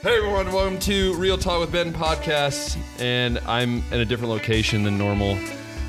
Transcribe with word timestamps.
Hey 0.00 0.16
everyone, 0.16 0.52
welcome 0.52 0.78
to 0.80 1.12
Real 1.14 1.36
Talk 1.36 1.58
with 1.58 1.72
Ben 1.72 1.92
podcast, 1.92 2.78
and 3.00 3.38
I'm 3.40 3.82
in 3.92 4.00
a 4.00 4.04
different 4.04 4.30
location 4.30 4.84
than 4.84 4.96
normal. 4.96 5.36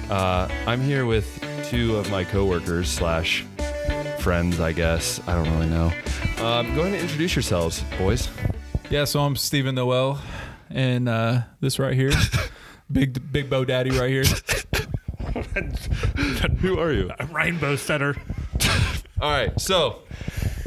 Uh, 0.09 0.47
I'm 0.65 0.81
here 0.81 1.05
with 1.05 1.27
two 1.65 1.95
of 1.95 2.09
my 2.09 2.23
coworkers 2.23 2.89
slash 2.89 3.45
friends, 4.19 4.59
I 4.59 4.71
guess. 4.71 5.21
I 5.27 5.35
don't 5.35 5.53
really 5.53 5.69
know. 5.69 5.91
Um, 6.43 6.73
go 6.73 6.81
ahead 6.81 6.93
and 6.93 6.95
introduce 6.95 7.35
yourselves, 7.35 7.83
boys. 7.99 8.29
Yeah, 8.89 9.05
so 9.05 9.19
I'm 9.19 9.35
Stephen 9.35 9.75
Noel, 9.75 10.19
and 10.71 11.07
uh, 11.07 11.41
this 11.59 11.77
right 11.77 11.93
here, 11.93 12.11
big 12.91 13.31
Big 13.31 13.47
Bo 13.47 13.63
Daddy 13.63 13.91
right 13.91 14.09
here. 14.09 14.23
Who 16.61 16.79
are 16.79 16.91
you? 16.91 17.11
Rainbow 17.31 17.75
Setter. 17.75 18.15
All 19.21 19.31
right, 19.31 19.59
so 19.61 19.99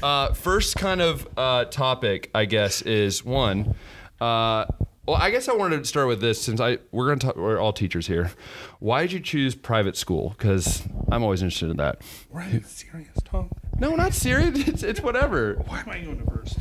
uh, 0.03 0.33
first 0.33 0.77
kind 0.77 1.01
of 1.01 1.29
uh, 1.37 1.65
topic, 1.67 2.31
I 2.35 2.45
guess, 2.45 2.83
is 2.83 3.25
one. 3.25 3.75
Uh, 4.21 4.67
well, 5.07 5.17
I 5.17 5.31
guess 5.31 5.49
I 5.49 5.55
wanted 5.55 5.79
to 5.79 5.85
start 5.85 6.07
with 6.07 6.21
this 6.21 6.41
since 6.41 6.61
I 6.61 6.79
we're 6.93 7.09
gonna 7.09 7.19
talk. 7.19 7.37
We're 7.37 7.59
all 7.59 7.73
teachers 7.73 8.07
here. 8.07 8.31
Why 8.79 9.03
did 9.03 9.13
you 9.13 9.21
choose 9.21 9.55
private 9.55 9.97
school? 9.97 10.35
Because 10.39 10.83
I'm 11.11 11.25
always 11.25 11.43
interested 11.43 11.71
in 11.71 11.77
that. 11.79 12.03
Right, 12.31 12.65
serious 12.67 13.17
talk. 13.25 13.49
No, 13.79 13.97
not 13.97 14.15
serious. 14.15 14.69
It's, 14.69 14.83
it's 14.85 15.01
whatever. 15.01 15.55
Why 15.67 15.81
am 15.81 15.89
I 15.89 15.99
going 16.01 16.25
to 16.25 16.31
first? 16.31 16.59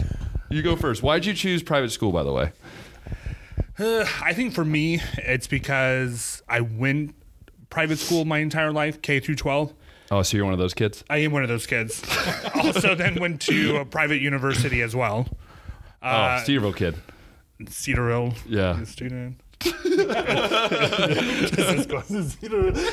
You 0.50 0.64
go 0.64 0.76
first. 0.76 1.04
Why 1.04 1.18
did 1.20 1.28
you 1.28 1.34
choose 1.34 1.62
private 1.62 1.92
school, 1.92 2.12
by 2.12 2.24
the 2.24 2.34
way? 2.34 2.52
Uh, 3.78 4.06
I 4.24 4.34
think 4.34 4.54
for 4.54 4.66
me, 4.66 5.02
it's 5.18 5.48
because 5.48 6.42
I 6.50 6.62
went 6.62 7.16
private 7.70 8.00
school 8.00 8.26
my 8.26 8.40
entire 8.40 8.72
life, 8.72 9.02
K 9.02 9.20
through 9.20 9.36
12. 9.36 9.74
Oh, 10.12 10.22
so 10.24 10.36
you're 10.36 10.44
one 10.46 10.54
of 10.54 10.60
those 10.60 10.74
kids? 10.74 11.04
I 11.10 11.20
am 11.20 11.32
one 11.32 11.44
of 11.44 11.50
those 11.50 11.66
kids. 11.66 12.04
also, 12.56 12.96
then 12.96 13.16
went 13.20 13.40
to 13.44 13.78
a 13.78 13.86
private 13.86 14.20
university 14.22 14.82
as 14.82 14.94
well. 14.96 15.28
Oh, 16.04 16.08
Uh, 16.08 16.44
Cedarville 16.44 16.74
kid. 16.74 16.96
Cedarville 17.70 18.34
Yeah. 18.46 18.84
student. 18.84 19.40
This 19.64 19.74
goes 21.86 22.08
to 22.08 22.30
Cedarville. 22.30 22.92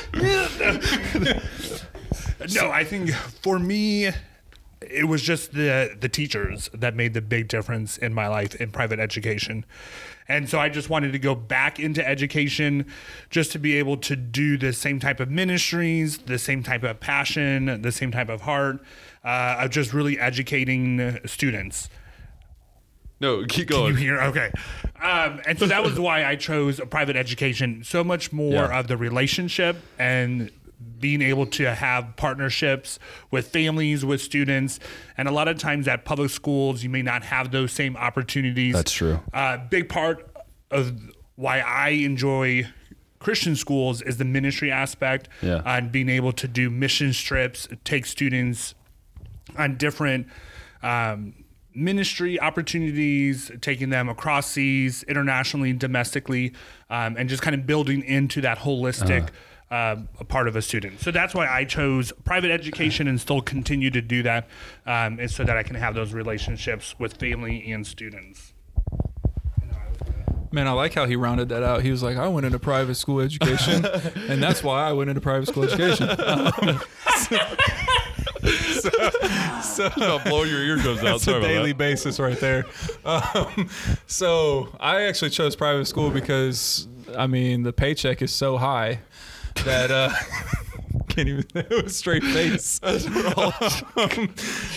no, 2.53 2.71
I 2.71 2.83
think 2.83 3.11
for 3.43 3.59
me, 3.59 4.09
it 4.81 5.07
was 5.07 5.21
just 5.21 5.53
the 5.53 5.95
the 5.99 6.09
teachers 6.09 6.69
that 6.73 6.95
made 6.95 7.13
the 7.13 7.21
big 7.21 7.47
difference 7.47 7.97
in 7.97 8.13
my 8.13 8.27
life 8.27 8.55
in 8.55 8.71
private 8.71 8.99
education. 8.99 9.65
And 10.29 10.47
so 10.47 10.59
I 10.59 10.69
just 10.69 10.89
wanted 10.89 11.11
to 11.13 11.19
go 11.19 11.33
back 11.35 11.79
into 11.79 12.07
education 12.07 12.85
just 13.31 13.51
to 13.53 13.59
be 13.59 13.75
able 13.77 13.97
to 13.97 14.15
do 14.15 14.57
the 14.57 14.71
same 14.71 14.99
type 14.99 15.19
of 15.19 15.29
ministries, 15.29 16.19
the 16.19 16.37
same 16.37 16.61
type 16.63 16.83
of 16.83 16.99
passion, 16.99 17.81
the 17.81 17.91
same 17.91 18.11
type 18.11 18.29
of 18.29 18.41
heart 18.41 18.79
uh, 19.25 19.57
of 19.59 19.71
just 19.71 19.91
really 19.91 20.19
educating 20.19 21.19
students. 21.25 21.89
No, 23.21 23.43
keep 23.43 23.69
You 23.69 23.75
going. 23.75 23.97
hear? 23.97 24.21
Okay. 24.21 24.49
Um, 25.01 25.41
and 25.45 25.59
so 25.59 25.65
that 25.65 25.83
was 25.83 25.99
why 25.99 26.23
I 26.23 26.35
chose 26.37 26.79
a 26.79 26.85
private 26.85 27.17
education. 27.17 27.83
So 27.83 28.01
much 28.03 28.31
more 28.31 28.53
Yeah. 28.53 28.79
of 28.79 28.87
the 28.87 28.95
relationship 28.95 29.75
and 29.97 30.51
being 30.99 31.21
able 31.21 31.45
to 31.45 31.73
have 31.73 32.15
partnerships 32.15 32.99
with 33.31 33.47
families, 33.49 34.05
with 34.05 34.21
students. 34.21 34.79
And 35.17 35.27
a 35.27 35.31
lot 35.31 35.47
of 35.47 35.57
times 35.57 35.87
at 35.87 36.05
public 36.05 36.29
schools, 36.29 36.83
you 36.83 36.89
may 36.89 37.01
not 37.01 37.23
have 37.23 37.51
those 37.51 37.71
same 37.71 37.97
opportunities. 37.97 38.73
That's 38.75 38.91
true. 38.91 39.19
Uh, 39.33 39.57
big 39.69 39.89
part 39.89 40.33
of 40.71 40.99
why 41.35 41.59
I 41.59 41.89
enjoy 41.89 42.67
Christian 43.19 43.55
schools 43.55 44.01
is 44.01 44.17
the 44.17 44.25
ministry 44.25 44.71
aspect 44.71 45.27
Yeah. 45.41 45.61
and 45.65 45.91
being 45.91 46.07
able 46.09 46.31
to 46.33 46.47
do 46.47 46.69
mission 46.69 47.11
trips, 47.11 47.67
take 47.83 48.05
students 48.05 48.75
on 49.57 49.75
different 49.75 50.27
um, 50.81 51.33
ministry 51.75 52.39
opportunities, 52.39 53.51
taking 53.61 53.89
them 53.89 54.07
across 54.09 54.51
seas, 54.51 55.03
internationally, 55.03 55.73
domestically, 55.73 56.53
um, 56.89 57.15
and 57.17 57.27
just 57.29 57.41
kind 57.41 57.55
of 57.55 57.65
building 57.65 58.03
into 58.03 58.41
that 58.41 58.59
holistic. 58.59 59.29
Uh, 59.71 59.97
a 60.19 60.25
part 60.25 60.47
of 60.47 60.55
a 60.55 60.63
student, 60.63 60.99
so 60.99 61.11
that's 61.11 61.35
why 61.35 61.47
I 61.47 61.63
chose 61.63 62.11
private 62.23 62.49
education 62.49 63.07
and 63.07 63.21
still 63.21 63.39
continue 63.39 63.91
to 63.91 64.01
do 64.01 64.23
that, 64.23 64.47
um, 64.87 65.19
is 65.19 65.35
so 65.35 65.43
that 65.43 65.57
I 65.57 65.61
can 65.61 65.75
have 65.75 65.93
those 65.93 66.11
relationships 66.11 66.95
with 66.97 67.17
family 67.17 67.71
and 67.71 67.85
students. 67.85 68.53
Man, 70.51 70.67
I 70.67 70.71
like 70.71 70.95
how 70.95 71.05
he 71.05 71.15
rounded 71.15 71.49
that 71.49 71.61
out. 71.61 71.83
He 71.83 71.91
was 71.91 72.01
like, 72.01 72.17
I 72.17 72.27
went 72.27 72.47
into 72.47 72.57
private 72.57 72.95
school 72.95 73.19
education, 73.19 73.85
and 74.27 74.41
that's 74.41 74.63
why 74.63 74.89
I 74.89 74.93
went 74.93 75.11
into 75.11 75.21
private 75.21 75.47
school 75.47 75.63
education. 75.63 76.09
Um, 76.09 76.81
so, 78.79 78.89
so, 79.61 79.91
I'll 79.97 80.23
blow 80.23 80.43
your 80.43 80.63
eardrums 80.63 80.99
out. 80.99 81.21
That's 81.21 81.27
a 81.27 81.39
daily 81.39 81.73
basis 81.73 82.19
right 82.19 82.39
there. 82.39 82.65
Um, 83.05 83.69
so 84.07 84.69
I 84.79 85.03
actually 85.03 85.29
chose 85.29 85.55
private 85.55 85.85
school 85.85 86.09
because 86.09 86.87
I 87.15 87.27
mean 87.27 87.61
the 87.63 87.73
paycheck 87.73 88.21
is 88.21 88.33
so 88.33 88.57
high 88.57 89.01
that 89.65 89.91
uh, 89.91 90.09
can't 91.09 91.27
even 91.27 91.45
it 91.55 91.83
was 91.83 91.97
straight 91.97 92.23
face. 92.23 92.79
Um, 93.95 94.33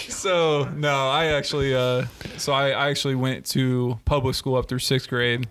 so 0.08 0.64
no, 0.74 1.08
I 1.08 1.26
actually 1.26 1.74
uh, 1.74 2.06
so 2.38 2.52
I, 2.52 2.70
I 2.70 2.90
actually 2.90 3.14
went 3.14 3.46
to 3.46 3.98
public 4.04 4.34
school 4.34 4.56
up 4.56 4.68
through 4.68 4.80
sixth 4.80 5.08
grade. 5.08 5.46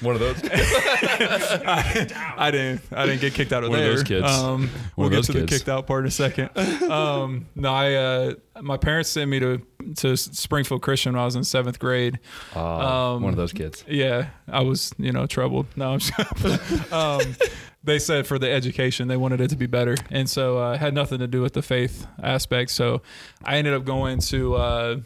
One 0.00 0.14
of 0.14 0.20
those. 0.20 0.36
I 0.44 2.50
didn't. 2.52 2.82
I 2.92 3.06
didn't 3.06 3.20
get 3.20 3.34
kicked 3.34 3.52
out 3.52 3.64
of 3.64 3.70
One 3.70 3.80
of 3.80 3.84
those 3.84 4.04
kids. 4.04 4.26
Um, 4.30 4.68
One 4.94 4.96
we'll 4.96 5.08
get 5.10 5.24
to 5.24 5.32
the 5.32 5.44
kicked 5.46 5.68
out 5.68 5.86
part 5.88 6.04
in 6.04 6.08
a 6.08 6.10
second. 6.10 6.50
Um, 6.88 7.46
no, 7.56 7.72
I. 7.72 7.94
Uh, 7.94 8.34
my 8.60 8.76
parents 8.76 9.08
sent 9.08 9.28
me 9.30 9.40
to 9.40 9.60
to 9.96 10.16
Springfield 10.16 10.82
Christian 10.82 11.14
when 11.14 11.22
I 11.22 11.24
was 11.24 11.34
in 11.36 11.42
seventh 11.42 11.78
grade. 11.80 12.20
Uh, 12.54 13.14
Um, 13.14 13.22
one 13.22 13.32
of 13.32 13.36
those 13.38 13.52
kids. 13.52 13.82
Yeah, 13.88 14.28
I 14.46 14.60
was 14.60 14.92
you 14.98 15.10
know 15.10 15.26
troubled. 15.26 15.66
No, 15.74 15.94
I'm 15.94 15.98
just, 15.98 16.92
um, 16.92 17.34
they 17.84 17.98
said 17.98 18.26
for 18.26 18.38
the 18.38 18.50
education 18.50 19.08
they 19.08 19.16
wanted 19.16 19.40
it 19.40 19.48
to 19.50 19.56
be 19.56 19.66
better, 19.66 19.96
and 20.10 20.28
so 20.28 20.58
uh, 20.58 20.76
had 20.76 20.94
nothing 20.94 21.18
to 21.18 21.26
do 21.26 21.40
with 21.40 21.52
the 21.52 21.62
faith 21.62 22.06
aspect. 22.22 22.70
So 22.70 23.02
I 23.44 23.56
ended 23.58 23.74
up 23.74 23.84
going 23.84 24.20
to. 24.20 24.54
Uh, 24.54 24.96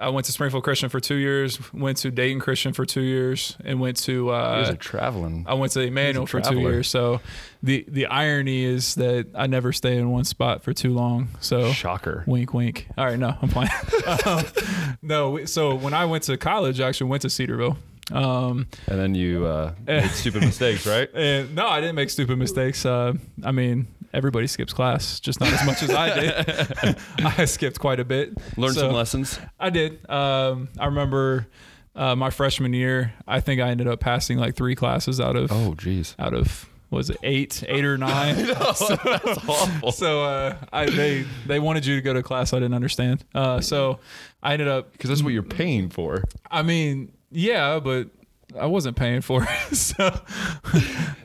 I 0.00 0.08
went 0.08 0.24
to 0.26 0.32
Springfield 0.32 0.64
Christian 0.64 0.88
for 0.88 0.98
two 0.98 1.16
years, 1.16 1.72
went 1.74 1.98
to 1.98 2.10
Dayton 2.10 2.40
Christian 2.40 2.72
for 2.72 2.86
two 2.86 3.02
years, 3.02 3.58
and 3.62 3.80
went 3.80 3.98
to. 3.98 4.30
Uh, 4.30 4.74
traveling. 4.78 5.44
I 5.46 5.54
went 5.54 5.72
to 5.72 5.80
Emmanuel 5.80 6.24
for 6.24 6.40
two 6.40 6.58
years. 6.58 6.88
So 6.88 7.20
the 7.62 7.84
the 7.86 8.06
irony 8.06 8.64
is 8.64 8.94
that 8.94 9.26
I 9.34 9.46
never 9.46 9.72
stay 9.74 9.98
in 9.98 10.10
one 10.10 10.24
spot 10.24 10.62
for 10.62 10.72
too 10.72 10.94
long. 10.94 11.28
So 11.40 11.70
Shocker. 11.72 12.24
wink, 12.26 12.54
wink. 12.54 12.88
All 12.96 13.04
right, 13.04 13.18
no, 13.18 13.36
I'm 13.42 13.50
playing. 13.50 13.70
um, 14.26 14.44
no, 15.02 15.44
so 15.44 15.74
when 15.74 15.92
I 15.92 16.06
went 16.06 16.24
to 16.24 16.38
college, 16.38 16.80
I 16.80 16.88
actually 16.88 17.10
went 17.10 17.22
to 17.22 17.30
Cedarville. 17.30 17.76
Um, 18.12 18.66
And 18.88 18.98
then 18.98 19.14
you 19.14 19.46
uh, 19.46 19.72
made 19.86 20.10
stupid 20.10 20.42
mistakes, 20.42 20.86
right? 20.86 21.08
and 21.14 21.54
no, 21.54 21.66
I 21.68 21.80
didn't 21.80 21.96
make 21.96 22.10
stupid 22.10 22.38
mistakes. 22.38 22.84
Uh, 22.84 23.14
I 23.44 23.52
mean, 23.52 23.86
everybody 24.12 24.46
skips 24.46 24.72
class, 24.72 25.20
just 25.20 25.40
not 25.40 25.52
as 25.52 25.64
much 25.66 25.82
as 25.82 25.90
I 25.90 26.20
did. 26.20 26.96
I 27.24 27.44
skipped 27.44 27.78
quite 27.78 28.00
a 28.00 28.04
bit. 28.04 28.34
Learned 28.56 28.74
So- 28.74 28.80
some 28.82 28.92
lessons. 28.92 29.38
I 29.58 29.70
did. 29.70 30.08
Um, 30.10 30.68
I 30.78 30.86
remember 30.86 31.46
uh, 31.94 32.14
my 32.16 32.30
freshman 32.30 32.72
year. 32.72 33.12
I 33.28 33.40
think 33.40 33.60
I 33.60 33.68
ended 33.70 33.86
up 33.88 34.00
passing 34.00 34.38
like 34.38 34.54
three 34.56 34.74
classes 34.74 35.20
out 35.20 35.36
of 35.36 35.50
Oh, 35.52 35.74
jeez. 35.76 36.14
out 36.18 36.34
of 36.34 36.66
was 36.90 37.08
it 37.08 37.18
eight, 37.22 37.62
eight 37.68 37.84
or 37.84 37.96
nine? 37.96 38.34
so, 38.74 38.96
that's 38.96 39.48
awful. 39.48 39.92
so 39.92 40.24
uh, 40.24 40.56
I 40.72 40.86
they 40.86 41.24
they 41.46 41.60
wanted 41.60 41.86
you 41.86 41.94
to 41.94 42.02
go 42.02 42.12
to 42.12 42.20
class 42.22 42.52
I 42.52 42.56
didn't 42.58 42.74
understand. 42.74 43.24
Uh, 43.32 43.60
so 43.60 44.00
I 44.42 44.54
ended 44.54 44.66
up 44.66 44.90
Because 44.92 45.08
that's 45.10 45.22
what 45.22 45.32
you're 45.32 45.44
paying 45.44 45.88
for. 45.88 46.24
I 46.50 46.62
mean, 46.62 47.12
yeah, 47.30 47.80
but 47.80 48.08
I 48.58 48.66
wasn't 48.66 48.96
paying 48.96 49.20
for 49.20 49.46
it. 49.48 49.76
so 49.76 50.10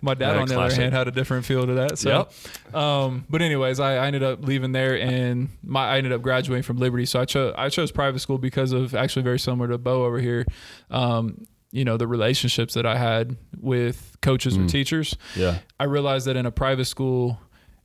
my 0.01 0.13
dad, 0.13 0.35
Yeah, 0.35 0.41
on 0.41 0.47
the 0.47 0.59
other 0.59 0.75
hand, 0.75 0.93
had 0.93 1.07
a 1.07 1.11
different 1.11 1.45
feel 1.45 1.65
to 1.65 1.73
that. 1.75 1.97
So, 1.97 2.27
um, 2.73 3.25
but 3.29 3.41
anyways, 3.41 3.79
I, 3.79 3.95
I 3.95 4.07
ended 4.07 4.23
up 4.23 4.45
leaving 4.45 4.71
there, 4.71 4.99
and 4.99 5.49
my 5.63 5.87
I 5.87 5.97
ended 5.97 6.13
up 6.13 6.21
graduating 6.21 6.63
from 6.63 6.77
Liberty. 6.77 7.05
So 7.05 7.19
I 7.19 7.25
chose 7.25 7.53
I 7.57 7.69
chose 7.69 7.91
private 7.91 8.19
school 8.19 8.37
because 8.37 8.71
of 8.71 8.93
actually 8.95 9.23
very 9.23 9.39
similar 9.39 9.69
to 9.69 9.77
Bo 9.77 10.05
over 10.05 10.19
here. 10.19 10.45
Um, 10.89 11.47
you 11.71 11.83
know 11.83 11.97
the 11.97 12.07
relationships 12.07 12.75
that 12.75 12.85
I 12.85 12.97
had 12.97 13.35
with 13.59 14.17
coaches 14.21 14.55
and 14.55 14.69
teachers. 14.69 15.17
Yeah. 15.35 15.59
I 15.77 15.83
realized 15.85 16.27
that 16.27 16.37
in 16.37 16.45
a 16.45 16.51
private 16.51 16.85
school, 16.85 17.37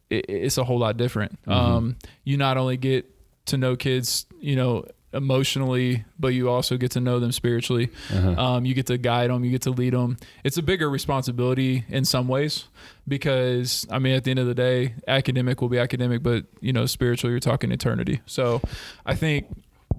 it, 0.08 0.26
it's 0.28 0.58
a 0.58 0.64
whole 0.64 0.78
lot 0.78 0.96
different. 0.96 1.38
Um, 1.48 1.96
you 2.22 2.36
not 2.36 2.56
only 2.56 2.76
get 2.76 3.10
to 3.46 3.58
know 3.58 3.74
kids, 3.74 4.26
you 4.38 4.54
know, 4.54 4.84
emotionally, 5.12 6.04
but 6.18 6.28
you 6.28 6.48
also 6.48 6.76
get 6.76 6.92
to 6.92 7.00
know 7.00 7.18
them 7.18 7.32
spiritually. 7.32 7.90
Um, 8.38 8.64
you 8.64 8.74
get 8.74 8.86
to 8.86 8.98
guide 8.98 9.30
them, 9.30 9.44
you 9.44 9.50
get 9.50 9.62
to 9.62 9.70
lead 9.70 9.92
them. 9.92 10.16
It's 10.44 10.56
a 10.56 10.62
bigger 10.62 10.88
responsibility 10.88 11.84
in 11.88 12.04
some 12.04 12.28
ways 12.28 12.66
because, 13.08 13.86
I 13.90 13.98
mean, 13.98 14.14
at 14.14 14.24
the 14.24 14.30
end 14.30 14.40
of 14.40 14.46
the 14.46 14.54
day, 14.54 14.94
academic 15.08 15.60
will 15.60 15.68
be 15.68 15.78
academic, 15.78 16.22
but, 16.22 16.44
you 16.60 16.72
know, 16.72 16.86
spiritual, 16.86 17.30
you're 17.30 17.40
talking 17.40 17.72
eternity. 17.72 18.20
So 18.26 18.60
I 19.04 19.14
think, 19.16 19.46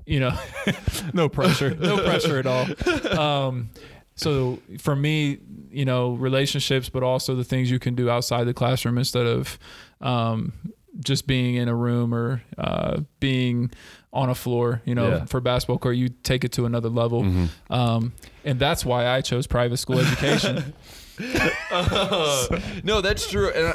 you 0.06 0.20
know, 0.20 0.38
no 1.14 1.28
pressure, 1.30 1.76
no 1.80 1.98
pressure 1.98 2.40
at 2.40 2.46
all. 2.46 3.20
Um, 3.20 3.70
so 4.16 4.60
for 4.80 4.96
me, 4.96 5.40
you 5.72 5.86
know, 5.86 6.14
relationships, 6.14 6.90
but 6.90 7.04
also 7.04 7.36
the 7.36 7.44
things 7.44 7.72
you 7.72 7.80
can 7.80 7.96
do 7.96 8.10
outside 8.10 8.46
the 8.46 8.54
classroom 8.54 8.98
instead 8.98 9.26
of, 9.26 9.58
um, 10.00 10.54
just 11.00 11.26
being 11.28 11.56
in 11.56 11.68
a 11.68 11.76
room 11.76 12.14
or 12.14 12.42
uh, 12.58 13.02
being 13.20 13.72
on 14.14 14.30
a 14.30 14.36
floor. 14.36 14.82
You 14.86 14.96
know, 14.96 15.10
Yeah. 15.10 15.26
for 15.26 15.40
basketball 15.42 15.78
court, 15.80 15.96
you 15.96 16.10
take 16.10 16.44
it 16.44 16.52
to 16.54 16.66
another 16.66 16.90
level, 16.90 17.26
um, 17.70 18.14
and 18.44 18.60
that's 18.60 18.84
why 18.86 19.08
I 19.08 19.22
chose 19.22 19.48
private 19.48 19.78
school 19.78 20.00
education. 20.00 20.74
no, 22.84 23.02
that's 23.02 23.30
true. 23.30 23.50
And 23.52 23.68
I, 23.68 23.74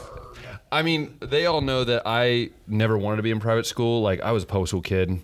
I 0.78 0.82
mean, 0.82 1.16
they 1.20 1.46
all 1.46 1.60
know 1.60 1.84
that 1.84 2.02
I 2.06 2.50
never 2.66 2.98
wanted 2.98 3.16
to 3.18 3.22
be 3.22 3.30
in 3.30 3.40
private 3.40 3.66
school. 3.66 4.02
Like 4.02 4.20
I 4.20 4.32
was 4.32 4.42
a 4.42 4.46
public 4.46 4.68
school 4.68 4.82
kid 4.82 5.20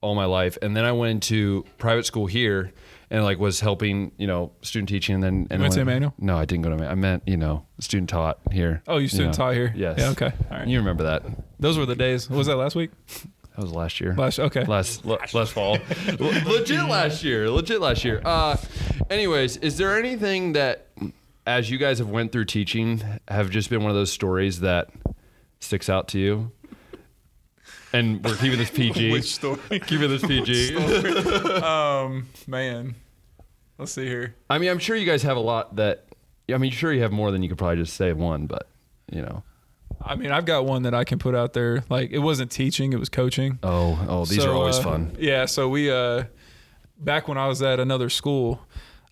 all 0.00 0.14
my 0.14 0.26
life, 0.26 0.58
and 0.62 0.76
then 0.76 0.84
I 0.84 0.92
went 0.92 1.10
into 1.12 1.64
private 1.78 2.06
school 2.06 2.26
here 2.26 2.72
and 3.14 3.22
like 3.22 3.38
was 3.38 3.60
helping, 3.60 4.10
you 4.18 4.26
know, 4.26 4.50
student 4.62 4.88
teaching. 4.88 5.14
And 5.14 5.22
then 5.22 5.46
and 5.50 5.62
went 5.62 5.72
to 5.74 5.80
when- 5.80 5.88
Emmanuel? 5.88 6.14
No, 6.18 6.36
I 6.36 6.44
didn't 6.44 6.62
go 6.62 6.70
to. 6.70 6.74
Emmanuel. 6.74 6.90
I 6.92 6.96
meant 6.96 7.22
you 7.26 7.36
know, 7.36 7.64
student 7.78 8.10
taught 8.10 8.40
here. 8.50 8.82
Oh, 8.88 8.96
you 8.96 9.06
student 9.06 9.38
know. 9.38 9.44
taught 9.44 9.54
here? 9.54 9.72
Yes. 9.76 9.98
Yeah. 10.00 10.08
Okay. 10.10 10.32
All 10.50 10.58
right. 10.58 10.66
You 10.66 10.78
remember 10.78 11.04
that? 11.04 11.22
Those 11.60 11.78
were 11.78 11.86
the 11.86 11.94
days. 11.94 12.28
Was 12.28 12.48
that 12.48 12.56
last 12.56 12.74
week? 12.74 12.90
That 13.54 13.62
was 13.62 13.72
last 13.72 14.00
year. 14.00 14.16
Last. 14.16 14.40
Okay. 14.40 14.64
last 14.64 15.04
le- 15.04 15.18
last 15.32 15.52
fall. 15.52 15.78
Legit 16.18 16.88
last 16.88 17.22
year. 17.22 17.48
Legit 17.48 17.80
last 17.80 18.04
year. 18.04 18.20
Uh, 18.24 18.56
anyways, 19.08 19.58
is 19.58 19.78
there 19.78 19.96
anything 19.96 20.54
that, 20.54 20.88
as 21.46 21.70
you 21.70 21.78
guys 21.78 21.98
have 22.00 22.08
went 22.10 22.32
through 22.32 22.46
teaching, 22.46 23.00
have 23.28 23.48
just 23.48 23.70
been 23.70 23.82
one 23.82 23.90
of 23.90 23.96
those 23.96 24.10
stories 24.10 24.58
that 24.60 24.90
sticks 25.60 25.88
out 25.88 26.08
to 26.08 26.18
you? 26.18 26.50
And 27.92 28.24
we're 28.24 28.34
keeping 28.34 28.58
this 28.58 28.70
PG. 28.72 29.12
Which 29.12 29.32
story? 29.36 29.60
keeping 29.86 30.08
this 30.10 30.26
PG. 30.26 30.74
um, 31.62 32.26
man. 32.48 32.96
Let's 33.78 33.92
see 33.92 34.06
here. 34.06 34.34
I 34.48 34.58
mean, 34.58 34.70
I'm 34.70 34.78
sure 34.78 34.96
you 34.96 35.06
guys 35.06 35.22
have 35.22 35.36
a 35.36 35.40
lot 35.40 35.76
that. 35.76 36.04
I 36.52 36.58
mean, 36.58 36.70
sure 36.70 36.92
you 36.92 37.02
have 37.02 37.12
more 37.12 37.30
than 37.30 37.42
you 37.42 37.48
could 37.48 37.58
probably 37.58 37.76
just 37.76 37.94
say 37.94 38.12
one, 38.12 38.46
but 38.46 38.68
you 39.10 39.22
know. 39.22 39.42
I 40.02 40.16
mean, 40.16 40.30
I've 40.30 40.44
got 40.44 40.66
one 40.66 40.82
that 40.82 40.94
I 40.94 41.04
can 41.04 41.18
put 41.18 41.34
out 41.34 41.54
there. 41.54 41.82
Like, 41.88 42.10
it 42.10 42.18
wasn't 42.18 42.50
teaching; 42.50 42.92
it 42.92 42.98
was 42.98 43.08
coaching. 43.08 43.58
Oh, 43.62 43.98
oh, 44.08 44.24
these 44.26 44.42
So, 44.42 44.50
are 44.50 44.54
always 44.54 44.76
uh, 44.76 44.82
fun. 44.82 45.16
Yeah. 45.18 45.46
So 45.46 45.68
we, 45.68 45.90
uh, 45.90 46.24
back 46.98 47.26
when 47.26 47.38
I 47.38 47.48
was 47.48 47.62
at 47.62 47.80
another 47.80 48.10
school, 48.10 48.60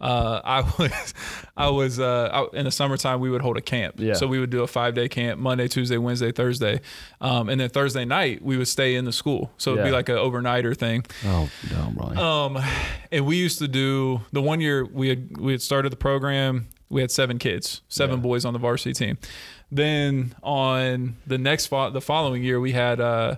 uh, 0.02 0.40
I 0.44 0.60
was, 0.78 1.14
I 1.56 1.70
was 1.70 2.00
uh, 2.00 2.46
in 2.52 2.64
the 2.64 2.70
summertime. 2.70 3.20
We 3.20 3.30
would 3.30 3.40
hold 3.40 3.56
a 3.56 3.60
camp. 3.60 3.94
Yeah. 3.98 4.14
So 4.14 4.26
we 4.26 4.38
would 4.40 4.50
do 4.50 4.62
a 4.62 4.66
five 4.66 4.94
day 4.94 5.08
camp: 5.08 5.40
Monday, 5.40 5.68
Tuesday, 5.68 5.96
Wednesday, 5.96 6.32
Thursday, 6.32 6.80
um, 7.20 7.48
and 7.48 7.60
then 7.60 7.70
Thursday 7.70 8.04
night 8.04 8.42
we 8.42 8.56
would 8.56 8.68
stay 8.68 8.96
in 8.96 9.04
the 9.04 9.12
school. 9.12 9.52
So 9.58 9.72
it'd 9.72 9.84
be 9.84 9.90
like 9.92 10.08
an 10.08 10.16
overnighter 10.16 10.76
thing. 10.76 11.04
Oh 11.24 11.48
no, 11.70 11.92
Brian. 11.96 12.18
Um, 12.18 12.64
and 13.12 13.24
we 13.24 13.36
used 13.36 13.58
to 13.60 13.68
do 13.68 14.20
the 14.32 14.42
one 14.42 14.60
year 14.60 14.84
we 14.84 15.08
had 15.08 15.36
we 15.38 15.52
had 15.52 15.62
started 15.62 15.92
the 15.92 15.96
program. 15.96 16.66
We 16.88 17.00
had 17.00 17.10
seven 17.10 17.38
kids, 17.38 17.80
seven 17.88 18.16
Yeah. 18.16 18.22
boys 18.22 18.44
on 18.44 18.52
the 18.52 18.58
varsity 18.58 18.92
team. 18.92 19.16
Then 19.70 20.34
on 20.42 21.16
the 21.26 21.38
next 21.38 21.66
fo- 21.68 21.90
the 21.90 22.00
following 22.02 22.42
year, 22.42 22.60
we 22.60 22.72
had 22.72 23.00
uh, 23.00 23.36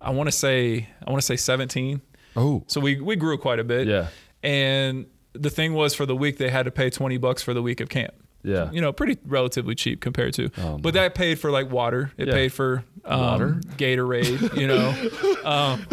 I 0.00 0.10
want 0.10 0.28
to 0.28 0.32
say 0.32 0.88
I 1.06 1.10
want 1.10 1.20
to 1.20 1.26
say 1.26 1.36
seventeen. 1.36 2.00
oh, 2.36 2.64
So 2.66 2.80
we 2.80 3.00
we 3.00 3.16
grew 3.16 3.38
quite 3.38 3.58
a 3.60 3.64
bit. 3.64 3.86
yeah, 3.86 4.08
And 4.42 5.06
the 5.32 5.50
thing 5.50 5.74
was, 5.74 5.94
for 5.94 6.06
the 6.06 6.16
week 6.16 6.38
they 6.38 6.50
had 6.50 6.64
to 6.64 6.70
pay 6.70 6.90
twenty 6.90 7.16
bucks 7.18 7.42
for 7.42 7.54
the 7.54 7.62
week 7.62 7.80
of 7.80 7.88
camp. 7.88 8.14
yeah. 8.42 8.70
You 8.72 8.80
know, 8.80 8.92
pretty 8.92 9.18
relatively 9.26 9.74
cheap 9.74 10.00
compared 10.00 10.32
to. 10.34 10.50
Oh, 10.58 10.78
but 10.78 10.94
that 10.94 11.14
paid 11.14 11.38
for 11.38 11.50
like 11.50 11.70
water. 11.70 12.10
It 12.16 12.28
Yeah. 12.28 12.34
paid 12.34 12.52
for 12.52 12.84
um, 13.04 13.20
Water? 13.20 13.60
Gatorade. 13.76 14.56
You 14.58 14.66
know. 14.66 14.88
um, 15.48 15.86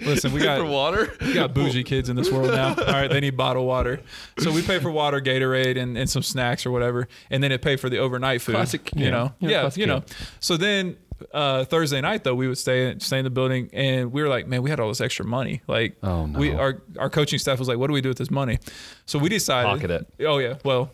listen, 0.00 0.32
we 0.32 0.40
got 0.40 0.58
For 0.58 0.64
water. 0.64 1.12
we 1.20 1.32
got 1.34 1.52
bougie 1.54 1.84
kids 1.84 2.08
in 2.08 2.16
this 2.16 2.30
world 2.30 2.50
now. 2.50 2.70
All 2.74 2.92
right, 2.92 3.08
they 3.08 3.20
need 3.20 3.36
bottled 3.36 3.66
water. 3.66 4.00
So 4.38 4.50
we 4.52 4.62
pay 4.62 4.78
for 4.78 4.90
water, 4.90 5.20
Gatorade, 5.20 5.78
and, 5.78 5.96
and 5.98 6.08
some 6.08 6.22
snacks 6.22 6.64
or 6.66 6.70
whatever, 6.70 7.08
and 7.30 7.42
then 7.42 7.52
it 7.52 7.60
paid 7.62 7.80
for 7.80 7.88
the 7.90 7.98
overnight 7.98 8.40
food. 8.42 8.54
Classic 8.54 8.90
you 8.94 9.10
camp. 9.10 9.12
know, 9.12 9.32
Yeah, 9.40 9.48
yeah, 9.50 9.60
classic 9.62 9.80
you 9.80 9.86
know. 9.86 10.02
So 10.40 10.56
then 10.56 10.96
uh, 11.32 11.64
Thursday 11.64 12.00
night 12.00 12.24
though, 12.24 12.34
we 12.34 12.48
would 12.48 12.58
stay 12.58 12.94
stay 12.98 13.18
in 13.18 13.24
the 13.24 13.30
building, 13.30 13.70
and 13.72 14.12
we 14.12 14.22
were 14.22 14.28
like, 14.28 14.46
man, 14.46 14.62
we 14.62 14.70
had 14.70 14.80
all 14.80 14.88
this 14.88 15.00
extra 15.00 15.24
money. 15.24 15.62
Like, 15.66 15.96
Oh, 16.02 16.26
no. 16.26 16.38
we 16.38 16.52
our 16.54 16.82
our 16.98 17.10
coaching 17.10 17.38
staff 17.38 17.58
was 17.58 17.68
like, 17.68 17.78
what 17.78 17.86
do 17.88 17.92
we 17.92 18.00
do 18.00 18.08
with 18.08 18.18
this 18.18 18.30
money? 18.30 18.58
So 19.06 19.18
we 19.18 19.28
decided, 19.28 19.68
Pocket 19.68 19.90
it. 19.90 20.26
Oh 20.26 20.38
yeah, 20.38 20.56
well. 20.64 20.90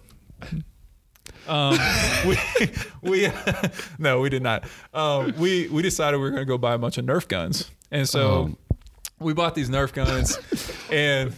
Um, 1.49 1.79
we 2.27 2.37
we 3.03 3.29
no, 3.99 4.21
we 4.21 4.29
did 4.31 4.43
not. 4.43 4.65
Um, 4.93 5.33
we 5.39 5.69
we 5.69 5.83
decided 5.83 6.17
we 6.17 6.23
were 6.25 6.31
going 6.31 6.43
to 6.43 6.47
go 6.47 6.59
buy 6.59 6.75
a 6.75 6.79
bunch 6.79 6.99
of 6.99 7.05
Nerf 7.05 7.29
guns, 7.29 7.71
and 7.91 8.09
so 8.09 8.21
Oh. 8.29 8.57
We 9.19 9.33
bought 9.33 9.55
these 9.55 9.71
Nerf 9.71 9.93
guns, 9.95 10.39
and 10.93 11.33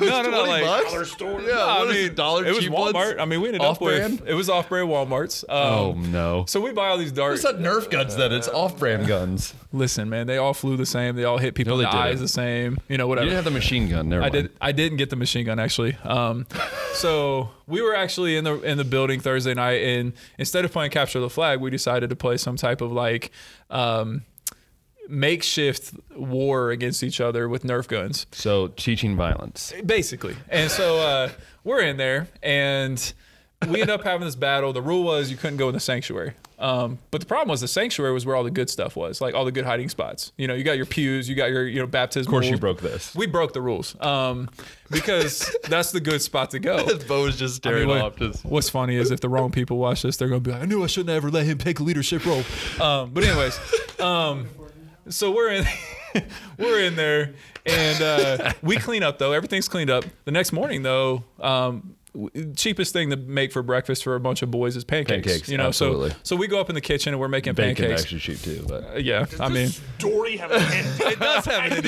no, 0.00 0.22
no, 0.22 0.30
no, 0.30 0.44
like 0.44 0.62
bucks? 0.64 0.92
Dollar 0.92 1.04
store. 1.04 1.40
Yeah, 1.42 1.64
I 1.66 1.84
mean, 1.84 1.96
it, 2.06 2.14
dollar 2.14 2.44
It 2.44 2.50
was 2.54 2.58
cheap 2.64 2.70
Walmart. 2.72 2.94
ones? 2.94 3.14
I 3.18 3.24
mean, 3.24 3.40
we 3.40 3.48
ended 3.48 3.62
up 3.62 3.70
Off-brand? 3.72 4.20
with 4.20 4.28
it 4.28 4.34
was 4.34 4.48
off-brand 4.48 4.88
WalMarts. 4.88 5.42
Um, 5.48 5.56
Oh 5.56 5.92
no. 5.94 6.44
So 6.46 6.60
we 6.60 6.72
buy 6.72 6.86
all 6.88 6.98
these 6.98 7.10
darts. 7.12 7.42
It's 7.44 7.52
not 7.52 7.60
Nerf 7.60 7.90
guns 7.90 8.14
then. 8.16 8.32
It's 8.32 8.46
off-brand 8.48 9.06
guns. 9.08 9.54
Listen, 9.72 10.08
man, 10.08 10.26
they 10.28 10.36
all 10.38 10.54
flew 10.54 10.76
the 10.76 10.86
same. 10.86 11.16
They 11.16 11.24
all 11.24 11.38
hit 11.38 11.54
people 11.56 11.74
No, 11.76 11.80
in 11.80 11.84
they 11.86 11.90
the 11.90 11.96
eyes 11.96 12.10
didn't. 12.12 12.22
the 12.22 12.28
same. 12.28 12.78
You 12.88 12.96
know, 12.96 13.08
whatever. 13.08 13.24
You 13.24 13.30
didn't 13.30 13.44
have 13.44 13.52
the 13.52 13.58
machine 13.58 13.88
gun. 13.88 14.08
Never 14.08 14.22
I 14.22 14.24
mind. 14.30 14.32
did. 14.32 14.50
I 14.60 14.72
didn't 14.72 14.98
get 14.98 15.10
the 15.10 15.16
machine 15.16 15.44
gun 15.46 15.58
actually. 15.58 15.96
Um, 16.04 16.46
so 16.94 17.50
we 17.66 17.82
were 17.82 17.94
actually 17.94 18.36
in 18.36 18.44
the 18.44 18.60
in 18.62 18.78
the 18.78 18.84
building 18.84 19.18
Thursday 19.20 19.54
night, 19.54 19.82
and 19.82 20.12
instead 20.38 20.64
of 20.64 20.72
playing 20.72 20.92
capture 20.92 21.18
the 21.20 21.28
flag, 21.30 21.60
we 21.60 21.70
decided 21.70 22.08
to 22.10 22.16
play 22.16 22.36
some 22.36 22.56
type 22.56 22.80
of 22.80 22.92
like 22.92 23.32
um, 23.68 24.22
makeshift 25.08 25.92
war 26.14 26.70
against 26.70 27.02
each 27.02 27.20
other 27.20 27.48
with 27.48 27.62
Nerf 27.64 27.88
guns, 27.88 28.26
So 28.32 28.68
teaching 28.68 29.16
violence. 29.16 29.72
basically. 29.84 30.36
And 30.48 30.70
so 30.70 30.98
uh, 30.98 31.30
we're 31.64 31.80
in 31.80 31.96
there, 31.96 32.28
and 32.42 33.12
we 33.68 33.80
end 33.80 33.90
up 33.90 34.02
having 34.04 34.26
this 34.26 34.36
battle. 34.36 34.72
The 34.72 34.82
rule 34.82 35.02
was 35.04 35.30
you 35.30 35.36
couldn't 35.36 35.56
go 35.58 35.68
in 35.68 35.74
the 35.74 35.80
sanctuary. 35.80 36.32
Um, 36.58 36.98
but 37.10 37.20
the 37.20 37.26
problem 37.26 37.50
was 37.50 37.60
the 37.60 37.68
sanctuary 37.68 38.14
was 38.14 38.24
where 38.24 38.34
all 38.34 38.42
the 38.44 38.50
good 38.50 38.70
stuff 38.70 38.96
was, 38.96 39.20
like 39.20 39.34
all 39.34 39.44
the 39.44 39.52
good 39.52 39.66
hiding 39.66 39.90
spots. 39.90 40.32
You 40.38 40.48
know, 40.48 40.54
you 40.54 40.64
got 40.64 40.78
your 40.78 40.86
pews, 40.86 41.28
you 41.28 41.34
got 41.34 41.50
your 41.50 41.66
you 41.68 41.78
know 41.80 41.86
baptism. 41.86 42.30
Of 42.30 42.30
course, 42.30 42.46
you 42.48 42.56
broke 42.56 42.80
this. 42.80 43.14
We 43.14 43.26
broke 43.26 43.52
the 43.52 43.60
rules 43.60 43.94
um, 44.00 44.48
because 44.90 45.54
that's 45.68 45.92
the 45.92 46.00
good 46.00 46.22
spot 46.22 46.52
to 46.52 46.58
go. 46.58 46.96
Bo 47.08 47.24
was 47.24 47.36
just 47.38 47.66
I 47.66 47.70
mean, 47.70 47.76
staring 47.84 47.88
what- 47.88 48.00
off. 48.00 48.16
Just 48.16 48.42
what's 48.46 48.70
funny 48.70 48.96
is 48.96 49.10
if 49.10 49.20
the 49.20 49.28
wrong 49.28 49.50
people 49.52 49.76
watch 49.76 50.00
this, 50.00 50.16
they're 50.16 50.28
gonna 50.28 50.40
be 50.40 50.50
like, 50.50 50.62
"I 50.62 50.64
knew 50.64 50.82
I 50.82 50.86
shouldn't 50.86 51.10
ever 51.10 51.30
let 51.30 51.44
him 51.44 51.58
take 51.58 51.78
a 51.80 51.82
leadership 51.82 52.24
role." 52.24 52.42
Um, 52.80 53.10
but 53.12 53.22
anyways, 53.24 53.60
um, 54.00 54.48
so 55.08 55.30
we're 55.30 55.50
in, 55.52 55.64
we're 56.58 56.80
in 56.80 56.96
there, 56.96 57.34
and 57.64 58.02
uh, 58.02 58.52
we 58.62 58.76
clean 58.76 59.02
up 59.02 59.18
though. 59.18 59.32
Everything's 59.32 59.68
cleaned 59.68 59.90
up. 59.90 60.04
The 60.24 60.32
next 60.32 60.52
morning 60.52 60.82
though, 60.82 61.24
um, 61.40 61.96
cheapest 62.56 62.92
thing 62.92 63.10
to 63.10 63.16
make 63.16 63.52
for 63.52 63.62
breakfast 63.62 64.02
for 64.04 64.14
a 64.14 64.20
bunch 64.20 64.42
of 64.42 64.50
boys 64.50 64.76
is 64.76 64.84
pancakes. 64.84 65.26
Pancakes, 65.26 65.48
you 65.48 65.58
know, 65.58 65.66
absolutely. 65.68 66.10
so 66.10 66.16
so 66.22 66.36
we 66.36 66.46
go 66.46 66.60
up 66.60 66.68
in 66.68 66.74
the 66.74 66.80
kitchen 66.80 67.12
and 67.12 67.20
we're 67.20 67.28
making 67.28 67.54
bacon 67.54 67.84
pancakes. 67.84 68.02
actually 68.02 68.20
cheap 68.20 68.40
too. 68.40 68.64
But 68.68 68.84
Uh, 68.84 68.98
yeah, 68.98 69.26
I 69.40 69.48
mean, 69.48 69.68
Story 69.68 70.36
have 70.38 70.50
an 70.50 70.62
end. 70.62 71.00
it 71.00 71.20
does 71.20 71.44
have 71.44 71.72
an 71.72 71.86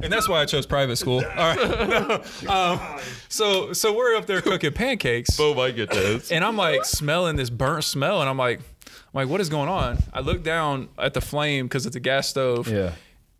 and 0.00 0.12
that's 0.12 0.28
why 0.28 0.40
I 0.40 0.44
chose 0.44 0.66
private 0.66 0.96
school. 0.96 1.22
All 1.36 1.54
right. 1.56 2.46
um, 2.48 2.80
so 3.28 3.72
so 3.72 3.94
we're 3.94 4.16
up 4.16 4.26
there 4.26 4.40
cooking 4.40 4.72
pancakes, 4.72 5.36
Bo 5.36 5.54
might 5.54 5.76
get 5.76 5.90
this. 5.90 6.32
and 6.32 6.44
I'm 6.44 6.56
like 6.56 6.84
smelling 6.84 7.36
this 7.36 7.50
burnt 7.50 7.84
smell, 7.84 8.20
and 8.20 8.28
I'm 8.28 8.38
like, 8.38 8.60
I'm 9.14 9.18
like, 9.22 9.28
what 9.28 9.40
is 9.40 9.48
going 9.48 9.68
on? 9.68 9.98
I 10.12 10.20
look 10.20 10.42
down 10.42 10.88
at 10.98 11.14
the 11.14 11.20
flame 11.20 11.66
because 11.66 11.86
it's 11.86 11.96
a 11.96 12.00
gas 12.00 12.28
stove. 12.28 12.68
Yeah. 12.68 12.92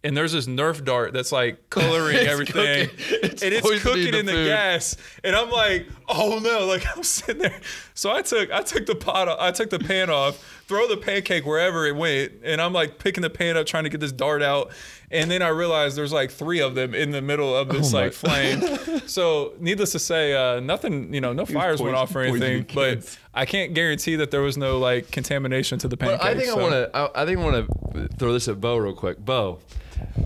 And 0.05 0.17
there's 0.17 0.33
this 0.33 0.47
Nerf 0.47 0.85
dart 0.85 1.13
that's 1.13 1.33
like 1.33 1.69
coloring 1.71 2.17
everything, 2.17 2.89
and 2.89 3.43
it's 3.43 3.83
cooking 3.83 4.13
the 4.13 4.19
in 4.21 4.27
the 4.27 4.33
food. 4.33 4.47
gas. 4.47 4.97
And 5.25 5.35
I'm 5.35 5.51
like, 5.51 5.87
oh 6.09 6.41
no! 6.43 6.67
Like 6.67 6.85
I'm 6.97 7.03
sitting 7.03 7.43
there. 7.43 7.61
So 7.95 8.11
I 8.11 8.23
took 8.23 8.51
I 8.51 8.63
took 8.63 8.87
the 8.87 8.95
pot 8.95 9.29
off, 9.29 9.39
I 9.41 9.51
took 9.51 9.71
the 9.71 9.79
pan 9.79 10.11
off, 10.11 10.37
throw 10.67 10.87
the 10.89 10.97
pancake 10.97 11.45
wherever 11.45 11.87
it 11.87 11.97
went, 11.97 12.33
and 12.43 12.61
I'm 12.61 12.73
like 12.73 12.99
picking 12.99 13.23
the 13.23 13.31
pan 13.31 13.57
up, 13.57 13.67
trying 13.67 13.85
to 13.85 13.91
get 13.91 14.01
this 14.01 14.13
dart 14.13 14.43
out. 14.43 14.71
And 15.11 15.31
then 15.31 15.41
I 15.41 15.49
realized 15.49 15.97
there's 15.97 16.13
like 16.13 16.31
three 16.31 16.61
of 16.61 16.75
them 16.75 16.95
in 16.95 17.11
the 17.11 17.23
middle 17.23 17.57
of 17.57 17.71
this 17.71 17.95
Oh 17.95 17.97
like 17.97 18.13
flame. 18.13 19.01
so 19.07 19.55
needless 19.59 19.93
to 19.93 19.99
say, 19.99 20.35
uh, 20.35 20.61
nothing, 20.61 21.15
you 21.15 21.21
know, 21.21 21.33
no 21.33 21.47
fires 21.47 21.81
went 21.81 21.97
off 21.97 22.15
or 22.15 22.21
anything. 22.21 22.67
But. 22.75 23.19
I 23.35 23.45
can't 23.47 23.73
guarantee 23.73 24.17
that 24.17 24.33
there 24.33 24.41
was 24.41 24.57
no 24.57 24.79
like 24.79 25.13
contamination 25.13 25.79
to 25.79 25.87
the 25.87 25.97
pancakes. 25.97 26.25
But 26.25 26.29
I 26.29 26.35
think 26.35 26.51
I 26.51 26.55
want 26.55 26.73
to. 26.73 26.91
I, 26.93 27.23
I 27.23 27.25
think 27.25 27.39
I 27.39 27.45
want 27.45 27.95
to 27.95 28.09
throw 28.19 28.33
this 28.33 28.49
at 28.49 28.61
Bo 28.61 28.79
real 28.79 28.95
quick. 28.95 29.25
Bo, 29.25 29.61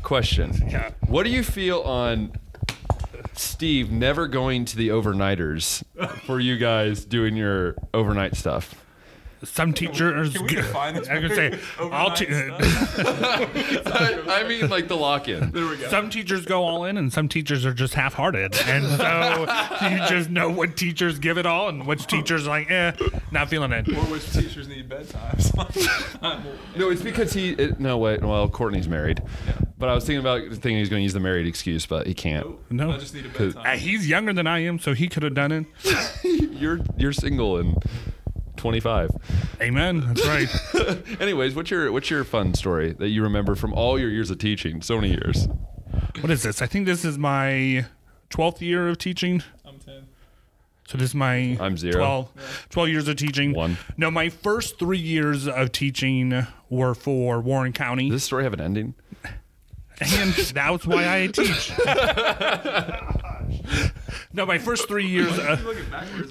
question. 0.02 0.54
Yeah. 0.66 0.92
What 1.08 1.24
do 1.24 1.30
you 1.30 1.42
feel 1.42 1.80
on 1.82 2.32
Steve 3.34 3.90
never 3.90 4.28
going 4.28 4.64
to 4.66 4.76
the 4.76 4.88
overnighters 4.88 5.82
for 6.26 6.38
you 6.40 6.56
guys 6.58 7.04
doing 7.04 7.36
your 7.36 7.74
overnight 7.94 8.36
stuff? 8.36 8.74
Some 9.44 9.72
teachers. 9.72 10.34
Can 10.34 10.42
we 10.46 10.54
define 10.54 10.94
this 10.94 11.08
I 11.08 11.18
was 11.18 11.34
say, 11.34 11.58
all 11.80 12.12
te- 12.12 12.26
I, 12.30 14.22
I 14.28 14.46
mean, 14.46 14.68
like 14.70 14.86
the 14.86 14.96
lock-in. 14.96 15.50
There 15.50 15.66
we 15.66 15.78
go. 15.78 15.88
some 15.88 16.10
teachers 16.10 16.44
go 16.44 16.62
all 16.62 16.84
in, 16.84 16.96
and 16.96 17.12
some 17.12 17.28
teachers 17.28 17.66
are 17.66 17.74
just 17.74 17.94
half-hearted, 17.94 18.54
and 18.66 18.86
so 18.86 19.40
you 19.90 19.96
just 20.08 20.30
know 20.30 20.48
what 20.48 20.76
teachers 20.76 21.18
give 21.18 21.38
it 21.38 21.46
all, 21.46 21.68
and 21.68 21.88
which 21.88 22.06
teachers 22.06 22.46
like, 22.46 22.70
eh, 22.70 22.92
not 23.32 23.48
feeling 23.48 23.72
it. 23.72 23.88
Or 23.88 24.02
which 24.02 24.30
teachers 24.32 24.68
need 24.68 24.88
bedtimes. 24.88 25.50
No, 26.76 26.88
it's 26.90 27.02
because 27.02 27.32
he. 27.32 27.50
It, 27.50 27.80
no, 27.80 27.98
wait. 27.98 28.22
Well, 28.22 28.48
Courtney's 28.48 28.88
married. 28.88 29.20
But 29.82 29.88
I 29.88 29.94
was 29.96 30.04
thinking 30.04 30.20
about 30.20 30.42
thinking 30.42 30.76
he's 30.76 30.88
going 30.88 31.00
to 31.00 31.02
use 31.02 31.12
the 31.12 31.18
married 31.18 31.48
excuse, 31.48 31.86
but 31.86 32.06
he 32.06 32.14
can't. 32.14 32.46
No. 32.70 32.92
I 32.92 32.98
just 32.98 33.16
need 33.16 33.26
a 33.26 33.28
bedtime. 33.30 33.66
Uh, 33.66 33.76
he's 33.76 34.08
younger 34.08 34.32
than 34.32 34.46
I 34.46 34.60
am, 34.60 34.78
so 34.78 34.94
he 34.94 35.08
could 35.08 35.24
have 35.24 35.34
done 35.34 35.50
it. 35.50 35.66
You're 36.52 36.78
you're 36.96 37.12
single 37.12 37.56
and 37.56 37.82
25. 38.58 39.10
Amen. 39.60 40.04
That's 40.06 40.24
right. 40.24 41.20
Anyways, 41.20 41.56
what's 41.56 41.68
your 41.68 41.90
what's 41.90 42.10
your 42.10 42.22
fun 42.22 42.54
story 42.54 42.92
that 42.92 43.08
you 43.08 43.24
remember 43.24 43.56
from 43.56 43.72
all 43.72 43.98
your 43.98 44.08
years 44.08 44.30
of 44.30 44.38
teaching? 44.38 44.82
So 44.82 45.00
many 45.00 45.08
years. 45.08 45.48
what 46.20 46.30
is 46.30 46.44
this? 46.44 46.62
I 46.62 46.66
think 46.66 46.86
this 46.86 47.04
is 47.04 47.18
my 47.18 47.84
12th 48.30 48.60
year 48.60 48.86
of 48.88 48.98
teaching. 48.98 49.42
I'm 49.64 49.80
10. 49.80 50.06
So 50.86 50.96
this 50.96 51.08
is 51.08 51.14
my 51.16 51.58
I'm 51.58 51.76
zero. 51.76 52.28
12, 52.34 52.66
12 52.70 52.88
years 52.88 53.08
of 53.08 53.16
teaching. 53.16 53.52
One. 53.52 53.78
No, 53.96 54.12
my 54.12 54.28
first 54.28 54.78
three 54.78 54.98
years 54.98 55.48
of 55.48 55.72
teaching 55.72 56.46
were 56.70 56.94
for 56.94 57.40
Warren 57.40 57.72
County. 57.72 58.10
Does 58.10 58.18
this 58.20 58.24
story 58.24 58.44
have 58.44 58.52
an 58.52 58.60
ending? 58.60 58.94
And 60.02 60.32
that's 60.32 60.86
why 60.86 61.22
I 61.22 61.26
teach. 61.28 61.72
no, 64.32 64.46
my 64.46 64.58
first 64.58 64.88
three 64.88 65.06
years. 65.06 65.38
Uh, 65.38 65.58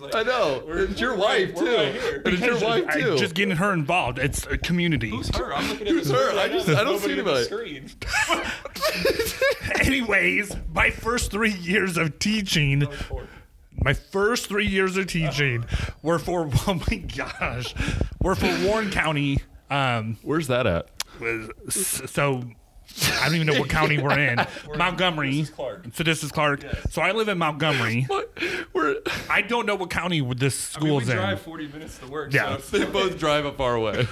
like, 0.01 0.15
I 0.15 0.23
know. 0.23 0.63
It's 0.67 0.99
your 0.99 1.15
wife 1.15 1.55
too. 1.55 1.65
right. 1.65 1.95
And 2.25 2.27
it's 2.27 2.41
your 2.41 2.59
wife 2.59 2.85
I- 2.87 2.99
too. 3.01 3.17
just 3.17 3.35
getting 3.35 3.55
her 3.57 3.73
involved. 3.73 4.19
It's 4.19 4.45
a 4.47 4.57
community. 4.57 5.09
Who's 5.09 5.35
her? 5.35 5.53
I'm 5.53 5.69
looking 5.69 5.87
at 5.87 5.93
Who's 5.93 6.09
her? 6.11 6.37
I 6.37 6.47
just 6.49 6.67
I 6.69 6.83
don't 6.83 6.99
see 6.99 7.13
anybody. 7.13 7.43
screen. 7.45 7.89
Anyways, 9.81 10.55
my 10.73 10.89
first 10.89 11.31
three 11.31 11.53
years 11.53 11.97
of 11.97 12.19
teaching. 12.19 12.87
My 13.83 13.93
first 13.93 14.47
three 14.47 14.67
years 14.67 14.95
of 14.97 15.07
teaching 15.07 15.65
were 16.03 16.19
for 16.19 16.49
oh 16.67 16.81
my 16.91 16.97
gosh, 16.97 17.73
were 18.21 18.35
for 18.35 18.67
Warren 18.67 18.91
County. 18.91 19.39
Um, 19.69 20.17
Where's 20.21 20.47
that 20.47 20.67
at? 20.67 20.87
was 21.19 21.49
so 22.09 22.43
I 23.21 23.25
don't 23.25 23.35
even 23.35 23.47
know 23.47 23.59
what 23.59 23.69
county 23.69 23.97
we're 23.97 24.17
in. 24.17 24.39
Montgomery. 24.75 25.31
This 25.41 25.49
is 25.49 25.55
Clark. 25.55 25.85
So 25.93 26.03
this 26.03 26.23
is 26.23 26.31
Clark. 26.31 26.63
So 26.89 27.01
I 27.01 27.11
live 27.11 27.27
in 27.27 27.37
Montgomery. 27.37 28.07
What? 28.11 28.31
We're 28.73 28.95
I 29.29 29.41
don't 29.41 29.65
know 29.65 29.75
what 29.75 29.89
county 29.89 30.21
this 30.35 30.75
I 30.75 30.79
mean, 30.79 30.93
we 30.93 30.99
school's 30.99 31.09
in. 31.09 31.15
drive 31.17 31.41
40 31.41 31.67
minutes 31.67 31.97
to 31.99 32.07
work. 32.07 32.33
Yeah. 32.33 32.57
So 32.57 32.77
they 32.79 32.85
both 32.85 33.17
drive 33.17 33.45
a 33.45 33.51
far 33.51 33.75
away. 33.75 34.07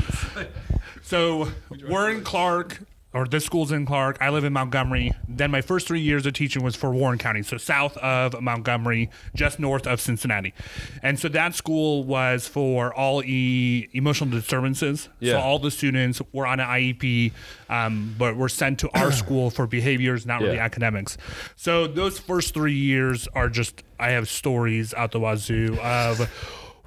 So 1.01 1.51
we're 1.87 2.09
in 2.11 2.23
Clark, 2.23 2.79
or 3.13 3.25
this 3.25 3.43
school's 3.45 3.71
in 3.71 3.85
Clark. 3.85 4.17
I 4.21 4.29
live 4.29 4.43
in 4.43 4.53
Montgomery. 4.53 5.11
Then 5.27 5.49
my 5.49 5.61
first 5.61 5.87
three 5.87 5.99
years 5.99 6.25
of 6.25 6.33
teaching 6.33 6.63
was 6.63 6.75
for 6.75 6.91
Warren 6.91 7.17
County, 7.17 7.41
so 7.41 7.57
south 7.57 7.97
of 7.97 8.39
Montgomery, 8.39 9.09
just 9.35 9.59
north 9.59 9.87
of 9.87 9.99
Cincinnati. 9.99 10.53
And 11.01 11.19
so 11.19 11.27
that 11.29 11.55
school 11.55 12.03
was 12.03 12.47
for 12.47 12.93
all 12.93 13.23
e- 13.23 13.89
emotional 13.93 14.29
disturbances. 14.29 15.09
Yeah. 15.19 15.33
So 15.33 15.39
all 15.39 15.59
the 15.59 15.71
students 15.71 16.21
were 16.33 16.45
on 16.45 16.59
an 16.59 16.67
IEP, 16.67 17.31
um, 17.69 18.15
but 18.17 18.35
were 18.35 18.49
sent 18.49 18.79
to 18.79 18.89
our 18.97 19.11
school 19.23 19.49
for 19.49 19.65
behaviors, 19.65 20.25
not 20.25 20.41
really 20.41 20.59
academics. 20.59 21.17
So 21.55 21.87
those 21.87 22.19
first 22.19 22.53
three 22.53 22.73
years 22.73 23.27
are 23.33 23.49
just, 23.49 23.83
I 23.99 24.11
have 24.11 24.29
stories 24.29 24.93
out 24.93 25.11
the 25.11 25.19
wazoo 25.19 25.77
of. 25.81 26.29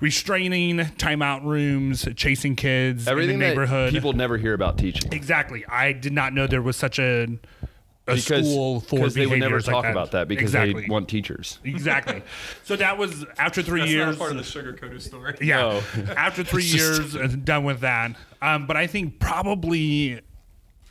Restraining, 0.02 0.78
timeout 0.78 1.44
rooms, 1.44 2.06
chasing 2.16 2.56
kids 2.56 3.06
Everything 3.06 3.34
in 3.34 3.40
the 3.40 3.46
neighborhood. 3.46 3.88
that 3.88 3.92
people 3.94 4.12
never 4.12 4.36
hear 4.36 4.52
about 4.52 4.76
teaching. 4.76 5.12
Exactly. 5.12 5.64
I 5.66 5.92
did 5.92 6.12
not 6.12 6.32
know 6.32 6.48
there 6.48 6.60
was 6.60 6.76
such 6.76 6.98
a, 6.98 7.22
a 8.08 8.16
Because, 8.16 8.24
school 8.26 8.80
for 8.80 8.96
because 8.96 9.14
they 9.14 9.26
would 9.26 9.38
never 9.38 9.58
behaviors 9.58 9.66
like 9.68 9.74
talk 9.74 9.82
that. 9.84 9.90
about 9.92 10.10
that 10.10 10.26
because 10.26 10.42
exactly. 10.50 10.82
they 10.82 10.88
want 10.88 11.08
teachers. 11.08 11.60
exactly. 11.62 12.20
So 12.64 12.74
that 12.74 12.98
was 12.98 13.24
after 13.38 13.62
three 13.62 13.78
That's 13.82 13.92
years. 13.92 14.06
not 14.06 14.18
part 14.18 14.32
of 14.32 14.38
the 14.38 14.42
sugarcoated 14.42 15.00
story. 15.02 15.36
yeah. 15.40 15.80
No. 15.96 16.12
after 16.16 16.42
three 16.42 16.62
just- 16.66 17.12
years, 17.14 17.14
uh, 17.16 17.36
done 17.44 17.62
with 17.62 17.78
that. 17.80 18.16
Um, 18.42 18.66
but 18.66 18.76
I 18.76 18.88
think 18.88 19.20
probably 19.20 20.20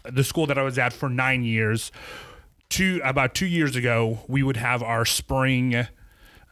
the 0.10 0.24
school 0.24 0.48
that 0.48 0.58
I 0.58 0.64
was 0.64 0.78
at 0.80 0.94
for 0.94 1.10
nine 1.10 1.44
years, 1.44 1.92
two 2.70 3.02
about 3.04 3.36
two 3.36 3.46
years 3.46 3.76
ago, 3.76 4.20
we 4.30 4.42
would 4.42 4.56
have 4.56 4.82
our 4.82 5.04
spring 5.04 5.86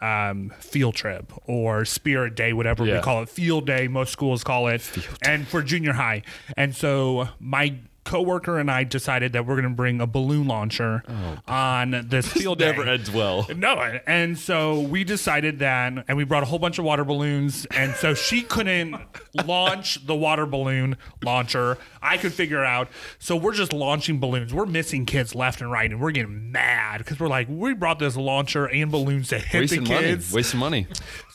um, 0.01 0.51
field 0.59 0.95
trip 0.95 1.31
or 1.45 1.85
spirit 1.85 2.35
day, 2.35 2.53
whatever 2.53 2.83
we 2.83 2.99
call 3.01 3.21
it, 3.21 3.29
field 3.29 3.65
day. 3.65 3.87
Most 3.87 4.11
schools 4.11 4.43
call 4.43 4.67
it, 4.67 4.81
and 5.21 5.47
for 5.47 5.61
junior 5.61 5.93
high. 5.93 6.23
And 6.55 6.75
so 6.75 7.29
my 7.39 7.75
coworker 8.09 8.57
and 8.57 8.71
I 8.71 8.83
decided 8.85 9.33
that 9.33 9.45
we're 9.45 9.53
going 9.53 9.69
to 9.69 9.75
bring 9.75 10.01
a 10.01 10.07
balloon 10.07 10.47
launcher 10.47 11.03
oh. 11.07 11.37
on 11.47 12.07
this 12.09 12.27
field 12.33 12.57
day. 12.57 12.71
Never 12.71 12.83
ends 12.83 13.11
well. 13.11 13.47
No, 13.55 13.75
and 14.07 14.35
so 14.35 14.79
we 14.79 15.03
decided 15.03 15.59
that, 15.59 16.05
and 16.07 16.17
we 16.17 16.23
brought 16.23 16.41
a 16.41 16.47
whole 16.47 16.57
bunch 16.57 16.79
of 16.79 16.85
water 16.85 17.03
balloons, 17.03 17.67
and 17.67 17.93
so 17.93 18.15
she 18.15 18.41
couldn't 18.41 18.95
launch 19.45 20.07
the 20.07 20.15
water 20.15 20.47
balloon 20.47 20.97
launcher. 21.23 21.77
I 22.01 22.17
could 22.17 22.33
figure 22.33 22.65
out. 22.65 22.89
So 23.19 23.35
we're 23.35 23.53
just 23.53 23.73
launching 23.73 24.19
balloons. 24.19 24.55
We're 24.55 24.65
missing 24.65 25.05
kids 25.05 25.35
left 25.35 25.61
and 25.61 25.71
right, 25.71 25.91
and 25.91 26.01
we're 26.01 26.11
getting 26.11 26.51
mad 26.51 26.99
because 26.99 27.19
we're 27.19 27.27
like, 27.27 27.47
we 27.47 27.75
brought 27.75 27.99
this 27.99 28.17
launcher 28.17 28.67
and 28.67 28.89
balloons 28.89 29.27
to 29.29 29.37
hit 29.37 29.59
Wasting 29.59 29.83
the 29.83 29.89
money. 29.93 30.07
kids. 30.07 30.33
Wasting 30.33 30.59
money. 30.59 30.87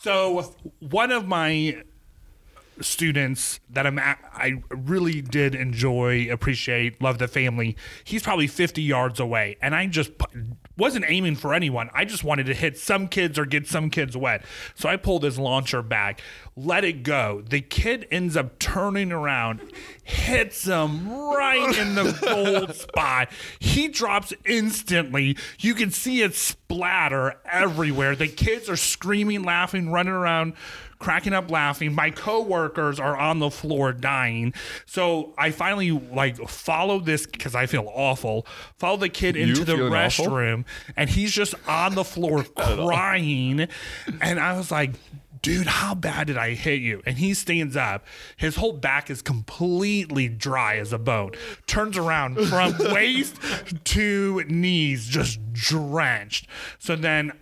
So 0.03 0.55
one 0.81 1.13
of 1.13 1.29
my 1.29 1.85
students 2.81 3.61
that 3.71 3.87
I'm 3.87 3.99
at, 3.99 4.19
I 4.33 4.63
really 4.71 5.21
did 5.21 5.55
enjoy, 5.55 6.31
appreciate, 6.31 7.01
love 7.03 7.19
the 7.19 7.29
family. 7.29 7.77
He's 8.05 8.23
probably 8.23 8.47
50 8.47 8.83
yards 8.83 9.21
away, 9.21 9.57
and 9.61 9.75
I 9.75 9.87
just 9.87 10.11
wasn't 10.77 11.05
aiming 11.09 11.37
for 11.37 11.55
anyone. 11.55 11.91
I 11.95 12.05
just 12.05 12.25
wanted 12.25 12.47
to 12.47 12.55
hit 12.55 12.79
some 12.79 13.09
kids 13.09 13.39
or 13.39 13.47
get 13.47 13.67
some 13.67 13.91
kids 13.91 14.17
wet. 14.17 14.45
So 14.75 14.89
I 14.89 14.97
pulled 14.97 15.23
his 15.23 15.39
launcher 15.39 15.83
back, 15.83 16.21
let 16.57 16.85
it 16.85 17.03
go. 17.03 17.43
The 17.49 17.61
kid 17.61 18.07
ends 18.11 18.37
up 18.37 18.59
turning 18.59 19.13
around, 19.13 19.61
hits 20.03 20.65
him 20.65 21.09
right 21.09 21.77
in 21.79 21.95
the 21.95 22.19
gold 22.23 22.75
spot. 22.75 23.31
He 23.59 23.89
drops 23.89 24.33
instantly. 24.45 25.37
You 25.59 25.75
can 25.75 25.91
see 25.91 26.23
it 26.23 26.35
splatter 26.35 27.37
everywhere. 27.45 28.17
The 28.17 28.29
kids 28.29 28.69
are 28.69 28.77
screaming, 28.77 29.43
laughing, 29.43 29.91
running 29.91 30.13
around 30.13 30.55
cracking 30.99 31.33
up 31.33 31.51
laughing. 31.51 31.95
My 31.95 32.11
coworkers 32.11 32.99
are 33.01 33.17
on 33.17 33.39
the 33.39 33.51
floor 33.51 33.93
dying. 33.93 34.55
So 34.87 35.35
I 35.37 35.51
finally 35.51 35.91
like 35.91 36.37
follow 36.49 37.01
this 37.01 37.27
because 37.27 37.55
I 37.55 37.67
feel 37.67 37.91
awful. 37.95 38.47
Follow 38.79 38.97
the 38.97 39.09
kid 39.09 39.37
into 39.37 39.65
the 39.65 39.77
feeling 39.77 39.93
awful? 39.95 40.27
restroom, 40.27 40.65
and 40.97 41.11
he's 41.11 41.33
just 41.33 41.55
on 41.69 41.95
the 41.95 42.05
floor 42.05 42.45
crying. 42.57 43.69
And 44.21 44.41
I 44.41 44.57
was 44.57 44.71
like. 44.71 44.93
Dude, 45.43 45.67
how 45.67 45.95
bad 45.95 46.29
did 46.29 46.39
I 46.39 46.55
hit 46.55 46.81
you? 46.81 47.03
And 47.05 47.19
he 47.19 47.35
stands 47.35 47.77
up. 47.77 48.07
His 48.39 48.57
whole 48.57 48.73
back 48.73 49.11
is 49.11 49.21
completely 49.21 50.27
dry 50.27 50.77
as 50.79 50.91
a 50.91 50.99
bone. 50.99 51.33
Turns 51.67 51.99
around 51.99 52.37
from 52.47 52.75
waist 52.79 53.37
to 53.85 54.43
knees, 54.49 55.07
just 55.07 55.41
drenched. 55.53 56.47
So 56.79 56.97
then 56.97 57.33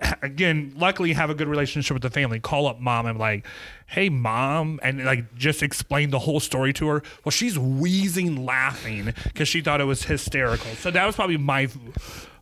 again, 0.22 0.72
luckily 0.76 1.12
have 1.12 1.30
a 1.30 1.34
good 1.34 1.48
relationship 1.48 1.94
with 1.94 2.02
the 2.02 2.10
family. 2.10 2.40
Call 2.40 2.66
up 2.66 2.80
mom 2.80 3.06
and 3.06 3.18
like, 3.18 3.46
hey 3.86 4.08
mom, 4.08 4.80
and 4.82 5.04
like 5.04 5.34
just 5.34 5.62
explain 5.62 6.10
the 6.10 6.20
whole 6.20 6.40
story 6.40 6.72
to 6.74 6.88
her. 6.88 7.02
Well, 7.24 7.30
she's 7.30 7.58
wheezing 7.58 8.44
laughing 8.44 9.12
because 9.24 9.48
she 9.48 9.60
thought 9.60 9.80
it 9.80 9.84
was 9.84 10.04
hysterical. 10.04 10.70
So 10.76 10.90
that 10.90 11.06
was 11.06 11.16
probably 11.16 11.36
my 11.36 11.62
f- 11.62 11.76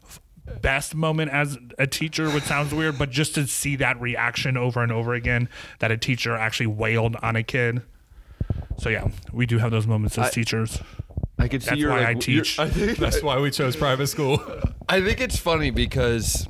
f- 0.05 0.21
best 0.61 0.95
moment 0.95 1.31
as 1.31 1.59
a 1.79 1.87
teacher, 1.87 2.31
which 2.31 2.45
sounds 2.45 2.73
weird, 2.73 2.99
but 2.99 3.11
just 3.11 3.35
to 3.35 3.47
see 3.47 3.77
that 3.77 4.01
reaction 4.01 4.57
over 4.57 4.83
and 4.83 4.93
over 4.93 5.15
again 5.15 5.49
that 5.81 5.91
a 5.91 5.97
teacher 5.97 6.37
actually 6.37 6.69
wailed 6.69 7.17
on 7.17 7.37
a 7.37 7.43
kid. 7.43 7.83
So 8.79 8.89
yeah, 8.89 9.09
we 9.33 9.47
do 9.47 9.59
have 9.59 9.71
those 9.71 9.87
moments 9.87 10.17
as 10.19 10.31
teachers. 10.31 10.81
I 11.41 11.49
could 11.49 11.63
see 11.63 11.71
That's 11.71 11.85
why 11.85 12.01
like, 12.01 12.09
I 12.09 12.15
teach. 12.15 12.59
I 12.59 12.69
think 12.69 12.99
That's 12.99 13.23
why 13.23 13.39
we 13.41 13.51
chose 13.51 13.77
private 13.77 14.07
school. 14.09 14.41
I 14.89 15.01
think 15.01 15.21
it's 15.21 15.39
funny 15.39 15.71
because 15.71 16.47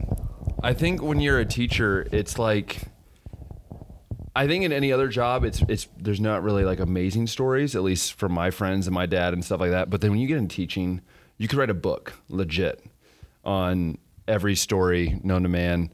I 0.63 0.73
think 0.75 1.03
when 1.03 1.21
you're 1.21 1.39
a 1.39 1.45
teacher, 1.47 2.07
it's 2.13 2.39
like 2.39 2.83
I 4.35 4.47
think 4.47 4.65
in 4.65 4.73
any 4.73 4.93
other 4.93 5.09
job, 5.09 5.45
it's 5.45 5.63
it's 5.69 5.89
there's 5.97 6.21
not 6.21 6.43
really 6.43 6.65
like 6.65 6.81
amazing 6.81 7.27
stories, 7.27 7.75
at 7.75 7.83
least 7.83 8.15
from 8.15 8.33
my 8.33 8.51
friends 8.51 8.87
and 8.87 8.95
my 8.95 9.07
dad 9.07 9.33
and 9.35 9.45
stuff 9.45 9.61
like 9.61 9.71
that. 9.71 9.91
But 9.91 10.01
then 10.01 10.11
when 10.11 10.21
you 10.21 10.29
get 10.29 10.39
in 10.39 10.49
teaching, 10.49 11.01
you 11.39 11.49
could 11.49 11.59
write 11.59 11.71
a 11.71 11.75
book, 11.75 12.13
legit, 12.29 12.85
on 13.45 13.99
every 14.27 14.55
story 14.55 15.19
known 15.25 15.43
to 15.43 15.49
man. 15.49 15.91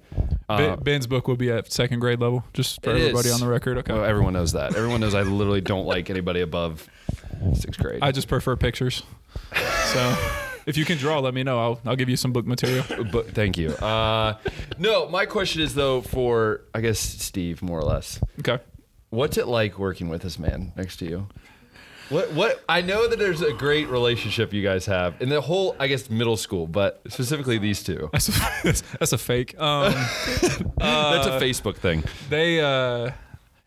Uh, 0.48 0.76
Ben's 0.76 1.06
book 1.06 1.28
will 1.28 1.36
be 1.36 1.50
at 1.50 1.72
second 1.72 2.00
grade 2.00 2.20
level, 2.20 2.44
just 2.52 2.82
for 2.82 2.90
everybody 2.90 3.28
is- 3.28 3.34
on 3.34 3.40
the 3.40 3.46
record. 3.46 3.78
Okay. 3.78 3.92
well, 3.92 4.04
everyone 4.04 4.32
knows 4.32 4.52
that. 4.52 4.74
Everyone 4.74 5.00
knows 5.00 5.14
I 5.14 5.22
literally 5.22 5.60
don't 5.60 5.86
like 5.86 6.10
anybody 6.10 6.40
above 6.40 6.88
sixth 7.54 7.80
grade. 7.80 8.00
I 8.02 8.12
just 8.12 8.28
prefer 8.28 8.56
pictures. 8.56 9.02
So 9.92 10.16
if 10.66 10.76
you 10.76 10.84
can 10.84 10.98
draw, 10.98 11.18
let 11.20 11.34
me 11.34 11.42
know. 11.42 11.58
I'll, 11.58 11.80
I'll 11.84 11.96
give 11.96 12.08
you 12.08 12.16
some 12.16 12.32
book 12.32 12.46
material. 12.46 12.84
but 13.12 13.30
thank 13.32 13.56
you. 13.58 13.70
Uh, 13.70 14.38
no, 14.78 15.08
my 15.08 15.26
question 15.26 15.60
is 15.62 15.74
though 15.74 16.00
for 16.00 16.62
I 16.74 16.80
guess 16.80 16.98
Steve 16.98 17.62
more 17.62 17.78
or 17.78 17.84
less. 17.84 18.20
Okay. 18.40 18.58
What's 19.10 19.36
it 19.38 19.46
like 19.46 19.78
working 19.78 20.08
with 20.08 20.22
this 20.22 20.38
man 20.38 20.72
next 20.76 20.96
to 20.98 21.04
you? 21.04 21.28
What 22.10 22.32
what 22.32 22.62
I 22.68 22.82
know 22.82 23.08
that 23.08 23.18
there's 23.18 23.40
a 23.40 23.52
great 23.52 23.88
relationship 23.88 24.52
you 24.52 24.62
guys 24.62 24.84
have 24.86 25.20
in 25.22 25.30
the 25.30 25.40
whole 25.40 25.74
I 25.78 25.86
guess 25.86 26.10
middle 26.10 26.36
school, 26.36 26.66
but 26.66 27.00
specifically 27.08 27.56
these 27.58 27.82
two. 27.82 28.10
That's 28.12 28.28
a, 28.28 28.32
that's, 28.62 28.80
that's 28.98 29.12
a 29.12 29.18
fake. 29.18 29.58
Um, 29.58 29.92
That's 29.92 31.26
a 31.26 31.40
Facebook 31.40 31.76
thing. 31.76 32.04
they 32.28 32.60
uh 32.60 33.10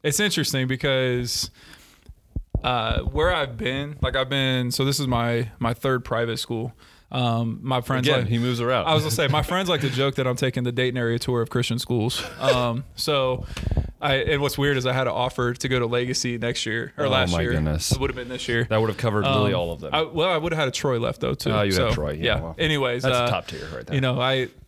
it's 0.04 0.20
interesting 0.20 0.68
because 0.68 1.50
uh 2.64 3.02
where 3.02 3.34
I've 3.34 3.58
been, 3.58 3.98
like 4.02 4.16
I've 4.16 4.30
been 4.30 4.72
so 4.72 4.84
this 4.86 5.00
is 5.00 5.08
my 5.08 5.52
my 5.60 5.74
third 5.74 6.04
private 6.06 6.38
school. 6.38 6.74
Um 7.10 7.60
my 7.62 7.80
friends 7.80 8.06
Again, 8.08 8.22
like 8.22 8.30
he 8.30 8.38
moves 8.38 8.60
around. 8.60 8.86
I 8.86 8.94
was 8.94 9.04
gonna 9.04 9.12
say 9.12 9.28
my 9.30 9.42
friends 9.52 9.70
like 9.70 9.82
to 9.82 9.90
joke 9.90 10.16
that 10.16 10.28
I'm 10.28 10.36
taking 10.36 10.64
the 10.64 10.72
Dayton 10.74 10.98
area 10.98 11.18
tour 11.20 11.42
of 11.42 11.50
Christian 11.50 11.80
schools. 11.80 12.22
Um 12.42 12.84
so 12.96 13.46
I 14.02 14.16
and 14.16 14.42
what's 14.42 14.58
weird 14.58 14.76
is 14.78 14.86
I 14.86 14.92
had 14.94 15.08
an 15.08 15.14
offer 15.14 15.54
to 15.54 15.68
go 15.70 15.80
to 15.80 15.86
Legacy 15.86 16.38
next 16.38 16.66
year 16.66 16.92
or 16.98 17.06
Oh, 17.06 17.10
last 17.10 17.32
my 17.32 17.42
year. 17.42 17.54
goodness. 17.54 17.94
It 17.94 18.00
would 18.00 18.10
have 18.10 18.16
been 18.18 18.28
this 18.28 18.48
year. 18.50 18.66
That 18.66 18.82
would 18.82 18.90
have 18.90 18.98
covered 18.98 19.24
literally 19.26 19.54
all 19.54 19.72
of 19.72 19.80
them. 19.80 19.92
I, 19.94 20.02
well, 20.02 20.30
I 20.30 20.38
would 20.38 20.52
have 20.52 20.60
had 20.60 20.68
a 20.68 20.72
Troy 20.72 21.00
left 21.00 21.22
though 21.22 21.34
too. 21.34 21.52
Oh, 21.52 21.62
you 21.62 21.72
had 21.72 21.76
So, 21.76 21.92
Troy, 21.92 22.12
yeah, 22.20 22.42
well, 22.42 22.56
Anyways, 22.58 23.04
that's 23.04 23.16
uh, 23.16 23.30
top 23.30 23.48
tier 23.48 23.66
right 23.74 23.86
there. 23.86 23.96
You 23.96 24.02
know, 24.02 24.20
I. 24.20 24.50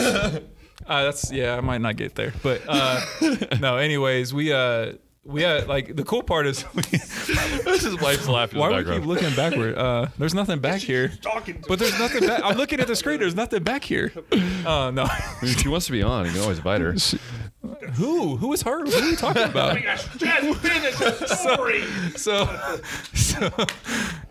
uh, 0.00 1.04
that's 1.04 1.30
yeah. 1.32 1.56
I 1.56 1.60
might 1.60 1.80
not 1.80 1.96
get 1.96 2.14
there, 2.14 2.32
but 2.42 2.62
uh, 2.66 3.00
no. 3.60 3.76
Anyways, 3.76 4.34
we 4.34 4.52
uh 4.52 4.94
we 5.24 5.42
had 5.42 5.68
like 5.68 5.94
the 5.96 6.04
cool 6.04 6.22
part 6.22 6.46
is 6.46 6.64
we, 6.74 6.82
this 6.82 7.84
is 7.84 8.00
wife's 8.00 8.26
laughing 8.26 8.58
why 8.58 8.70
do 8.82 8.88
we 8.90 8.96
keep 8.96 9.06
looking 9.06 9.34
backward? 9.34 9.76
Uh, 9.76 10.06
there's 10.18 10.34
nothing 10.34 10.60
back 10.60 10.80
here. 10.80 11.08
Talking 11.20 11.60
to 11.60 11.68
But 11.68 11.78
there's 11.78 11.98
nothing 11.98 12.26
back. 12.26 12.40
I'm 12.42 12.56
looking 12.56 12.80
at 12.80 12.86
the 12.86 12.96
screen. 12.96 13.20
There's 13.20 13.34
nothing 13.34 13.62
back 13.62 13.84
here. 13.84 14.12
Uh, 14.64 14.90
no. 14.92 15.06
If 15.42 15.60
she 15.60 15.68
wants 15.68 15.86
to 15.86 15.92
be 15.92 16.02
on, 16.02 16.24
you 16.26 16.32
can 16.32 16.40
always 16.40 16.58
invite 16.58 16.80
her. 16.80 16.94
Who? 17.94 18.36
Who 18.36 18.52
is 18.54 18.62
her? 18.62 18.84
Who 18.84 18.90
are 18.92 19.10
you 19.10 19.16
talking 19.16 19.42
about? 19.50 19.76
Just 19.78 20.08
finish 20.60 20.96
the 20.98 21.26
story. 21.54 21.82
So, 22.16 22.46
so, 23.14 23.50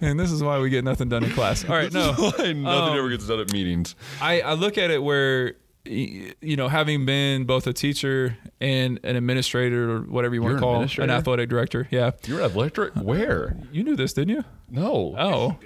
and 0.02 0.20
this 0.20 0.32
is 0.32 0.42
why 0.44 0.60
we 0.60 0.70
get 0.72 0.84
nothing 0.84 1.10
done 1.10 1.24
in 1.24 1.32
class. 1.32 1.64
All 1.66 1.76
right, 1.76 1.92
no. 1.94 2.12
Nothing 2.14 2.66
Um, 2.66 2.98
ever 2.98 3.10
gets 3.10 3.28
done 3.28 3.40
at 3.40 3.52
meetings. 3.54 3.96
I, 4.22 4.42
I 4.42 4.54
look 4.54 4.78
at 4.80 4.90
it 4.92 5.02
where 5.04 5.46
y- 5.46 5.54
you 5.90 6.56
know 6.56 6.68
having 6.68 7.06
been 7.06 7.46
both 7.46 7.66
a 7.68 7.74
teacher 7.74 8.38
and 8.62 9.00
an 9.04 9.16
administrator 9.16 9.92
or 9.92 10.00
whatever 10.02 10.36
you 10.36 10.42
want 10.42 10.52
You're 10.52 10.60
to 10.60 10.66
an 10.66 10.68
call 10.68 10.70
an 10.72 10.76
administrator? 10.84 11.12
athletic 11.12 11.50
director 11.50 11.88
yeah 11.92 12.12
You're 12.26 12.42
an 12.42 12.52
electric? 12.52 12.94
Where? 12.96 13.58
you 13.72 13.84
knew 13.84 13.96
this 13.96 14.14
didn't 14.14 14.30
you 14.36 14.44
No. 14.70 15.16
oh 15.18 15.58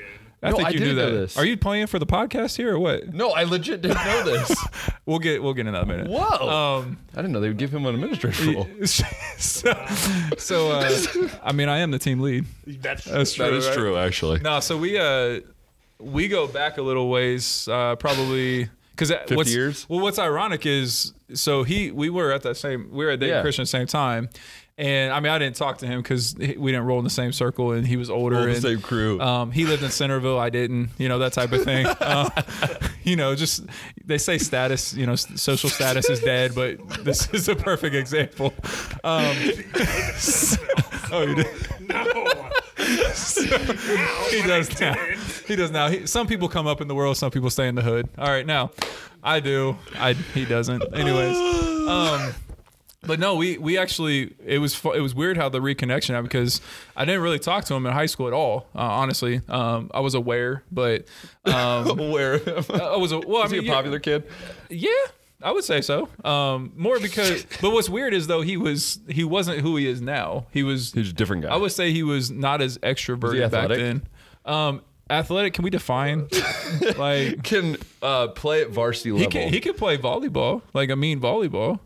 I 0.42 0.50
No, 0.50 0.58
think 0.58 0.68
I 0.68 0.72
you 0.72 0.80
didn't 0.80 0.96
knew 0.96 1.01
that 1.01 1.12
know 1.12 1.20
this. 1.22 1.38
are 1.38 1.46
you 1.46 1.58
playing 1.58 1.88
for 1.88 2.00
the 2.00 2.06
podcast 2.06 2.56
here 2.58 2.74
or 2.75 2.80
what 2.80 3.13
No, 3.13 3.32
I 3.32 3.44
legit 3.44 3.82
didn't 3.82 3.98
know 4.03 4.24
this. 4.24 4.56
we'll 5.06 5.20
get 5.20 5.42
we'll 5.44 5.53
get 5.53 5.68
in 5.68 5.74
that 5.74 5.88
minute 5.88 6.08
Whoa. 6.08 6.50
um 6.50 6.98
I 7.13 7.18
didn't 7.18 7.32
know 7.34 7.39
they 7.42 7.48
would 7.50 7.58
give 7.58 7.74
him 7.74 7.86
an 7.86 7.96
administrator 7.96 8.51
role. 8.53 8.68
so, 8.86 9.74
so 10.38 10.72
uh, 10.72 10.89
I 11.44 11.51
mean 11.51 11.68
I 11.70 11.80
am 11.80 11.92
the 11.92 12.00
team 12.00 12.20
lead 12.22 12.46
That's, 12.65 13.03
that's 13.06 13.34
true 13.34 13.46
That 13.46 13.53
is 13.53 13.68
right? 13.68 13.75
true, 13.75 13.98
actually. 13.98 14.39
No, 14.39 14.60
so 14.62 14.77
we 14.77 14.98
uh 14.98 15.42
we 16.00 16.27
go 16.27 16.48
back 16.48 16.77
a 16.77 16.82
little 16.82 17.10
ways, 17.10 17.68
uh, 17.72 17.96
probably 17.96 18.68
because 18.95 19.12
50 19.27 19.51
years? 19.51 19.88
Well, 19.89 20.00
what's 20.00 20.19
ironic 20.19 20.65
is 20.65 21.13
so 21.33 21.63
he 21.63 21.91
we 21.91 22.09
were 22.09 22.31
at 22.31 22.43
that 22.43 22.55
same 22.57 22.89
we 22.91 23.05
were 23.05 23.12
at 23.12 23.19
Dayton 23.19 23.35
Yeah. 23.35 23.41
Christian 23.41 23.63
at 23.63 23.65
the 23.65 23.69
same 23.69 23.88
time, 23.88 24.29
and 24.77 25.12
I 25.12 25.19
mean 25.19 25.31
I 25.31 25.39
didn't 25.39 25.55
talk 25.55 25.79
to 25.79 25.88
him 25.88 26.01
because 26.01 26.35
we 26.38 26.71
didn't 26.71 26.85
roll 26.85 27.00
in 27.00 27.03
the 27.03 27.09
same 27.09 27.31
circle, 27.31 27.71
and 27.71 27.88
he 27.88 27.97
was 27.97 28.09
older 28.09 28.38
All 28.38 28.43
the 28.43 28.51
and 28.51 28.62
same 28.62 28.81
crew. 28.81 29.19
Um, 29.19 29.51
he 29.51 29.65
lived 29.65 29.81
in 29.83 29.89
Centerville, 29.89 30.38
I 30.39 30.50
didn't, 30.51 30.89
you 30.97 31.09
know 31.09 31.19
that 31.19 31.33
type 31.33 31.51
of 31.51 31.63
thing. 31.63 31.85
Uh, 32.00 32.29
you 33.03 33.15
know, 33.15 33.35
just 33.35 33.63
they 34.05 34.17
say 34.17 34.38
status, 34.38 34.93
you 34.93 35.05
know, 35.05 35.15
social 35.15 35.69
status 35.69 36.09
is 36.09 36.19
dead, 36.21 36.53
but 36.55 36.77
this 37.03 37.27
is 37.33 37.50
a 37.50 37.55
perfect 37.55 37.95
example. 37.95 38.53
Um, 39.03 39.35
oh, 41.12 41.25
you 41.27 41.35
did. 41.35 41.47
no. 41.88 42.50
he 44.29 44.41
does 44.43 44.79
now. 44.79 44.95
He 45.53 45.57
does 45.57 45.69
now. 45.69 45.88
He, 45.88 46.07
some 46.07 46.25
people 46.25 46.50
come 46.50 46.65
up 46.65 46.81
in 46.81 46.88
the 46.88 46.95
world, 46.95 47.15
some 47.15 47.29
people 47.29 47.51
stay 47.51 47.67
in 47.67 47.75
the 47.75 47.83
hood. 47.83 48.10
All 48.17 48.25
right, 48.25 48.43
now 48.43 48.72
I 49.22 49.39
do. 49.39 49.77
I 49.95 50.13
he 50.13 50.45
doesn't. 50.45 50.81
Anyways, 50.95 51.38
um, 51.88 52.33
but 53.03 53.19
no, 53.19 53.36
we 53.36 53.60
we 53.60 53.77
actually 53.77 54.33
it 54.43 54.57
was 54.57 54.74
fu- 54.74 54.93
it 54.93 55.00
was 55.00 55.13
weird 55.13 55.38
how 55.38 55.50
the 55.50 55.60
reconnection 55.60 56.10
happened 56.15 56.29
because 56.29 56.60
I 56.95 57.05
didn't 57.05 57.22
really 57.22 57.38
talk 57.38 57.65
to 57.65 57.75
him 57.75 57.86
in 57.86 57.93
high 57.93 58.07
school 58.07 58.25
at 58.25 58.33
all. 58.33 58.65
Uh, 58.74 58.79
honestly, 58.79 59.41
um, 59.48 59.91
I 59.93 60.00
was 60.00 60.15
aware, 60.15 60.63
but 60.72 61.05
um, 61.45 61.98
Where? 62.12 62.41
I 62.74 62.95
was 62.98 63.12
a, 63.12 63.19
well. 63.19 63.43
I 63.43 63.45
Is 63.45 63.51
he 63.51 63.60
mean, 63.60 63.69
a 63.69 63.74
popular 63.74 64.00
kid? 64.00 64.24
yeah. 64.72 64.89
I 65.39 65.51
would 65.51 65.65
say 65.65 65.81
so. 65.81 66.07
Um, 66.24 66.72
more 66.75 67.00
because, 67.01 67.45
but 67.62 67.72
what's 67.72 67.89
weird 67.89 68.13
is 68.13 68.25
though 68.25 68.41
he 68.41 68.57
was 68.57 69.00
he 69.07 69.24
wasn't 69.24 69.60
who 69.60 69.75
he 69.75 69.86
is 69.88 70.01
now. 70.01 70.48
He 70.51 70.63
was 70.63 70.93
He's 70.93 71.10
a 71.10 71.13
different 71.13 71.43
guy. 71.43 71.50
I 71.50 71.57
would 71.57 71.74
say 71.74 71.91
he 71.91 72.01
was 72.01 72.31
not 72.31 72.62
as 72.62 72.79
extroverted 72.79 73.51
back 73.51 73.67
then. 73.67 74.07
Um, 74.45 74.81
athletic? 75.20 75.53
Can 75.53 75.63
we 75.63 75.70
define? 75.70 76.27
like 76.98 77.43
can 77.43 77.77
uh, 78.01 78.27
play 78.29 78.62
at 78.62 78.70
varsity 78.70 79.10
he 79.10 79.15
level. 79.15 79.32
can 79.32 79.53
he 79.53 79.60
could 79.62 79.77
play 79.77 79.98
volleyball, 79.98 80.62
like 80.74 80.89
a 80.89 80.96
mean 80.96 81.20
volleyball. 81.20 81.79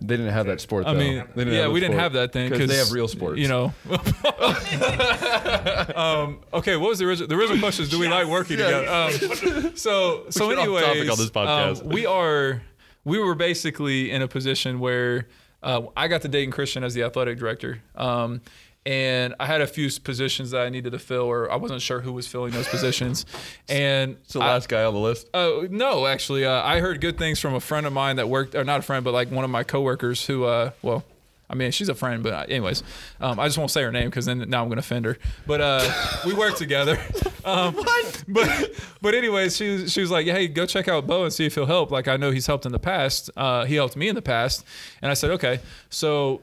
they 0.00 0.16
didn't 0.16 0.32
have 0.32 0.46
that 0.46 0.60
sport. 0.60 0.86
I 0.86 0.94
mean, 0.94 1.24
They 1.34 1.44
yeah, 1.56 1.68
we 1.68 1.78
a 1.78 1.80
didn't 1.80 1.98
have 1.98 2.12
that 2.14 2.32
thing 2.32 2.50
because 2.50 2.68
they 2.68 2.76
have 2.76 2.92
real 2.92 3.08
sports. 3.08 3.38
You 3.40 3.48
know. 3.48 3.72
um, 5.96 6.40
okay, 6.52 6.76
what 6.76 6.90
was 6.90 6.98
the 6.98 7.06
original? 7.06 7.28
The 7.28 7.36
original 7.36 7.58
question 7.58 7.84
is, 7.84 7.90
do 7.90 7.98
we 7.98 8.08
like 8.08 8.26
working 8.26 8.58
Yeah. 8.58 8.80
together? 8.80 9.66
Um, 9.66 9.76
so, 9.76 10.24
so 10.30 10.48
get 10.48 10.58
off 10.58 10.64
anyways, 10.64 10.84
topic 10.84 11.10
on 11.10 11.18
this 11.18 11.30
podcast. 11.30 11.82
um, 11.82 11.88
we 11.88 12.06
are 12.06 12.62
we 13.04 13.18
were 13.18 13.34
basically 13.34 14.10
in 14.10 14.22
a 14.22 14.28
position 14.28 14.80
where 14.80 15.28
uh, 15.62 15.82
I 15.96 16.08
got 16.08 16.22
to 16.22 16.28
Dayton 16.28 16.52
Christian 16.52 16.84
as 16.84 16.94
the 16.94 17.02
athletic 17.02 17.38
director. 17.38 17.82
Um, 17.94 18.40
and 18.86 19.34
I 19.40 19.46
had 19.46 19.60
a 19.60 19.66
few 19.66 19.88
positions 20.02 20.50
that 20.50 20.60
I 20.62 20.68
needed 20.68 20.90
to 20.92 20.98
fill, 20.98 21.22
or 21.22 21.50
I 21.50 21.56
wasn't 21.56 21.80
sure 21.82 22.00
who 22.00 22.12
was 22.12 22.26
filling 22.26 22.52
those 22.52 22.68
positions. 22.68 23.24
And 23.68 24.16
It's 24.24 24.34
the 24.34 24.40
I- 24.40 24.48
last 24.54 24.68
guy 24.68 24.84
on 24.84 24.92
the 24.94 25.00
list. 25.00 25.28
Oh 25.32 25.66
no, 25.70 26.06
actually, 26.06 26.44
uh, 26.44 26.62
I 26.62 26.80
heard 26.80 27.00
good 27.00 27.16
things 27.18 27.40
from 27.40 27.54
a 27.54 27.60
friend 27.60 27.86
of 27.86 27.92
mine 27.92 28.16
that 28.16 28.28
worked, 28.28 28.54
or 28.54 28.64
not 28.64 28.80
a 28.80 28.82
friend, 28.82 29.04
but 29.04 29.14
like 29.14 29.30
one 29.30 29.44
of 29.44 29.50
my 29.50 29.64
coworkers 29.64 30.26
who, 30.26 30.44
uh, 30.44 30.70
well, 30.82 31.02
I 31.48 31.54
mean, 31.54 31.70
she's 31.72 31.88
a 31.90 31.94
friend, 31.94 32.22
but 32.22 32.32
uh, 32.32 32.44
anyways, 32.48 32.82
um, 33.20 33.38
I 33.38 33.46
just 33.46 33.58
won't 33.58 33.70
say 33.70 33.82
her 33.82 33.92
name 33.92 34.06
because 34.08 34.24
then 34.26 34.38
now 34.48 34.62
I'm 34.62 34.68
gonna 34.70 34.78
offend 34.80 35.04
her. 35.04 35.18
But 35.46 35.60
uh, 35.60 35.92
we 36.26 36.34
work 36.34 36.56
together. 36.56 36.98
Um, 37.46 37.74
what? 37.74 38.24
But 38.26 38.70
but 39.02 39.14
anyways, 39.14 39.54
she 39.58 39.68
was, 39.68 39.92
she 39.92 40.00
was 40.00 40.10
like, 40.10 40.24
hey, 40.24 40.48
go 40.48 40.64
check 40.64 40.88
out 40.88 41.06
Bo 41.06 41.24
and 41.24 41.32
see 41.32 41.44
if 41.44 41.54
he'll 41.54 41.66
help. 41.66 41.90
Like 41.90 42.08
I 42.08 42.16
know 42.16 42.30
he's 42.30 42.46
helped 42.46 42.64
in 42.64 42.72
the 42.72 42.78
past. 42.78 43.28
Uh, 43.36 43.66
he 43.66 43.74
helped 43.74 43.96
me 43.96 44.08
in 44.08 44.14
the 44.14 44.22
past, 44.22 44.64
and 45.02 45.10
I 45.10 45.14
said 45.14 45.30
okay. 45.32 45.60
So 45.90 46.40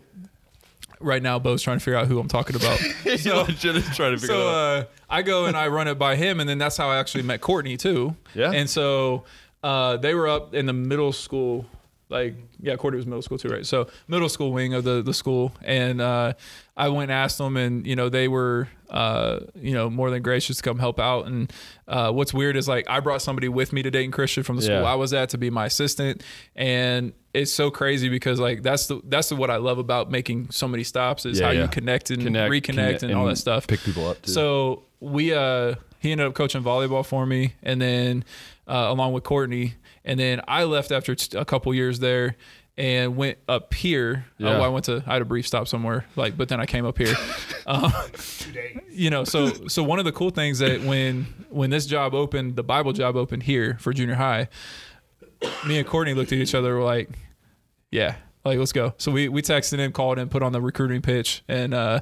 right 1.01 1.21
now, 1.21 1.39
Bo's 1.39 1.61
trying 1.61 1.77
to 1.79 1.83
figure 1.83 1.97
out 1.97 2.07
who 2.07 2.19
I'm 2.19 2.27
talking 2.27 2.55
about. 2.55 2.79
Legit 3.05 3.75
is 3.75 3.95
trying 3.95 4.13
to 4.13 4.17
figure 4.19 4.27
So 4.35 4.47
out. 4.49 4.55
uh, 4.55 4.85
I 5.09 5.21
go 5.21 5.45
and 5.45 5.55
I 5.57 5.67
run 5.67 5.87
it 5.87 5.95
by 5.99 6.15
him, 6.15 6.39
and 6.39 6.47
then 6.49 6.57
that's 6.57 6.77
how 6.77 6.89
I 6.89 6.97
actually 6.97 7.23
met 7.23 7.41
Courtney 7.41 7.77
too. 7.77 8.15
Yeah. 8.33 8.51
And 8.51 8.69
so 8.69 9.25
uh, 9.63 9.97
they 9.97 10.13
were 10.15 10.27
up 10.27 10.53
in 10.53 10.65
the 10.65 10.73
middle 10.73 11.11
school, 11.13 11.65
like 12.09 12.35
yeah, 12.61 12.75
Courtney 12.75 12.97
was 12.97 13.05
middle 13.05 13.21
school 13.21 13.37
too, 13.37 13.49
right? 13.49 13.65
So 13.65 13.87
middle 14.07 14.29
school 14.29 14.51
wing 14.51 14.73
of 14.73 14.83
the 14.83 15.01
the 15.01 15.13
school, 15.13 15.51
and 15.63 16.01
uh, 16.01 16.33
I 16.77 16.89
went 16.89 17.03
and 17.11 17.11
asked 17.11 17.37
them, 17.37 17.57
and 17.57 17.85
you 17.85 17.95
know 17.95 18.09
they 18.09 18.27
were 18.27 18.67
uh, 18.91 19.39
you 19.55 19.73
know 19.73 19.89
more 19.89 20.11
than 20.11 20.21
gracious 20.21 20.57
to 20.57 20.63
come 20.63 20.77
help 20.77 20.99
out. 20.99 21.25
And 21.25 21.51
uh, 21.87 22.11
what's 22.11 22.33
weird 22.33 22.55
is 22.57 22.67
like 22.67 22.87
I 22.89 22.99
brought 22.99 23.21
somebody 23.21 23.47
with 23.49 23.73
me 23.73 23.81
to 23.83 23.89
Dayton 23.89 24.11
Christian 24.11 24.43
from 24.43 24.57
the 24.57 24.61
school 24.61 24.81
Yeah. 24.81 24.91
I 24.91 24.95
was 24.95 25.13
at 25.13 25.29
to 25.29 25.37
be 25.37 25.49
my 25.49 25.65
assistant, 25.65 26.23
and 26.55 27.13
it's 27.33 27.51
so 27.51 27.71
crazy 27.71 28.09
because 28.09 28.39
like 28.39 28.61
that's 28.61 28.87
the 28.87 29.01
that's 29.05 29.29
the, 29.29 29.35
what 29.37 29.49
I 29.49 29.55
love 29.57 29.77
about 29.77 30.11
making 30.11 30.51
so 30.51 30.67
many 30.67 30.83
stops 30.83 31.25
is 31.25 31.39
Yeah, 31.39 31.45
how 31.47 31.51
yeah. 31.51 31.61
you 31.63 31.67
connect 31.69 32.11
and 32.11 32.21
Connect, 32.21 32.51
reconnect 32.51 32.63
connect, 32.65 33.03
and 33.03 33.13
all 33.13 33.21
and 33.27 33.31
that 33.31 33.39
stuff. 33.39 33.65
pick 33.67 33.79
people 33.81 34.07
up, 34.07 34.21
too. 34.21 34.31
So 34.31 34.83
we 34.99 35.33
uh 35.33 35.75
he 35.99 36.11
ended 36.11 36.27
up 36.27 36.33
coaching 36.33 36.63
volleyball 36.63 37.05
for 37.05 37.25
me, 37.25 37.53
and 37.63 37.81
then 37.81 38.25
uh, 38.67 38.87
along 38.89 39.13
with 39.13 39.23
Courtney, 39.23 39.75
and 40.03 40.19
then 40.19 40.41
I 40.47 40.63
left 40.63 40.91
after 40.91 41.15
a 41.35 41.45
couple 41.45 41.73
years 41.73 41.99
there. 41.99 42.35
And 42.81 43.15
went 43.15 43.37
up 43.47 43.75
here. 43.75 44.25
Uh, 44.39 44.43
Yeah. 44.45 44.51
well, 44.53 44.63
I 44.63 44.67
went 44.69 44.85
to. 44.85 45.03
I 45.05 45.13
had 45.13 45.21
a 45.21 45.25
brief 45.25 45.45
stop 45.45 45.67
somewhere, 45.67 46.05
like, 46.15 46.35
but 46.35 46.49
then 46.49 46.59
I 46.59 46.65
came 46.65 46.83
up 46.85 46.97
here. 46.97 47.13
Um, 47.67 47.93
you 48.89 49.11
know, 49.11 49.23
so 49.23 49.51
so 49.67 49.83
one 49.83 49.99
of 49.99 50.05
the 50.05 50.11
cool 50.11 50.31
things 50.31 50.57
that 50.59 50.81
when 50.81 51.27
when 51.49 51.69
this 51.69 51.85
job 51.85 52.15
opened, 52.15 52.55
the 52.55 52.63
Bible 52.63 52.91
job 52.91 53.15
opened 53.15 53.43
here 53.43 53.77
for 53.79 53.93
junior 53.93 54.15
high, 54.15 54.47
me 55.67 55.77
and 55.77 55.87
Courtney 55.87 56.15
looked 56.15 56.31
at 56.31 56.39
each 56.39 56.55
other. 56.55 56.75
We're 56.75 56.83
like, 56.83 57.09
yeah, 57.91 58.15
like 58.43 58.57
let's 58.57 58.71
go. 58.71 58.95
So 58.97 59.11
we 59.11 59.29
we 59.29 59.43
texted 59.43 59.77
him, 59.77 59.91
called 59.91 60.17
him, 60.17 60.27
put 60.29 60.41
on 60.41 60.51
the 60.51 60.61
recruiting 60.61 61.03
pitch, 61.03 61.43
and 61.47 61.75
uh, 61.75 61.99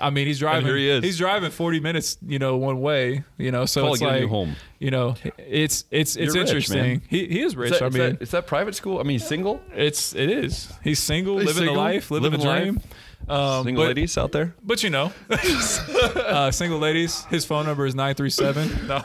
I 0.00 0.10
mean 0.10 0.26
he's 0.26 0.38
driving. 0.38 0.66
here 0.66 0.76
he 0.76 0.88
is. 0.88 1.04
He's 1.04 1.18
driving 1.18 1.50
forty 1.50 1.80
minutes, 1.80 2.16
you 2.26 2.38
know, 2.38 2.56
one 2.56 2.80
way. 2.80 3.24
You 3.38 3.50
know, 3.50 3.66
so 3.66 3.80
Probably 3.82 3.92
it's 3.94 4.00
getting 4.00 4.14
like 4.14 4.22
you 4.22 4.28
home. 4.28 4.56
You 4.78 4.90
know, 4.90 5.14
it's 5.38 5.84
it's 5.90 6.16
it's 6.16 6.34
You're 6.34 6.44
interesting. 6.44 6.78
man. 6.82 7.02
he 7.08 7.26
he 7.26 7.42
is 7.42 7.54
rich. 7.56 7.72
Is 7.72 7.78
that, 7.78 7.84
I 7.84 7.88
is 7.88 7.94
mean, 7.94 8.02
that, 8.14 8.22
is 8.22 8.30
that 8.30 8.46
private 8.46 8.74
school? 8.74 8.98
I 8.98 9.02
mean, 9.02 9.18
he's 9.18 9.26
single. 9.26 9.60
it's 9.74 10.14
it 10.14 10.30
is. 10.30 10.72
He's 10.82 10.98
single, 10.98 11.36
He's 11.38 11.46
living 11.48 11.60
single, 11.60 11.74
the 11.74 11.80
life, 11.80 12.10
living, 12.10 12.30
living 12.30 12.40
the 12.40 12.46
life. 12.46 12.62
dream. 12.62 12.80
Um, 13.28 13.64
Single 13.64 13.84
but- 13.84 13.88
ladies 13.88 14.16
out 14.18 14.32
there. 14.32 14.54
but 14.64 14.82
you 14.82 14.88
know, 14.90 15.12
uh, 15.30 16.50
single 16.50 16.78
ladies. 16.78 17.22
His 17.26 17.44
phone 17.44 17.66
number 17.66 17.84
is 17.86 17.94
nine 17.94 18.14
three 18.14 18.30
seven. 18.30 18.68
No, 18.88 18.96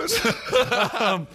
um, 0.99 1.27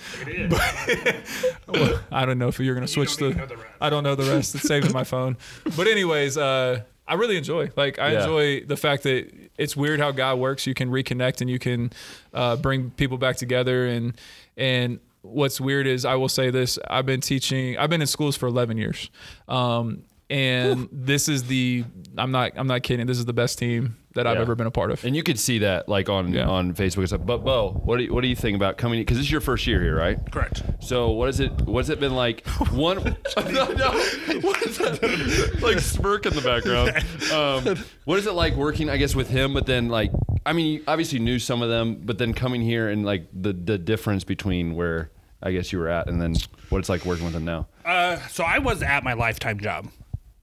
well, 1.68 2.01
I 2.12 2.25
don't 2.27 2.38
know 2.38 2.49
if 2.49 2.59
you're 2.59 2.75
gonna 2.75 2.88
switch 2.88 3.16
don't 3.16 3.33
the. 3.33 3.38
know 3.38 3.46
the 3.46 3.57
rest. 3.57 3.68
I 3.81 3.90
don't 3.90 4.03
know 4.05 4.14
the 4.14 4.25
rest. 4.25 4.55
It's 4.55 4.64
saved 4.64 4.87
in 4.87 4.92
my 4.92 5.05
phone. 5.05 5.37
But 5.77 5.87
anyways, 5.87 6.37
uh, 6.37 6.81
I 7.07 7.14
really 7.14 7.37
enjoy. 7.37 7.70
Like 7.77 7.99
I 7.99 8.12
Yeah. 8.12 8.20
enjoy 8.20 8.64
the 8.64 8.77
fact 8.77 9.03
that 9.05 9.31
it's 9.61 9.77
weird 9.77 10.01
how 10.01 10.11
God 10.11 10.38
works. 10.38 10.66
You 10.66 10.75
can 10.75 10.90
reconnect 10.90 11.42
and 11.42 11.51
you 11.51 11.59
can 11.59 11.92
uh, 12.33 12.57
bring 12.57 12.90
people 12.90 13.18
back 13.18 13.37
together. 13.37 13.87
And 13.87 14.14
and 14.57 14.99
what's 15.20 15.61
weird 15.61 15.87
is 15.87 16.05
I 16.05 16.14
will 16.14 16.31
say 16.31 16.51
this: 16.51 16.79
I've 16.88 17.07
been 17.07 17.20
teaching. 17.20 17.77
I've 17.77 17.90
been 17.90 18.01
in 18.01 18.07
schools 18.07 18.37
for 18.37 18.46
eleven 18.46 18.77
years. 18.79 19.11
Um, 19.46 20.05
and 20.31 20.88
this 20.90 21.29
is 21.29 21.44
the 21.44 21.85
I'm 22.16 22.31
not 22.33 22.53
I'm 22.57 22.66
not 22.66 22.83
kidding. 22.83 23.07
This 23.07 23.18
is 23.18 23.27
the 23.27 23.33
best 23.33 23.59
team 23.59 23.96
that 24.14 24.27
I've 24.27 24.37
Yeah. 24.37 24.42
ever 24.42 24.55
been 24.55 24.66
a 24.66 24.70
part 24.73 24.90
of. 24.90 25.05
And 25.05 25.14
you 25.14 25.23
could 25.23 25.38
see 25.38 25.59
that 25.59 25.88
like 25.88 26.09
on 26.09 26.33
Yeah. 26.33 26.46
on 26.49 26.75
Facebook 26.75 26.99
and 26.99 27.09
stuff. 27.09 27.20
But 27.25 27.44
Bo, 27.44 27.81
what 27.85 27.99
do 27.99 28.05
you, 28.05 28.12
what 28.14 28.23
do 28.23 28.29
you 28.29 28.35
think 28.37 28.57
about 28.57 28.77
coming? 28.77 29.01
Because 29.01 29.16
this 29.18 29.27
is 29.27 29.33
your 29.33 29.40
first 29.40 29.66
year 29.66 29.81
here, 29.83 29.96
right? 29.96 30.18
Correct. 30.33 30.62
So 30.81 31.11
what 31.11 31.29
is 31.29 31.38
it? 31.40 31.53
What's 31.62 31.88
it 31.90 32.01
been 32.01 32.14
like? 32.16 32.46
One, 32.73 32.96
no, 33.37 33.73
no. 33.73 33.90
What 34.40 34.62
is 34.62 34.79
that? 34.79 35.59
like 35.62 35.79
smirk 35.79 36.27
in 36.27 36.35
the 36.35 36.40
background. 36.42 36.90
Um, 37.33 37.85
what 38.05 38.18
is 38.18 38.27
it 38.27 38.33
like 38.33 38.55
working? 38.57 38.90
I 38.90 38.96
guess 38.96 39.14
with 39.14 39.29
him, 39.29 39.55
but 39.55 39.66
then 39.66 39.88
like, 39.88 40.11
I 40.44 40.53
mean, 40.53 40.66
you 40.75 40.85
obviously 40.88 41.18
knew 41.18 41.38
some 41.38 41.62
of 41.62 41.68
them, 41.68 42.01
but 42.05 42.18
then 42.18 42.35
coming 42.35 42.62
here 42.62 42.88
and 42.88 43.05
like 43.05 43.29
the 43.33 43.53
the 43.53 43.79
difference 43.79 44.25
between 44.25 44.75
where 44.75 45.11
I 45.42 45.53
guess 45.53 45.73
you 45.73 45.79
were 45.79 45.88
at 45.88 46.09
and 46.09 46.20
then 46.20 46.35
what 46.70 46.79
it's 46.79 46.88
like 46.88 47.05
working 47.05 47.25
with 47.27 47.35
him 47.35 47.44
now. 47.44 47.68
Uh, 47.85 48.16
so 48.29 48.44
I 48.44 48.59
was 48.59 48.83
at 48.83 49.05
my 49.05 49.12
lifetime 49.14 49.61
job. 49.61 49.88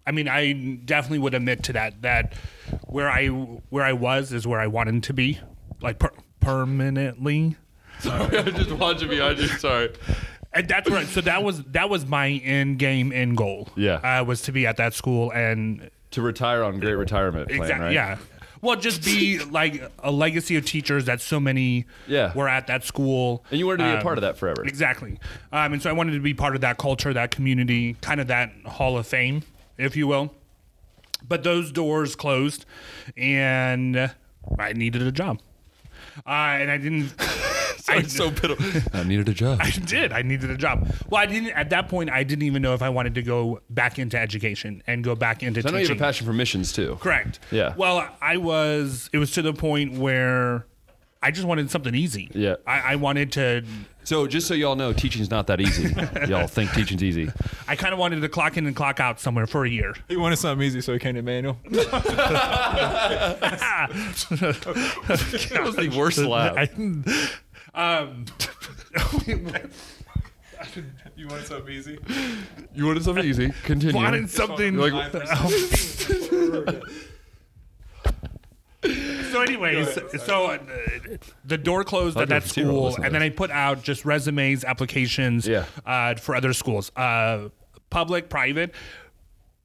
I 0.08 0.12
mean, 0.12 0.28
I 0.30 0.54
definitely 0.86 1.20
would 1.20 1.34
admit 1.36 1.64
to 1.64 1.74
that. 1.74 2.02
That 2.02 2.34
where 2.88 3.10
I 3.10 3.28
where 3.28 3.84
I 3.84 3.94
was 3.94 4.32
is 4.34 4.48
where 4.48 4.60
I 4.60 4.68
wanted 4.68 5.04
to 5.04 5.14
be, 5.14 5.40
like 5.82 6.00
per- 6.00 6.12
permanently. 6.40 7.56
Sorry, 8.00 8.38
I'm 8.38 8.56
just 8.56 8.72
watching 8.72 9.10
behind 9.10 9.40
you. 9.40 9.48
Sorry. 9.48 9.92
And 10.54 10.68
that's 10.68 10.90
right. 10.90 11.06
So 11.08 11.22
that 11.22 11.44
was 11.44 11.64
that 11.66 11.90
was 11.90 12.06
my 12.06 12.30
end 12.30 12.80
game, 12.80 13.12
end 13.12 13.38
goal. 13.38 13.70
Yeah. 13.76 13.96
uh, 13.96 14.24
was 14.24 14.42
to 14.44 14.52
be 14.52 14.66
at 14.66 14.78
that 14.78 14.94
school 14.94 15.32
and 15.32 15.90
To 16.12 16.22
retire 16.22 16.64
on 16.64 16.80
great 16.80 16.96
retirement 16.96 17.50
plan, 17.50 17.62
exactly 17.62 17.86
right? 17.88 17.94
yeah. 17.94 18.18
Well, 18.62 18.76
just 18.76 19.04
be 19.06 19.38
like 19.40 19.84
a 20.00 20.12
legacy 20.12 20.56
of 20.58 20.66
teachers 20.66 21.06
that 21.06 21.22
so 21.22 21.40
many 21.40 21.86
Yeah. 22.08 22.34
were 22.34 22.50
at 22.50 22.66
that 22.68 22.84
school. 22.84 23.46
And 23.52 23.60
you 23.60 23.68
wanted 23.68 23.78
to 23.80 23.84
be 23.84 23.90
a 23.92 23.98
Um, 23.98 24.02
part 24.02 24.18
of 24.18 24.24
that 24.24 24.36
forever. 24.38 24.64
Exactly. 24.66 25.20
Um, 25.52 25.74
and 25.74 25.82
so 25.82 25.92
I 25.92 25.94
wanted 25.94 26.14
to 26.14 26.20
be 26.22 26.34
part 26.34 26.56
of 26.56 26.62
that 26.62 26.78
culture, 26.80 27.14
that 27.14 27.30
community, 27.30 27.98
kind 28.02 28.20
of 28.20 28.28
that 28.28 28.52
hall 28.66 28.98
of 28.98 29.06
fame, 29.06 29.44
if 29.78 29.96
you 29.96 30.08
will. 30.08 30.34
But 31.28 31.44
those 31.44 31.72
doors 31.72 32.16
closed, 32.16 32.66
and 33.16 34.12
I 34.60 34.74
needed 34.74 35.02
a 35.02 35.12
job. 35.12 35.40
Uh, 36.26 36.30
and 36.30 36.72
I 36.72 36.78
didn't. 36.78 37.14
I, 37.90 38.02
so 38.02 38.30
pitiful. 38.32 38.82
I 38.94 39.04
needed 39.04 39.30
a 39.30 39.34
job. 39.34 39.60
I 39.62 39.70
did. 39.72 40.12
I 40.12 40.22
needed 40.22 40.52
a 40.52 40.58
job. 40.58 40.92
Well, 41.10 41.22
I 41.22 41.26
didn't. 41.26 41.52
At 41.52 41.70
that 41.70 41.88
point, 41.88 42.10
I 42.10 42.24
didn't 42.24 42.44
even 42.44 42.62
know 42.62 42.74
if 42.74 42.82
I 42.82 42.90
wanted 42.90 43.16
to 43.16 43.22
go 43.22 43.62
back 43.70 43.98
into 43.98 44.20
education 44.20 44.84
and 44.88 45.04
go 45.04 45.16
back 45.16 45.42
into 45.42 45.62
I 45.62 45.64
know 45.64 45.78
teaching. 45.78 45.82
you 45.82 45.88
have 45.88 45.98
a 45.98 46.00
passion 46.00 46.28
for 46.28 46.34
missions 46.34 46.74
too. 46.74 46.98
Correct. 47.00 47.40
Yeah. 47.50 47.74
Well, 47.78 48.10
I 48.22 48.38
was. 48.38 49.10
It 49.14 49.20
was 49.20 49.32
to 49.32 49.42
the 49.42 49.54
point 49.54 49.94
where 49.94 50.66
I 51.22 51.32
just 51.32 51.48
wanted 51.48 51.70
something 51.72 51.96
easy. 51.96 52.30
Yeah. 52.34 52.56
I, 52.66 52.94
I 52.94 52.96
wanted 52.96 53.32
to. 53.34 53.64
So 54.04 54.28
just 54.28 54.48
so 54.48 54.54
y'all 54.54 54.76
know, 54.76 54.94
teaching's 54.94 55.30
not 55.30 55.48
that 55.48 55.60
easy. 55.60 55.94
y'all 56.28 56.48
think 56.48 56.72
teaching's 56.74 57.04
easy. 57.04 57.30
I 57.68 57.76
kind 57.76 57.92
of 57.94 58.00
wanted 58.00 58.22
to 58.22 58.30
clock 58.30 58.56
in 58.56 58.66
and 58.66 58.76
clock 58.76 59.00
out 59.00 59.20
somewhere 59.20 59.48
for 59.48 59.66
a 59.66 59.70
year. 59.70 59.94
He 60.08 60.16
wanted 60.16 60.38
something 60.38 60.66
easy, 60.66 60.80
so 60.82 60.94
he 60.94 61.00
came 61.00 61.16
to 61.16 61.22
Manual. 61.22 61.58
That 64.38 65.62
was 65.64 65.76
the 65.76 65.90
worst 65.98 66.20
laugh. 66.20 66.56
I, 67.76 68.00
um, 68.02 68.26
you 71.16 71.28
wanted 71.28 71.48
something 71.48 71.74
easy? 71.74 71.98
You 72.74 72.86
wanted 72.86 73.04
something 73.04 73.26
easy. 73.26 73.52
Continue. 73.64 73.96
wanted 73.96 74.30
something. 74.30 74.78
Like- 74.78 75.14
so, 79.38 79.42
anyways, 79.54 80.24
so 80.26 80.46
uh, 80.48 80.58
the 81.46 81.58
door 81.58 81.84
closed 81.84 82.18
at 82.18 82.30
that 82.30 82.44
school, 82.44 82.96
and 82.96 83.14
then 83.14 83.22
I 83.22 83.30
put 83.30 83.52
out 83.52 83.84
just 83.84 84.06
resumes, 84.06 84.64
applications, 84.64 85.48
Yeah. 85.48 85.66
uh, 85.86 86.16
for 86.16 86.36
other 86.36 86.54
schools, 86.54 86.92
uh, 86.96 87.50
public, 87.90 88.30
private. 88.30 88.74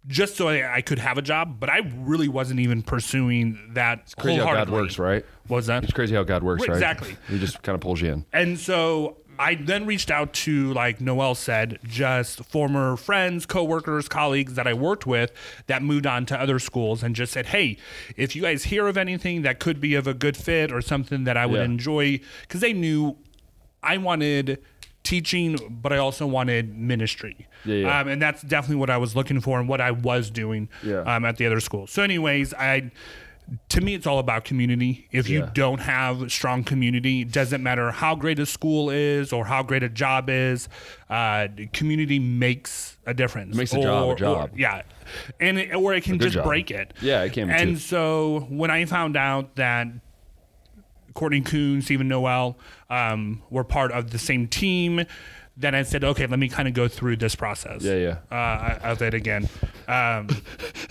Just 0.09 0.35
so 0.37 0.49
I, 0.49 0.79
I 0.79 0.81
could 0.81 0.99
have 0.99 1.17
a 1.17 1.23
job, 1.23 1.61
but 1.61 1.71
I 1.71 1.79
really 1.99 2.27
wasn't 2.27 2.59
even 2.59 2.83
pursuing 2.83 3.57
that. 3.75 4.01
It's 4.01 4.15
crazy 4.17 4.41
how 4.41 4.53
God 4.53 4.69
works, 4.69 4.99
right? 4.99 5.25
What 5.47 5.59
was 5.59 5.67
that? 5.69 5.85
It's 5.85 5.93
crazy 5.93 6.17
how 6.17 6.25
God 6.25 6.43
works, 6.43 6.63
right? 6.67 6.75
Exactly. 6.75 7.17
He 7.29 7.39
just 7.39 7.63
kind 7.63 7.75
of 7.77 7.81
pulls 7.81 8.01
you 8.01 8.11
in. 8.13 8.27
And 8.33 8.59
so 8.59 9.19
I 9.39 9.55
then 9.57 9.87
reached 9.87 10.11
out 10.11 10.33
to, 10.35 10.73
like 10.73 11.01
Noel 11.01 11.35
said, 11.35 11.79
just 11.85 12.45
former 12.45 12.97
friends, 12.97 13.47
coworkers, 13.47 14.09
colleagues 14.09 14.55
that 14.55 14.67
I 14.67 14.75
worked 14.75 15.07
with 15.07 15.33
that 15.67 15.83
moved 15.83 16.07
on 16.07 16.27
to 16.27 16.41
other 16.41 16.59
schools 16.59 17.03
and 17.03 17.17
just 17.17 17.33
said, 17.33 17.47
hey, 17.47 17.79
if 18.17 18.37
you 18.37 18.43
guys 18.43 18.65
hear 18.65 18.87
of 18.87 18.97
anything 18.97 19.43
that 19.43 19.59
could 19.59 19.81
be 19.81 19.95
of 19.95 20.07
a 20.07 20.15
good 20.15 20.37
fit 20.37 20.71
or 20.71 20.81
something 20.81 21.25
that 21.25 21.37
I 21.37 21.47
would 21.47 21.59
Yeah. 21.59 21.65
enjoy, 21.65 22.21
because 22.43 22.61
they 22.61 22.73
knew 22.73 23.17
I 23.83 23.97
wanted 23.97 24.63
teaching, 25.03 25.59
but 25.83 25.93
I 25.93 25.97
also 25.99 26.27
wanted 26.27 26.77
ministry. 26.77 27.49
Yeah, 27.65 27.75
yeah. 27.75 28.01
Um, 28.01 28.09
and 28.09 28.23
that's 28.23 28.43
definitely 28.43 28.77
what 28.77 28.91
I 28.91 28.99
was 28.99 29.17
looking 29.17 29.41
for 29.41 29.59
and 29.59 29.69
what 29.69 29.81
I 29.81 29.91
was 29.91 30.31
doing 30.31 30.69
um, 31.07 31.25
at 31.25 31.37
the 31.39 31.47
other 31.47 31.59
school. 31.59 31.87
So, 31.89 32.03
anyways, 32.03 32.55
I 32.55 32.93
to 33.69 33.81
me 33.81 33.95
it's 33.95 34.07
all 34.07 34.19
about 34.19 34.45
community. 34.45 35.09
If 35.11 35.29
you 35.29 35.49
don't 35.53 35.81
have 35.81 36.33
strong 36.33 36.65
community, 36.65 37.23
it 37.23 37.33
doesn't 37.33 37.63
matter 37.63 37.91
how 37.91 38.15
great 38.15 38.39
a 38.39 38.47
school 38.47 38.89
is 38.91 39.33
or 39.33 39.45
how 39.45 39.63
great 39.63 39.83
a 39.83 39.89
job 39.89 40.31
is. 40.31 40.69
Uh, 41.11 41.49
community 41.73 42.19
makes 42.19 42.97
a 43.07 43.13
difference. 43.13 43.55
makes 43.57 43.73
a 43.75 43.83
job 43.83 44.03
a 44.03 44.07
Or- 44.07 44.13
or- 44.13 44.17
job. 44.17 44.51
yeah, 44.57 44.83
and 45.41 45.59
it, 45.59 45.75
or 45.75 45.93
it 45.93 46.03
can 46.05 46.19
just 46.19 46.35
job. 46.35 46.45
break 46.45 46.71
it. 46.71 46.95
Yeah, 47.03 47.23
it 47.25 47.33
can 47.33 47.51
And 47.51 47.71
too. 47.73 47.77
so 47.77 48.47
when 48.49 48.71
I 48.71 48.85
found 48.87 49.17
out 49.17 49.57
that 49.57 49.89
Courtney 51.15 51.43
Kuhn, 51.43 51.83
Stephen 51.83 52.09
Noel 52.09 52.57
um, 52.89 53.43
were 53.51 53.65
part 53.65 53.93
of 53.93 54.11
the 54.13 54.19
same 54.19 54.47
team. 54.49 55.05
Then 55.57 55.75
I 55.75 55.83
said, 55.83 56.03
okay, 56.03 56.27
let 56.27 56.39
me 56.39 56.49
kind 56.49 56.67
of 56.67 56.73
go 56.75 56.89
through 56.89 57.17
this 57.17 57.35
process. 57.35 57.83
Yeah, 57.83 58.17
yeah. 58.31 58.37
Uh, 58.37 58.79
of 58.83 59.03
it 59.03 59.15
again. 59.15 59.49
Um, 59.89 60.29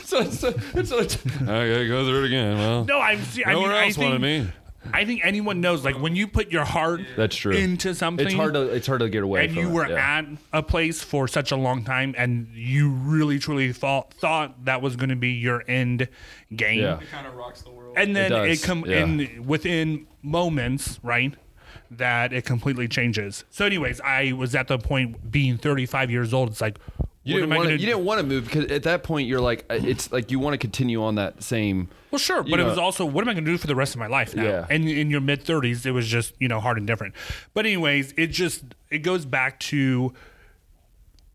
So 0.04 0.20
it's, 0.20 0.44
it's, 0.44 0.92
it's, 0.92 1.26
I 1.42 1.46
gotta 1.46 1.88
go 1.88 2.06
through 2.06 2.24
it 2.24 2.28
again. 2.28 2.58
Well, 2.58 2.84
no, 2.84 3.00
I'm. 3.00 3.22
see- 3.24 3.46
I 3.46 3.54
mean, 3.54 3.64
nowhere 3.64 3.78
I 3.78 3.86
else 3.86 3.96
think, 3.96 4.20
me. 4.22 4.52
I 4.94 5.06
think 5.06 5.22
anyone 5.24 5.62
knows, 5.62 5.86
like 5.86 5.96
when 6.02 6.18
you 6.18 6.28
put 6.28 6.52
your 6.52 6.66
heart 6.66 7.00
That's 7.16 7.36
true. 7.36 7.54
into 7.54 7.96
something, 7.96 8.26
It's 8.26 8.36
hard 8.36 8.54
to 8.56 8.64
it's 8.64 8.88
hard 8.88 9.00
to 9.00 9.08
get 9.10 9.24
away. 9.24 9.46
and 9.46 9.54
from 9.54 9.64
you 9.64 9.70
it, 9.70 9.74
were 9.74 9.88
yeah. 9.88 10.18
at 10.20 10.26
a 10.52 10.62
place 10.62 11.02
for 11.02 11.30
such 11.30 11.52
a 11.52 11.56
long 11.56 11.86
time, 11.86 12.14
and 12.18 12.48
you 12.54 12.90
really 12.90 13.40
truly 13.40 13.72
thought 13.72 14.14
thought 14.16 14.66
that 14.66 14.82
was 14.82 14.98
going 14.98 15.12
to 15.12 15.16
be 15.16 15.30
your 15.32 15.64
end 15.66 16.10
game. 16.54 16.82
Yeah. 16.82 17.00
It 17.00 17.10
kind 17.10 17.26
of 17.26 17.36
rocks 17.36 17.62
the 17.62 17.70
world. 17.72 17.96
and 17.98 18.14
then 18.14 18.34
It 18.34 18.36
it, 18.44 18.48
does, 18.50 18.66
come 18.66 18.84
yeah. 18.86 19.04
in 19.04 19.46
within 19.48 20.08
moments, 20.22 21.00
right? 21.04 21.34
That 21.92 22.32
it 22.32 22.46
completely 22.46 22.88
changes. 22.88 23.44
So, 23.50 23.66
anyways, 23.66 24.00
I 24.02 24.32
was 24.32 24.56
at 24.56 24.68
the 24.70 24.78
point 24.80 25.30
being 25.30 25.58
35 25.58 26.10
years 26.10 26.34
old. 26.34 26.50
It's 26.50 26.62
like, 26.62 26.80
You 27.24 27.34
what 27.36 27.40
didn't 27.42 27.44
am 27.44 27.52
I 27.52 27.56
want 27.58 27.66
to. 27.68 27.70
gonna 27.74 27.82
You 27.82 27.86
didn't 27.88 28.06
want 28.06 28.20
to 28.22 28.26
move 28.26 28.46
because 28.46 28.72
at 28.72 28.84
that 28.84 29.04
point 29.04 29.28
you're 29.28 29.42
like, 29.42 29.66
uh, 29.70 29.74
it's 29.82 30.10
like 30.10 30.32
you 30.32 30.40
want 30.40 30.54
to 30.54 30.58
continue 30.58 31.04
on 31.04 31.16
that 31.16 31.44
same. 31.44 31.90
Well, 32.10 32.20
sure, 32.20 32.44
but 32.44 32.60
it 32.62 32.64
was 32.64 32.78
also 32.78 33.04
what 33.06 33.24
am 33.24 33.30
I 33.30 33.34
going 33.34 33.44
to 33.46 33.52
do 33.52 33.58
for 33.58 33.68
the 33.68 33.76
rest 33.76 33.94
of 33.94 34.00
my 34.00 34.08
life 34.08 34.34
now? 34.36 34.44
Yeah. 34.44 34.66
And 34.70 34.88
in 34.88 35.10
your 35.12 35.20
mid 35.22 35.44
30s, 35.44 35.86
it 35.86 35.92
was 35.92 36.08
just 36.08 36.34
you 36.40 36.48
know 36.48 36.62
hard 36.62 36.78
and 36.78 36.88
different. 36.88 37.14
But 37.54 37.66
anyways, 37.66 38.14
it 38.18 38.28
just 38.28 38.64
it 38.90 39.00
goes 39.00 39.26
back 39.26 39.60
to 39.72 40.14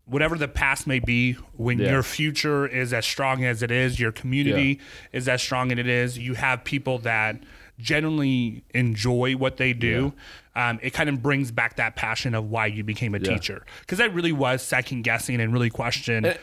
whatever 0.05 0.37
the 0.37 0.47
past 0.47 0.87
may 0.87 0.99
be. 0.99 1.33
When 1.55 1.77
Yeah. 1.79 1.91
your 1.91 2.03
future 2.03 2.65
is 2.65 2.93
as 2.93 3.05
strong 3.05 3.43
as 3.43 3.61
it 3.61 3.69
is, 3.71 3.99
your 3.99 4.11
community 4.11 4.79
is 5.13 5.27
as 5.27 5.41
strong 5.41 5.71
as 5.71 5.77
it 5.77 5.87
is. 5.87 6.17
You 6.17 6.33
have 6.35 6.63
people 6.63 6.97
that 6.99 7.41
generally 7.79 8.63
enjoy 8.73 9.33
what 9.35 9.57
they 9.57 9.71
do. 9.73 10.13
Um, 10.57 10.79
it 10.81 10.89
kind 10.89 11.07
of 11.07 11.21
brings 11.21 11.51
back 11.51 11.75
that 11.75 11.95
passion 11.95 12.33
of 12.33 12.49
why 12.49 12.65
you 12.65 12.83
became 12.83 13.13
a 13.13 13.19
Yeah. 13.19 13.33
teacher 13.35 13.63
because 13.81 14.01
I 14.01 14.05
really 14.05 14.31
was 14.31 14.63
second 14.63 15.03
guessing 15.03 15.39
and 15.39 15.53
really 15.53 15.69
questioned 15.69 16.35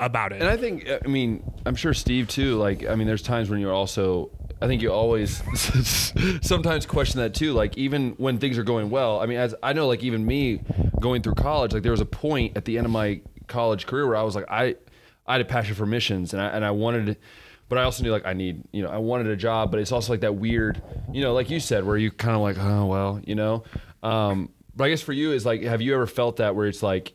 about 0.00 0.32
it. 0.32 0.40
And 0.40 0.50
I 0.50 0.56
think, 0.56 0.88
I 0.90 1.06
mean, 1.06 1.44
I'm 1.64 1.76
sure 1.76 1.94
Steve 1.94 2.26
too. 2.26 2.56
Like, 2.56 2.84
I 2.86 2.96
mean, 2.96 3.06
there's 3.06 3.22
times 3.22 3.48
when 3.48 3.60
you're 3.60 3.72
also. 3.72 4.30
I 4.60 4.66
think 4.68 4.80
you 4.82 4.92
always 4.92 5.42
sometimes 6.42 6.86
question 6.86 7.20
that 7.20 7.34
too. 7.34 7.52
Like, 7.52 7.76
even 7.78 8.10
when 8.16 8.38
things 8.38 8.58
are 8.58 8.62
going 8.64 8.90
well. 8.90 9.20
I 9.20 9.26
mean, 9.26 9.38
as 9.38 9.54
I 9.62 9.72
know, 9.72 9.86
like 9.88 10.02
even 10.02 10.24
me 10.26 10.60
going 11.00 11.22
through 11.22 11.34
college, 11.34 11.72
like 11.72 11.82
there 11.82 11.92
was 11.92 12.00
a 12.00 12.04
point 12.06 12.56
at 12.56 12.64
the 12.64 12.78
end 12.78 12.86
of 12.86 12.92
my 12.92 13.20
college 13.48 13.86
career 13.86 14.06
where 14.06 14.16
I 14.16 14.22
was 14.22 14.34
like, 14.34 14.46
I, 14.48 14.76
I 15.26 15.32
had 15.32 15.40
a 15.40 15.44
passion 15.44 15.74
for 15.74 15.86
missions, 15.86 16.32
and 16.32 16.42
I 16.42 16.46
and 16.48 16.64
I 16.64 16.70
wanted. 16.72 17.16
But 17.72 17.78
I 17.78 17.84
also 17.84 18.02
knew 18.02 18.12
like 18.12 18.26
I 18.26 18.34
need, 18.34 18.64
you 18.70 18.82
know, 18.82 18.90
I 18.90 18.98
wanted 18.98 19.28
a 19.28 19.34
job, 19.34 19.70
but 19.70 19.80
it's 19.80 19.92
also 19.92 20.12
like 20.12 20.20
that 20.20 20.34
weird, 20.34 20.82
you 21.10 21.22
know, 21.22 21.32
like 21.32 21.48
you 21.48 21.58
said, 21.58 21.86
where 21.86 21.96
you 21.96 22.10
kind 22.10 22.36
of 22.36 22.42
like, 22.42 22.58
oh 22.58 22.84
well, 22.84 23.18
you 23.24 23.34
know. 23.34 23.64
Um, 24.02 24.50
but 24.76 24.84
I 24.84 24.90
guess 24.90 25.00
for 25.00 25.14
you 25.14 25.32
is 25.32 25.46
like, 25.46 25.62
have 25.62 25.80
you 25.80 25.94
ever 25.94 26.06
felt 26.06 26.36
that 26.36 26.54
where 26.54 26.66
it's 26.66 26.82
like, 26.82 27.14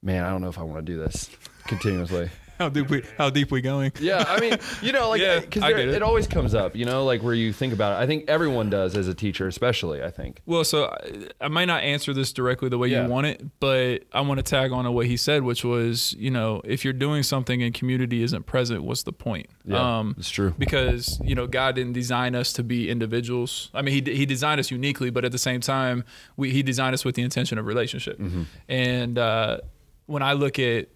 man, 0.00 0.22
I 0.24 0.30
don't 0.30 0.42
know 0.42 0.48
if 0.48 0.58
I 0.58 0.62
want 0.62 0.86
to 0.86 0.92
do 0.92 0.96
this 0.96 1.28
continuously. 1.66 2.30
How 2.60 2.68
deep 2.68 2.90
we 2.90 3.02
how 3.16 3.30
deep 3.30 3.50
we 3.50 3.62
going? 3.62 3.90
Yeah, 3.98 4.22
I 4.28 4.38
mean, 4.38 4.54
you 4.82 4.92
know, 4.92 5.08
like 5.08 5.20
Yeah, 5.22 5.40
because 5.40 5.64
it. 5.64 5.78
it. 5.88 6.02
always 6.02 6.26
comes 6.26 6.54
up, 6.54 6.76
you 6.76 6.84
know, 6.84 7.04
like 7.06 7.22
where 7.22 7.32
you 7.32 7.54
think 7.54 7.72
about 7.72 7.98
it. 7.98 8.02
I 8.04 8.06
think 8.06 8.26
everyone 8.28 8.68
does 8.68 8.94
as 8.96 9.08
a 9.08 9.14
teacher, 9.14 9.48
especially. 9.48 10.02
I 10.02 10.10
think. 10.10 10.42
Well, 10.44 10.62
so 10.64 10.84
I, 10.84 11.28
I 11.46 11.48
might 11.48 11.64
not 11.64 11.82
answer 11.82 12.12
this 12.12 12.34
directly 12.34 12.68
the 12.68 12.76
way 12.76 12.88
Yeah. 12.88 13.04
you 13.04 13.08
want 13.10 13.26
it, 13.28 13.42
but 13.60 14.02
I 14.12 14.20
want 14.20 14.38
to 14.38 14.42
tag 14.42 14.72
on 14.72 14.84
to 14.84 14.92
what 14.92 15.06
he 15.06 15.16
said, 15.16 15.42
which 15.42 15.64
was, 15.64 16.12
you 16.18 16.30
know, 16.30 16.60
if 16.64 16.84
you're 16.84 16.92
doing 16.92 17.22
something 17.22 17.62
and 17.62 17.72
community 17.72 18.22
isn't 18.22 18.44
present, 18.44 18.82
what's 18.84 19.04
the 19.04 19.12
point? 19.12 19.46
Yeah, 19.64 20.12
it's 20.18 20.28
true. 20.28 20.54
Because 20.58 21.18
you 21.24 21.34
know, 21.34 21.46
God 21.46 21.76
didn't 21.76 21.94
design 21.94 22.34
us 22.34 22.52
to 22.52 22.62
be 22.62 22.90
individuals. 22.90 23.70
I 23.72 23.80
mean, 23.80 24.04
he 24.04 24.14
he 24.14 24.26
designed 24.26 24.60
us 24.60 24.70
uniquely, 24.70 25.08
but 25.08 25.24
at 25.24 25.32
the 25.32 25.38
same 25.38 25.62
time, 25.62 26.04
we 26.36 26.50
he 26.50 26.62
designed 26.62 26.92
us 26.92 27.06
with 27.06 27.14
the 27.14 27.22
intention 27.22 27.56
of 27.56 27.64
relationship. 27.64 28.18
Mm-hmm. 28.18 28.42
And 28.68 29.18
uh, 29.18 29.58
when 30.06 30.22
I 30.22 30.34
look 30.34 30.58
at, 30.58 30.88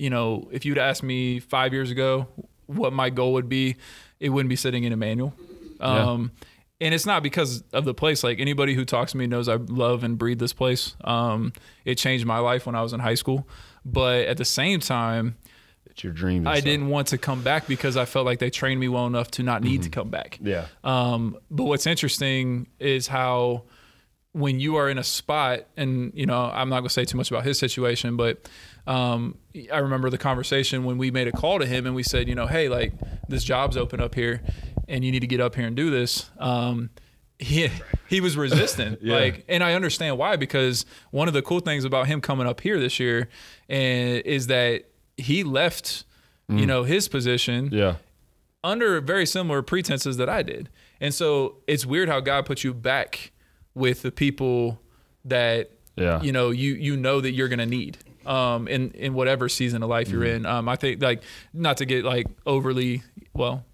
you 0.00 0.10
know, 0.10 0.48
if 0.50 0.64
you'd 0.64 0.78
asked 0.78 1.02
me 1.02 1.40
five 1.40 1.72
years 1.72 1.90
ago 1.90 2.26
what 2.66 2.92
my 2.92 3.10
goal 3.10 3.34
would 3.34 3.48
be, 3.48 3.76
it 4.18 4.30
wouldn't 4.30 4.48
be 4.48 4.56
sitting 4.56 4.84
in 4.84 4.92
Emmanuel. 4.92 5.34
Um, 5.80 6.32
And 6.82 6.94
it's 6.94 7.04
not 7.04 7.22
because 7.22 7.62
of 7.74 7.84
the 7.84 7.92
place. 7.92 8.24
Like 8.24 8.40
anybody 8.40 8.74
who 8.74 8.86
talks 8.86 9.12
to 9.12 9.18
me 9.18 9.26
knows 9.26 9.48
I 9.48 9.56
love 9.56 10.02
and 10.02 10.16
breathe 10.16 10.38
this 10.38 10.54
place. 10.54 10.96
Um, 11.04 11.52
it 11.84 11.96
changed 11.98 12.24
my 12.24 12.38
life 12.38 12.64
when 12.64 12.74
I 12.74 12.82
was 12.82 12.94
in 12.94 13.00
high 13.00 13.16
school, 13.16 13.46
but 13.84 14.26
at 14.26 14.38
the 14.38 14.46
same 14.46 14.80
time, 14.80 15.36
It's 15.84 16.02
your 16.02 16.14
dream. 16.14 16.46
I 16.46 16.60
didn't 16.60 16.88
want 16.88 17.08
to 17.08 17.18
come 17.18 17.42
back 17.42 17.66
because 17.66 17.98
I 17.98 18.06
felt 18.06 18.24
like 18.24 18.38
they 18.38 18.48
trained 18.48 18.80
me 18.80 18.88
well 18.88 19.06
enough 19.06 19.30
to 19.32 19.42
not 19.42 19.62
need 19.62 19.82
to 19.82 19.90
come 19.90 20.08
back. 20.08 20.38
Yeah. 20.40 20.66
Um, 20.82 21.36
but 21.50 21.64
what's 21.64 21.86
interesting 21.86 22.66
is 22.78 23.08
how 23.08 23.64
when 24.32 24.60
you 24.60 24.76
are 24.76 24.88
in 24.88 24.96
a 24.96 25.04
spot, 25.04 25.66
and 25.76 26.12
you 26.14 26.24
know, 26.24 26.50
I'm 26.54 26.68
not 26.70 26.80
gonna 26.80 26.88
say 26.88 27.04
too 27.04 27.18
much 27.18 27.30
about 27.30 27.44
his 27.44 27.58
situation, 27.58 28.16
but 28.16 28.48
um, 28.86 29.36
I 29.72 29.78
remember 29.78 30.10
the 30.10 30.18
conversation 30.18 30.84
when 30.84 30.98
we 30.98 31.10
made 31.10 31.28
a 31.28 31.32
call 31.32 31.58
to 31.58 31.66
him 31.66 31.86
and 31.86 31.94
we 31.94 32.02
said, 32.02 32.28
you 32.28 32.34
know, 32.34 32.46
hey, 32.46 32.68
like 32.68 32.92
this 33.28 33.44
job's 33.44 33.76
open 33.76 34.00
up 34.00 34.14
here, 34.14 34.42
and 34.88 35.04
you 35.04 35.12
need 35.12 35.20
to 35.20 35.26
get 35.26 35.40
up 35.40 35.54
here 35.54 35.66
and 35.66 35.76
do 35.76 35.90
this. 35.90 36.30
Um, 36.38 36.90
he 37.38 37.70
he 38.08 38.20
was 38.20 38.36
resistant, 38.36 38.98
Yeah. 39.02 39.16
like, 39.16 39.44
and 39.48 39.62
I 39.64 39.74
understand 39.74 40.18
why 40.18 40.36
because 40.36 40.84
one 41.10 41.26
of 41.28 41.34
the 41.34 41.42
cool 41.42 41.60
things 41.60 41.84
about 41.84 42.06
him 42.06 42.20
coming 42.20 42.46
up 42.46 42.60
here 42.60 42.78
this 42.78 42.98
year, 43.00 43.28
and 43.68 44.20
is 44.26 44.46
that 44.48 44.84
he 45.16 45.42
left, 45.44 46.04
you 46.48 46.66
know, 46.66 46.82
his 46.84 47.06
position 47.08 47.68
Yeah. 47.72 47.96
under 48.64 49.00
very 49.00 49.24
similar 49.26 49.62
pretenses 49.62 50.16
that 50.16 50.28
I 50.28 50.42
did. 50.42 50.68
And 51.00 51.14
so 51.14 51.56
it's 51.66 51.86
weird 51.86 52.08
how 52.08 52.20
God 52.20 52.44
puts 52.46 52.62
you 52.64 52.74
back 52.74 53.32
with 53.74 54.02
the 54.02 54.10
people 54.10 54.80
that 55.24 55.70
Yeah. 55.96 56.20
you 56.22 56.32
know 56.32 56.50
you 56.50 56.74
you 56.74 56.96
know 56.96 57.20
that 57.20 57.32
you're 57.32 57.48
gonna 57.48 57.66
need 57.66 57.98
um 58.26 58.68
in 58.68 58.90
in 58.92 59.14
whatever 59.14 59.48
season 59.48 59.82
of 59.82 59.88
life 59.88 60.08
you're 60.08 60.22
Mm-hmm. 60.22 60.44
in. 60.44 60.46
Um 60.46 60.68
I 60.68 60.76
think 60.76 61.02
like 61.02 61.22
not 61.52 61.76
to 61.78 61.84
get 61.86 62.04
like 62.04 62.26
overly 62.46 63.02
well 63.34 63.64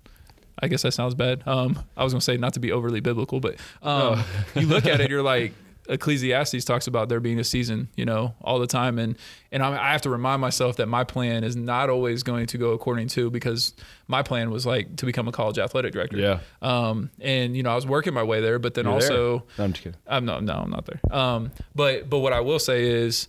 I 0.59 0.69
guess 0.69 0.83
that 0.83 0.93
sounds 0.93 1.15
bad. 1.15 1.43
Um 1.47 1.79
I 1.97 2.05
was 2.05 2.13
gonna 2.13 2.21
say 2.21 2.37
not 2.37 2.55
to 2.55 2.61
be 2.61 2.73
overly 2.73 3.01
biblical, 3.01 3.41
but 3.41 3.55
um 3.83 4.23
Oh. 4.25 4.27
you 4.55 4.67
look 4.67 4.87
at 4.87 5.01
it, 5.01 5.11
you're 5.11 5.23
like 5.37 5.53
Ecclesiastes 5.89 6.65
talks 6.65 6.89
about 6.89 7.09
there 7.09 7.21
being 7.21 7.39
a 7.39 7.45
season, 7.45 7.89
you 7.97 8.05
know, 8.05 8.35
all 8.43 8.59
the 8.59 8.67
time, 8.67 8.99
and 8.99 9.17
and 9.53 9.63
I, 9.63 9.71
I 9.91 9.93
have 9.93 10.03
to 10.03 10.11
remind 10.11 10.41
myself 10.41 10.79
that 10.79 10.87
my 10.87 11.05
plan 11.05 11.45
is 11.45 11.55
not 11.55 11.91
always 11.91 12.25
going 12.25 12.47
to 12.47 12.59
go 12.59 12.71
according 12.73 13.07
to 13.11 13.31
because 13.31 13.73
my 14.09 14.21
plan 14.25 14.51
was 14.51 14.67
like 14.67 14.97
to 14.97 15.07
become 15.07 15.29
a 15.29 15.33
college 15.33 15.59
athletic 15.61 15.93
director. 15.93 16.17
Yeah. 16.19 16.41
Um, 16.61 17.11
and 17.21 17.57
you 17.57 17.63
know, 17.63 17.71
I 17.71 17.77
was 17.77 17.87
working 17.87 18.15
my 18.15 18.25
way 18.25 18.41
there, 18.41 18.59
but 18.59 18.75
then 18.75 18.87
You're 18.87 18.95
also, 18.95 19.45
No, 19.59 19.63
I'm 19.65 19.73
just 19.75 19.85
kidding. 19.85 20.01
I'm 20.09 20.25
no, 20.25 20.41
no, 20.41 20.55
I'm 20.55 20.71
not 20.71 20.87
there. 20.87 21.01
Um, 21.17 21.53
but 21.77 22.11
but 22.11 22.19
what 22.19 22.33
I 22.33 22.41
will 22.41 22.59
say 22.59 22.87
is, 22.89 23.29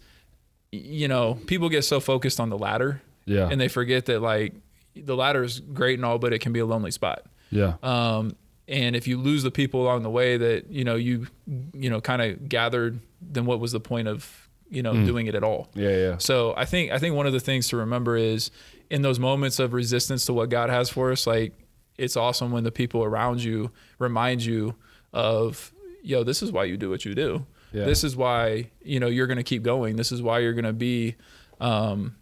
you 0.71 1.07
know, 1.07 1.35
people 1.47 1.69
get 1.69 1.83
so 1.83 1.99
focused 1.99 2.39
on 2.39 2.49
the 2.49 2.57
ladder, 2.57 3.01
Yeah. 3.25 3.47
and 3.49 3.59
they 3.59 3.67
forget 3.67 4.05
that 4.07 4.21
like 4.21 4.53
the 4.95 5.15
ladder 5.15 5.43
is 5.43 5.59
great 5.59 5.97
and 5.99 6.05
all, 6.05 6.17
but 6.17 6.33
it 6.33 6.39
can 6.39 6.51
be 6.53 6.59
a 6.59 6.65
lonely 6.65 6.91
spot. 6.91 7.25
Yeah. 7.51 7.75
Um, 7.83 8.35
and 8.67 8.95
if 8.95 9.07
you 9.07 9.17
lose 9.17 9.43
the 9.43 9.51
people 9.51 9.83
along 9.83 10.03
the 10.03 10.09
way 10.09 10.35
that 10.37 10.69
you 10.69 10.83
know 10.83 10.95
you 10.95 11.27
you 11.73 11.89
know 11.89 12.01
kind 12.01 12.21
of 12.21 12.49
gathered, 12.49 12.99
then 13.21 13.45
what 13.45 13.59
was 13.59 13.71
the 13.71 13.79
point 13.79 14.07
of 14.09 14.49
you 14.69 14.83
know 14.83 14.93
doing 15.05 15.27
it 15.27 15.35
at 15.35 15.43
all? 15.43 15.69
yeah. 15.75 15.89
Yeah. 15.95 16.17
So 16.17 16.53
I 16.57 16.65
think 16.65 16.91
I 16.91 16.97
think 16.99 17.15
one 17.15 17.25
of 17.27 17.33
the 17.33 17.39
things 17.39 17.69
to 17.69 17.77
remember 17.77 18.17
is 18.17 18.51
in 18.89 19.01
those 19.03 19.19
moments 19.19 19.59
of 19.59 19.71
resistance 19.73 20.25
to 20.25 20.33
what 20.33 20.49
God 20.49 20.69
has 20.69 20.89
for 20.89 21.11
us, 21.13 21.25
like 21.25 21.53
it's 21.97 22.17
awesome 22.17 22.51
when 22.51 22.63
the 22.65 22.71
people 22.71 23.03
around 23.03 23.41
you 23.43 23.71
remind 23.99 24.43
you 24.43 24.75
of, 25.13 25.73
yo, 26.03 26.23
this 26.23 26.43
is 26.43 26.51
why 26.51 26.63
you 26.65 26.77
do 26.77 26.89
what 26.89 27.05
you 27.05 27.15
do. 27.15 27.45
Yeah. 27.77 27.85
This 27.85 28.03
is 28.03 28.15
why 28.15 28.71
you 28.81 28.99
know 28.99 29.07
you're 29.07 29.27
going 29.27 29.37
to 29.37 29.43
keep 29.43 29.63
going. 29.63 29.95
This 29.95 30.11
is 30.11 30.21
why 30.21 30.39
you're 30.39 30.53
going 30.53 30.65
to 30.65 30.73
be 30.73 31.15
um, 31.59 32.15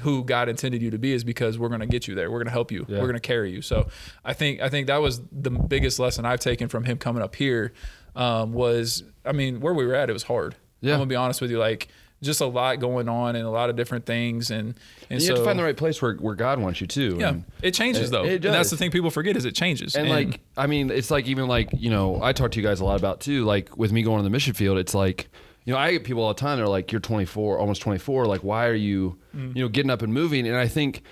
who 0.00 0.24
God 0.24 0.48
intended 0.48 0.82
you 0.82 0.90
to 0.90 0.98
be 0.98 1.12
is 1.12 1.24
because 1.24 1.58
we're 1.58 1.68
going 1.68 1.80
to 1.80 1.86
get 1.86 2.08
you 2.08 2.14
there. 2.14 2.30
We're 2.30 2.38
going 2.38 2.46
to 2.46 2.52
help 2.52 2.70
you. 2.70 2.84
Yeah. 2.88 2.98
We're 2.98 3.06
going 3.06 3.14
to 3.14 3.20
carry 3.20 3.50
you. 3.50 3.62
So 3.62 3.88
I 4.24 4.32
think 4.32 4.60
I 4.60 4.68
think 4.68 4.86
that 4.88 4.98
was 4.98 5.20
the 5.32 5.50
biggest 5.50 5.98
lesson 5.98 6.24
I've 6.24 6.40
taken 6.40 6.68
from 6.68 6.84
him 6.84 6.98
coming 6.98 7.22
up 7.22 7.34
here 7.34 7.72
um, 8.16 8.52
was 8.52 9.04
I 9.24 9.32
mean 9.32 9.60
where 9.60 9.74
we 9.74 9.86
were 9.86 9.94
at 9.94 10.10
it 10.10 10.12
was 10.12 10.24
hard. 10.24 10.56
Yeah. 10.80 10.94
I'm 10.94 11.00
gonna 11.00 11.08
be 11.08 11.16
honest 11.16 11.40
with 11.40 11.50
you 11.50 11.58
like 11.58 11.88
just 12.22 12.40
a 12.40 12.46
lot 12.46 12.80
going 12.80 13.08
on 13.08 13.36
and 13.36 13.46
a 13.46 13.50
lot 13.50 13.70
of 13.70 13.76
different 13.76 14.04
things 14.06 14.50
and 14.50 14.74
and 15.08 15.20
you 15.20 15.26
so 15.26 15.34
have 15.34 15.38
to 15.38 15.44
find 15.44 15.58
the 15.58 15.62
right 15.62 15.76
place 15.76 16.02
where, 16.02 16.14
where 16.14 16.34
God 16.34 16.58
wants 16.58 16.80
you 16.80 16.86
to. 16.88 17.16
yeah 17.18 17.28
And, 17.28 17.44
it 17.62 17.74
changes 17.74 18.10
though 18.10 18.24
it 18.24 18.44
and 18.44 18.54
that's 18.54 18.70
the 18.70 18.76
thing 18.76 18.90
people 18.90 19.10
forget 19.10 19.36
is 19.36 19.44
it 19.44 19.54
changes 19.54 19.94
and 19.94 20.08
like, 20.08 20.40
I 20.56 20.66
mean, 20.66 20.90
it's 20.90 21.10
like 21.10 21.26
even 21.28 21.46
like, 21.46 21.68
you 21.72 21.90
know, 21.90 22.20
I 22.22 22.32
talk 22.32 22.50
to 22.52 22.60
you 22.60 22.66
guys 22.66 22.80
a 22.80 22.84
lot 22.84 22.98
about 22.98 23.20
too, 23.20 23.44
like 23.44 23.76
with 23.76 23.92
me 23.92 24.02
going 24.02 24.18
on 24.18 24.24
the 24.24 24.30
mission 24.30 24.54
field, 24.54 24.78
it's 24.78 24.94
like, 24.94 25.28
you 25.64 25.72
know, 25.72 25.78
I 25.78 25.92
get 25.92 26.02
people 26.04 26.22
all 26.22 26.34
the 26.34 26.40
time, 26.40 26.56
they're 26.58 26.66
like, 26.66 26.90
you're 26.92 27.00
24, 27.00 27.58
almost 27.58 27.82
24. 27.82 28.24
Like, 28.26 28.42
why 28.42 28.66
are 28.66 28.74
you, 28.74 29.18
Mm. 29.36 29.54
you 29.54 29.62
know, 29.62 29.68
getting 29.68 29.90
up 29.90 30.00
and 30.02 30.12
moving? 30.12 30.46
And 30.46 30.56
I 30.56 30.66
think 30.66 31.02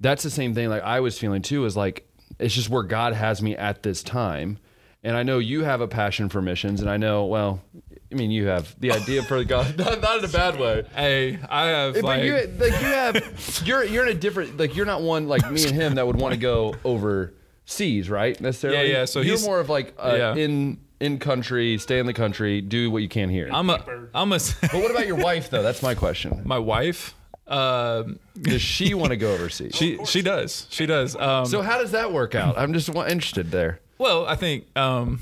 that's 0.00 0.22
the 0.22 0.30
same 0.30 0.54
thing 0.54 0.68
like 0.70 0.82
I 0.82 1.00
was 1.00 1.18
feeling 1.18 1.42
too, 1.42 1.64
is 1.66 1.76
like, 1.76 2.08
it's 2.38 2.54
just 2.54 2.68
where 2.70 2.82
God 2.82 3.12
has 3.12 3.40
me 3.42 3.54
at 3.56 3.82
this 3.82 4.02
time. 4.02 4.58
And 5.06 5.16
I 5.16 5.22
know 5.22 5.38
you 5.38 5.62
have 5.62 5.80
a 5.80 5.86
passion 5.86 6.28
for 6.28 6.42
missions, 6.42 6.80
and 6.80 6.90
I 6.90 6.96
know, 6.96 7.26
well, 7.26 7.62
I 8.10 8.14
mean, 8.16 8.32
you 8.32 8.46
have 8.48 8.74
the 8.80 8.90
idea 8.90 9.22
for 9.22 9.42
God, 9.44 9.78
not, 9.84 10.00
not 10.00 10.18
in 10.18 10.24
a 10.24 10.28
bad 10.28 10.58
way. 10.58 10.84
hey 10.96 11.38
I 11.48 11.66
have 11.66 11.94
But 11.94 12.02
like 12.02 12.22
you, 12.24 12.32
like 12.34 12.72
you 12.72 12.88
have, 12.88 13.62
you're 13.64 13.84
you're 13.84 14.04
in 14.04 14.16
a 14.16 14.18
different, 14.18 14.56
like 14.58 14.74
you're 14.74 14.84
not 14.84 15.02
one 15.02 15.28
like 15.28 15.48
me 15.50 15.64
and 15.64 15.74
him 15.74 15.94
that 15.94 16.06
would 16.08 16.16
want 16.16 16.34
to 16.34 16.40
go 16.40 16.74
overseas, 16.84 18.10
right? 18.10 18.40
Necessarily. 18.40 18.90
Yeah, 18.90 18.98
yeah, 18.98 19.04
so 19.04 19.20
you're 19.20 19.36
he's- 19.36 19.44
more 19.46 19.60
of 19.60 19.68
like 19.68 19.94
uh, 19.98 20.14
Yeah. 20.18 20.34
in 20.34 20.78
in 20.98 21.18
country, 21.18 21.78
stay 21.78 21.98
in 21.98 22.06
the 22.06 22.14
country, 22.14 22.60
do 22.60 22.90
what 22.90 23.02
you 23.02 23.08
can 23.08 23.28
here. 23.28 23.48
I'm 23.52 23.70
a 23.70 23.84
I'm 24.14 24.32
a 24.32 24.38
but 24.60 24.74
what 24.74 24.90
about 24.90 25.06
your 25.06 25.16
wife 25.16 25.50
though? 25.50 25.62
That's 25.62 25.82
my 25.82 25.94
question. 25.94 26.42
my 26.44 26.58
wife 26.58 27.14
um 27.46 28.18
Does 28.40 28.60
she 28.60 28.92
want 28.94 29.10
to 29.10 29.16
go 29.16 29.32
overseas? 29.34 29.72
she 29.76 30.04
she 30.04 30.20
does 30.20 30.66
she 30.68 30.84
does 30.84 31.14
um 31.14 31.46
so 31.46 31.62
how 31.62 31.78
does 31.78 31.92
that 31.92 32.12
work 32.12 32.34
out? 32.34 32.58
I'm 32.58 32.72
just 32.72 32.88
interested 32.88 33.52
there. 33.52 33.78
Well 33.98 34.26
I 34.26 34.34
think 34.36 34.66
um 34.76 35.20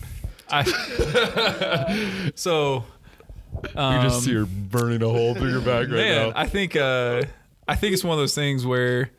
I 0.50 0.62
so 2.34 2.84
um, 3.74 3.96
you 3.96 4.02
just 4.08 4.24
see 4.24 4.34
her 4.34 4.44
burning 4.46 5.02
a 5.02 5.08
hole 5.08 5.34
through 5.34 5.50
your 5.50 5.60
back 5.60 5.88
right 5.88 5.90
man, 5.90 6.32
I 6.34 6.46
think 6.46 6.76
uh, 6.76 7.22
I 7.66 7.76
think 7.76 7.94
it's 7.94 8.04
one 8.04 8.12
of 8.12 8.18
those 8.18 8.34
things 8.34 8.66
where, 8.66 9.10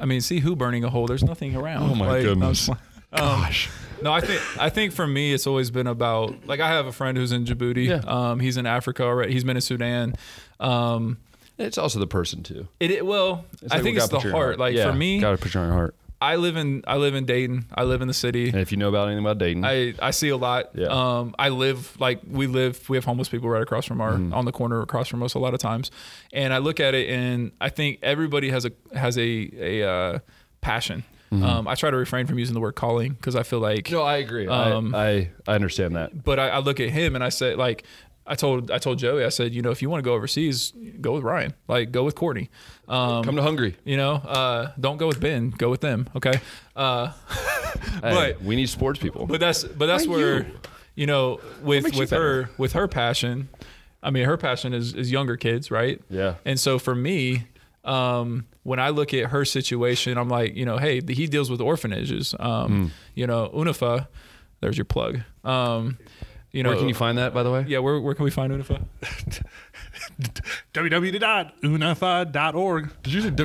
I 0.00 0.06
mean, 0.06 0.20
see 0.20 0.40
who 0.40 0.56
burning 0.56 0.82
a 0.82 0.90
hole? 0.90 1.06
There's 1.06 1.22
nothing 1.22 1.54
around. 1.54 1.90
Oh 1.90 1.94
my 1.94 2.08
Like, 2.08 2.22
goodness. 2.22 2.68
I'm 2.68 2.76
Gosh. 3.14 3.68
No, 4.00 4.12
I 4.12 4.20
think 4.20 4.40
I 4.58 4.70
think 4.70 4.92
for 4.92 5.06
me, 5.06 5.32
it's 5.32 5.46
always 5.46 5.70
been 5.70 5.86
about 5.86 6.46
like 6.46 6.58
I 6.60 6.68
have 6.68 6.86
a 6.86 6.92
friend 6.92 7.16
who's 7.16 7.30
in 7.30 7.44
Djibouti. 7.44 7.86
Yeah. 7.86 8.00
Um, 8.06 8.40
he's 8.40 8.56
in 8.56 8.66
Africa 8.66 9.04
already. 9.04 9.32
He's 9.32 9.44
been 9.44 9.56
in 9.56 9.60
Sudan. 9.60 10.16
Um, 10.58 11.18
It's 11.58 11.78
also 11.78 12.00
the 12.00 12.06
person 12.08 12.42
too. 12.42 12.66
it, 12.80 12.90
it 12.90 13.06
well, 13.06 13.44
It's 13.60 13.70
I 13.72 13.76
like 13.76 13.84
think 13.84 13.96
it's 13.98 14.08
the 14.08 14.16
put 14.16 14.24
your 14.24 14.32
heart. 14.32 14.58
Like 14.58 14.74
Yeah, 14.74 14.90
for 14.90 14.96
me, 14.96 15.20
gotta 15.20 15.36
put 15.36 15.54
your 15.54 15.70
heart. 15.70 15.94
I 16.22 16.36
live 16.36 16.56
in 16.56 16.82
I 16.86 16.96
live 16.98 17.14
in 17.14 17.24
Dayton. 17.26 17.66
I 17.74 17.82
live 17.84 18.00
in 18.00 18.08
the 18.08 18.14
city. 18.14 18.48
And 18.48 18.60
if 18.60 18.70
you 18.70 18.78
know 18.78 18.88
about 18.88 19.08
anything 19.08 19.24
about 19.24 19.38
Dayton, 19.38 19.64
I, 19.64 19.94
I 20.00 20.10
see 20.12 20.28
a 20.28 20.36
lot. 20.36 20.70
Yeah. 20.74 20.86
Um, 20.88 21.34
I 21.38 21.48
live 21.48 21.98
like 22.00 22.20
we 22.28 22.46
live. 22.46 22.88
We 22.88 22.96
have 22.96 23.04
homeless 23.04 23.28
people 23.28 23.48
right 23.48 23.62
across 23.62 23.84
from 23.86 24.00
our 24.00 24.12
Mm-hmm. 24.12 24.32
on 24.34 24.44
the 24.44 24.52
corner 24.52 24.80
across 24.82 25.08
from 25.08 25.22
us 25.22 25.34
a 25.34 25.38
lot 25.38 25.54
of 25.54 25.60
times, 25.60 25.90
and 26.32 26.52
I 26.54 26.58
look 26.58 26.78
at 26.80 26.94
it 26.94 27.08
and 27.10 27.50
I 27.60 27.68
think 27.70 27.98
everybody 28.02 28.50
has 28.50 28.64
a 28.64 28.72
has 28.94 29.18
a 29.18 29.22
a 29.82 29.88
uh, 29.88 30.18
passion. 30.60 31.04
Um, 31.32 31.66
I 31.66 31.76
try 31.76 31.90
to 31.90 31.96
refrain 31.96 32.26
from 32.26 32.38
using 32.38 32.52
the 32.52 32.60
word 32.60 32.74
calling 32.74 33.12
because 33.14 33.36
I 33.36 33.42
feel 33.42 33.58
like 33.60 33.84
Mm-hmm. 33.86 33.94
no, 33.94 34.02
I 34.02 34.16
agree. 34.18 34.46
Um, 34.48 34.94
I, 34.94 35.06
I 35.08 35.30
I 35.48 35.54
understand 35.54 35.96
that. 35.96 36.22
but 36.22 36.38
I, 36.38 36.48
I 36.50 36.58
look 36.58 36.78
at 36.78 36.90
him 36.90 37.14
and 37.14 37.24
I 37.24 37.30
say 37.30 37.54
like 37.54 37.84
I 38.26 38.34
told 38.36 38.70
I 38.70 38.78
told 38.78 38.98
Joey 38.98 39.24
I 39.24 39.28
said 39.30 39.52
you 39.54 39.62
know 39.62 39.70
if 39.70 39.82
you 39.82 39.90
want 39.90 40.02
to 40.04 40.08
go 40.08 40.14
overseas 40.14 40.72
go 41.00 41.12
with 41.14 41.24
Ryan 41.24 41.54
like 41.68 41.90
go 41.92 42.04
with 42.04 42.14
Courtney 42.14 42.50
um, 42.88 43.24
Come 43.24 43.36
to 43.36 43.42
Hungary. 43.42 43.76
you 43.84 43.96
know 43.96 44.12
uh, 44.14 44.70
don't 44.78 44.96
go 44.96 45.06
with 45.08 45.20
Ben 45.20 45.50
go 45.50 45.70
with 45.70 45.80
them 45.80 46.08
okay 46.16 46.40
uh, 46.76 47.12
Hey, 47.94 48.00
but 48.02 48.42
we 48.42 48.54
need 48.56 48.68
sports 48.68 48.98
people. 49.00 49.26
but 49.26 49.40
that's 49.40 49.64
but 49.64 49.86
that's 49.86 50.06
Why 50.06 50.14
where 50.16 50.38
you? 50.44 50.52
you, 50.94 51.06
know 51.06 51.40
with 51.62 51.84
makes 51.84 51.96
with 51.98 52.10
her 52.10 52.48
with 52.58 52.72
her 52.74 52.86
passion 52.86 53.48
I 54.02 54.10
mean 54.10 54.24
her 54.26 54.36
passion 54.36 54.72
is 54.74 54.94
is 54.94 55.10
younger 55.10 55.36
kids 55.36 55.70
right 55.70 56.00
Yeah. 56.08 56.34
and 56.44 56.60
so 56.60 56.78
for 56.78 56.94
me 56.94 57.46
um, 57.84 58.46
when 58.62 58.78
I 58.78 58.90
look 58.90 59.12
at 59.14 59.30
her 59.30 59.44
situation 59.44 60.16
I'm 60.16 60.28
like 60.28 60.54
you 60.54 60.64
know 60.64 60.78
hey 60.78 61.00
he 61.06 61.26
deals 61.26 61.50
with 61.50 61.60
orphanages 61.60 62.34
um, 62.38 62.92
you 63.14 63.26
know 63.26 63.50
UNIFA 63.54 64.06
there's 64.60 64.78
your 64.78 64.84
plug 64.84 65.20
um, 65.44 65.98
you 66.52 66.62
know 66.62 66.70
Where 66.70 66.78
can 66.78 66.88
you 66.88 66.94
find 66.94 67.18
that, 67.18 67.34
by 67.34 67.42
the 67.42 67.50
way? 67.50 67.64
yeah, 67.66 67.78
where, 67.78 68.00
where 68.00 68.14
can 68.14 68.24
we 68.24 68.30
find 68.30 68.52
UNIFA? 68.52 68.82
www.unafa.org. 70.74 72.90
Did 73.02 73.12
you 73.12 73.20
say 73.22 73.30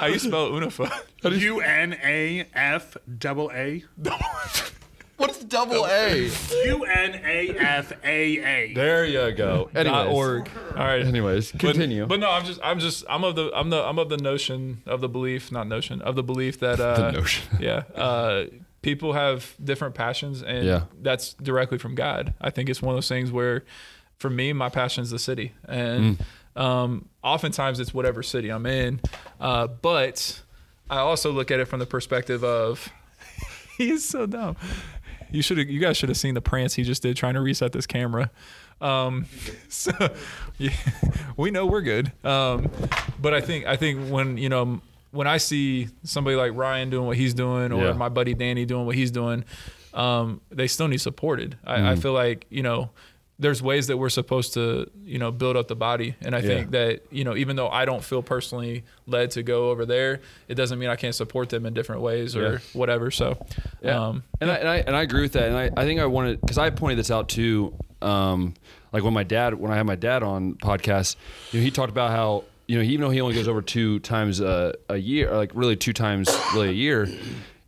How 0.00 0.06
you 0.06 0.18
spell 0.18 0.50
UNIFA? 0.50 1.40
U 1.40 1.60
N 1.60 1.96
A 2.02 2.46
F 2.54 2.96
double 3.18 3.50
A. 3.54 3.84
What's 5.16 5.44
double 5.44 5.86
A? 5.86 6.28
U 6.66 6.84
N 6.84 7.20
A 7.24 7.50
F 7.56 7.92
A 8.04 8.38
A. 8.44 8.74
There 8.74 9.04
you 9.06 9.30
go. 9.32 9.70
Dot 9.72 9.86
Anyways, 9.86 10.14
org. 10.16 10.50
All 10.76 10.84
right. 10.84 11.06
anyways, 11.06 11.52
But- 11.52 11.60
continue. 11.60 12.06
But, 12.06 12.18
no, 12.20 12.30
I'm 12.30 12.44
just 12.44 12.60
I'm 12.64 12.78
just 12.80 13.04
I'm 13.08 13.22
of 13.24 13.36
the 13.36 13.50
I'm 13.54 13.70
the 13.70 13.82
I'm 13.82 13.98
of 13.98 14.08
the 14.08 14.16
notion 14.16 14.82
of 14.86 15.00
the 15.00 15.08
belief, 15.08 15.52
not 15.52 15.68
notion, 15.68 16.02
of 16.02 16.16
the 16.16 16.22
belief 16.24 16.58
that 16.60 16.80
uh 16.80 16.96
the 16.96 17.12
notion. 17.12 17.44
yeah, 17.60 17.82
uh 17.94 18.44
people 18.84 19.14
have 19.14 19.54
different 19.64 19.94
passions 19.94 20.42
and 20.42 20.64
Yeah. 20.66 20.82
that's 21.02 21.34
directly 21.34 21.78
from 21.78 21.94
God. 21.94 22.34
I 22.40 22.50
think 22.50 22.68
it's 22.68 22.80
one 22.82 22.94
of 22.94 22.96
those 22.98 23.08
things 23.08 23.32
where 23.32 23.64
for 24.18 24.28
me 24.30 24.52
my 24.52 24.68
passion 24.68 25.02
is 25.02 25.10
the 25.10 25.18
city 25.18 25.52
and 25.66 26.18
Mm. 26.54 26.60
um 26.60 27.08
oftentimes 27.22 27.80
it's 27.80 27.92
whatever 27.94 28.22
city 28.22 28.50
I'm 28.50 28.66
in. 28.66 29.00
Uh 29.40 29.66
but 29.66 30.42
I 30.90 30.98
also 30.98 31.32
look 31.32 31.50
at 31.50 31.58
it 31.60 31.64
from 31.66 31.80
the 31.80 31.86
perspective 31.86 32.44
of 32.44 32.90
he's 33.78 34.06
so 34.08 34.26
dumb. 34.26 34.56
You 35.30 35.40
should 35.42 35.58
you 35.58 35.80
guys 35.80 35.96
should 35.96 36.10
have 36.10 36.18
seen 36.18 36.34
the 36.34 36.40
prance 36.42 36.74
he 36.74 36.82
just 36.84 37.02
did 37.02 37.16
trying 37.16 37.34
to 37.34 37.40
reset 37.40 37.72
this 37.72 37.86
camera. 37.86 38.30
Um, 38.80 39.26
so 39.68 39.92
yeah, 40.58 40.70
we 41.36 41.50
know 41.50 41.64
we're 41.66 41.80
good. 41.80 42.12
Um, 42.22 42.70
but 43.20 43.32
I 43.34 43.40
think 43.40 43.64
I 43.66 43.76
think 43.76 44.10
when 44.10 44.36
you 44.36 44.48
know 44.50 44.80
when 45.14 45.26
I 45.26 45.38
see 45.38 45.88
somebody 46.02 46.36
like 46.36 46.52
Ryan 46.54 46.90
doing 46.90 47.06
what 47.06 47.16
he's 47.16 47.34
doing, 47.34 47.72
or 47.72 47.84
Yeah. 47.86 47.92
my 47.92 48.08
buddy 48.08 48.34
Danny 48.34 48.64
doing 48.66 48.84
what 48.86 48.94
he's 48.96 49.10
doing, 49.10 49.44
um, 49.94 50.40
they 50.50 50.66
still 50.66 50.88
need 50.88 51.00
supported. 51.00 51.56
I, 51.64 51.92
I 51.92 51.96
feel 51.96 52.12
like 52.12 52.46
you 52.50 52.62
know 52.62 52.90
there's 53.38 53.60
ways 53.60 53.88
that 53.88 53.96
we're 53.96 54.08
supposed 54.10 54.54
to 54.54 54.88
you 55.04 55.18
know 55.18 55.30
build 55.32 55.56
up 55.56 55.68
the 55.68 55.76
body, 55.76 56.14
and 56.20 56.34
I 56.36 56.40
think 56.40 56.70
that 56.72 57.02
you 57.10 57.24
know 57.24 57.36
even 57.36 57.56
though 57.56 57.68
I 57.68 57.84
don't 57.84 58.02
feel 58.02 58.22
personally 58.22 58.84
led 59.06 59.30
to 59.32 59.42
go 59.42 59.70
over 59.70 59.86
there, 59.86 60.20
it 60.48 60.54
doesn't 60.56 60.78
mean 60.78 60.88
I 60.88 60.96
can't 60.96 61.14
support 61.14 61.48
them 61.48 61.64
in 61.66 61.74
different 61.74 62.02
ways 62.02 62.34
or 62.36 62.42
Yeah. 62.54 62.58
whatever. 62.72 63.10
So 63.10 63.38
Yeah. 63.82 64.00
um, 64.08 64.22
and, 64.40 64.50
I, 64.50 64.54
and 64.56 64.68
I 64.68 64.76
and 64.78 64.96
I 64.96 65.02
agree 65.02 65.22
with 65.22 65.32
that. 65.32 65.44
And 65.48 65.56
I, 65.56 65.70
I 65.76 65.84
think 65.84 66.00
I 66.00 66.06
wanted 66.06 66.40
because 66.40 66.58
I 66.58 66.70
pointed 66.70 66.98
this 66.98 67.10
out 67.10 67.28
too. 67.28 67.74
Um, 68.02 68.54
like 68.92 69.02
when 69.02 69.14
my 69.14 69.24
dad 69.24 69.54
when 69.54 69.72
I 69.72 69.76
had 69.76 69.86
my 69.86 69.96
dad 69.96 70.22
on 70.22 70.54
podcast, 70.54 71.16
you 71.52 71.58
know, 71.60 71.64
he 71.64 71.70
talked 71.70 71.90
about 71.90 72.10
how 72.10 72.44
you 72.66 72.76
know 72.76 72.82
even 72.82 73.00
though 73.00 73.10
he 73.10 73.20
only 73.20 73.34
goes 73.34 73.48
over 73.48 73.62
two 73.62 73.98
times 74.00 74.40
a, 74.40 74.74
a 74.88 74.96
year, 74.96 75.30
or 75.30 75.36
like 75.36 75.52
really 75.54 75.76
two 75.76 75.92
times 75.92 76.28
really 76.54 76.68
a 76.70 76.72
year, 76.72 77.08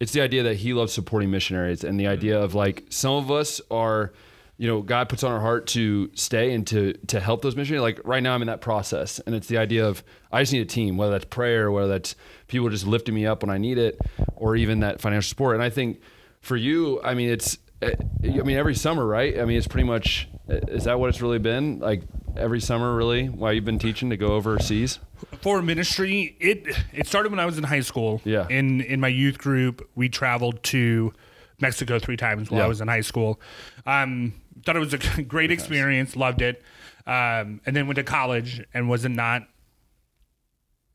it's 0.01 0.13
the 0.13 0.21
idea 0.21 0.43
that 0.45 0.57
he 0.57 0.73
loves 0.73 0.93
supporting 0.93 1.31
missionaries 1.31 1.85
and 1.85 1.99
the 1.99 2.07
idea 2.07 2.41
of 2.41 2.55
like 2.55 2.85
some 2.91 3.15
of 3.15 3.31
us 3.31 3.61
are. 3.71 4.13
You 4.59 4.67
know, 4.67 4.81
God 4.81 5.11
puts 5.11 5.23
on 5.23 5.33
our 5.33 5.41
heart 5.41 5.67
to 5.69 6.11
stay 6.15 6.55
and 6.55 6.67
to 6.69 6.95
to 7.09 7.21
help 7.21 7.43
those 7.43 7.57
missionaries. 7.57 7.83
Like 7.83 8.01
right 8.05 8.23
now, 8.23 8.35
I'm 8.35 8.41
in 8.41 8.47
that 8.47 8.63
process, 8.63 9.19
and 9.19 9.35
it's 9.35 9.49
the 9.49 9.59
idea 9.59 9.87
of 9.87 10.03
I 10.33 10.41
just 10.41 10.51
need 10.55 10.63
a 10.63 10.65
team, 10.65 10.97
whether 10.97 11.13
that's 11.13 11.27
prayer, 11.27 11.71
whether 11.71 11.89
that's 11.89 12.17
people 12.49 12.71
just 12.71 12.87
lifting 12.87 13.15
me 13.15 13.27
up 13.27 13.43
when 13.43 13.51
I 13.51 13.59
need 13.59 13.77
it, 13.77 14.01
or 14.35 14.57
even 14.57 14.81
that 14.81 14.99
financial 14.99 15.29
support. 15.29 15.57
And 15.57 15.63
I 15.63 15.69
think 15.69 16.01
for 16.41 16.57
you, 16.57 17.03
I 17.03 17.13
mean, 17.13 17.29
it's, 17.29 17.59
uh, 17.83 17.91
I 18.25 18.43
mean, 18.43 18.57
every 18.57 18.75
summer, 18.75 19.05
right? 19.05 19.39
I 19.39 19.45
mean, 19.45 19.59
it's 19.59 19.69
pretty 19.69 19.87
much, 19.87 20.27
uh, 20.49 20.55
is 20.69 20.85
that 20.85 20.99
what 20.99 21.11
it's 21.11 21.21
really 21.21 21.39
been? 21.39 21.81
Like 21.81 22.05
every 22.39 22.61
summer, 22.61 22.95
really, 22.95 23.27
while 23.29 23.53
you've 23.53 23.65
been 23.65 23.79
teaching 23.79 24.11
to 24.11 24.17
go 24.17 24.29
overseas? 24.35 24.99
for 25.41 25.63
ministry 25.63 26.37
it 26.41 26.67
it 26.93 27.07
started 27.07 27.31
when 27.33 27.39
i 27.41 27.47
was 27.47 27.57
in 27.57 27.65
high 27.65 27.81
school 27.81 28.21
Yeah. 28.25 28.47
in 28.51 28.83
in 28.83 29.01
my 29.01 29.09
youth 29.09 29.39
group 29.39 29.89
we 29.95 30.11
traveled 30.11 30.63
to 30.65 31.11
mexico 31.59 31.99
three 31.99 32.19
times 32.19 32.51
while 32.51 32.59
Yeah. 32.61 32.65
i 32.67 32.69
was 32.69 32.83
in 32.83 32.89
high 32.89 33.01
school 33.01 33.41
um 33.87 34.35
thought 34.67 34.77
it 34.77 34.81
was 34.81 34.93
a 34.93 34.99
great 35.23 35.51
experience 35.51 36.17
loved 36.17 36.43
it 36.43 36.63
um 37.07 37.63
and 37.65 37.75
then 37.75 37.87
went 37.87 37.97
to 37.97 38.05
college 38.05 38.63
and 38.75 38.91
was 38.91 39.07
not 39.09 39.45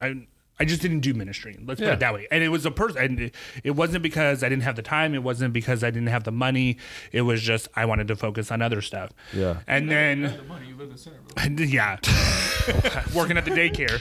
i 0.01 0.13
I 0.61 0.65
just 0.65 0.81
didn't 0.83 0.99
do 0.99 1.15
ministry. 1.15 1.57
Let's 1.65 1.79
put 1.79 1.87
Yeah. 1.87 1.93
it 1.93 1.99
that 2.01 2.13
way. 2.13 2.27
And 2.29 2.43
it 2.43 2.49
was 2.49 2.67
a 2.67 2.71
person. 2.71 3.01
And 3.01 3.19
it- 3.19 3.35
it 3.63 3.71
wasn't 3.71 4.03
because 4.03 4.43
I 4.43 4.49
didn't 4.49 4.61
have 4.63 4.75
the 4.75 4.83
time. 4.83 5.15
It 5.15 5.23
wasn't 5.23 5.53
because 5.53 5.83
I 5.83 5.89
didn't 5.89 6.09
have 6.09 6.23
the 6.23 6.31
money. 6.31 6.77
It 7.11 7.21
was 7.23 7.41
just 7.41 7.67
I 7.75 7.85
wanted 7.85 8.07
to 8.09 8.15
focus 8.15 8.51
on 8.51 8.61
other 8.61 8.79
stuff. 8.81 9.09
Yeah. 9.33 9.57
And 9.67 9.89
then, 9.89 10.21
the 10.21 10.43
money 10.43 10.67
you 10.67 10.75
live 10.75 10.91
in 10.91 10.97
Centerville. 10.97 11.65
yeah, 11.67 11.97
working 13.15 13.37
at 13.37 13.45
the 13.45 13.51
daycare. 13.51 13.99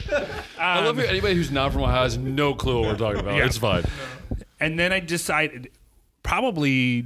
I 0.59 0.85
love 0.85 0.99
it. 0.99 1.09
Anybody 1.09 1.33
who's 1.33 1.49
not 1.49 1.73
from 1.73 1.81
Ohio 1.81 2.03
has 2.03 2.17
no 2.17 2.53
clue 2.53 2.81
what 2.81 2.89
we're 2.89 2.97
talking 2.97 3.21
about. 3.21 3.37
Yeah. 3.37 3.45
It's 3.45 3.57
fine. 3.57 3.83
And 4.59 4.77
then 4.77 4.93
I 4.93 4.99
decided, 4.99 5.69
probably 6.21 7.05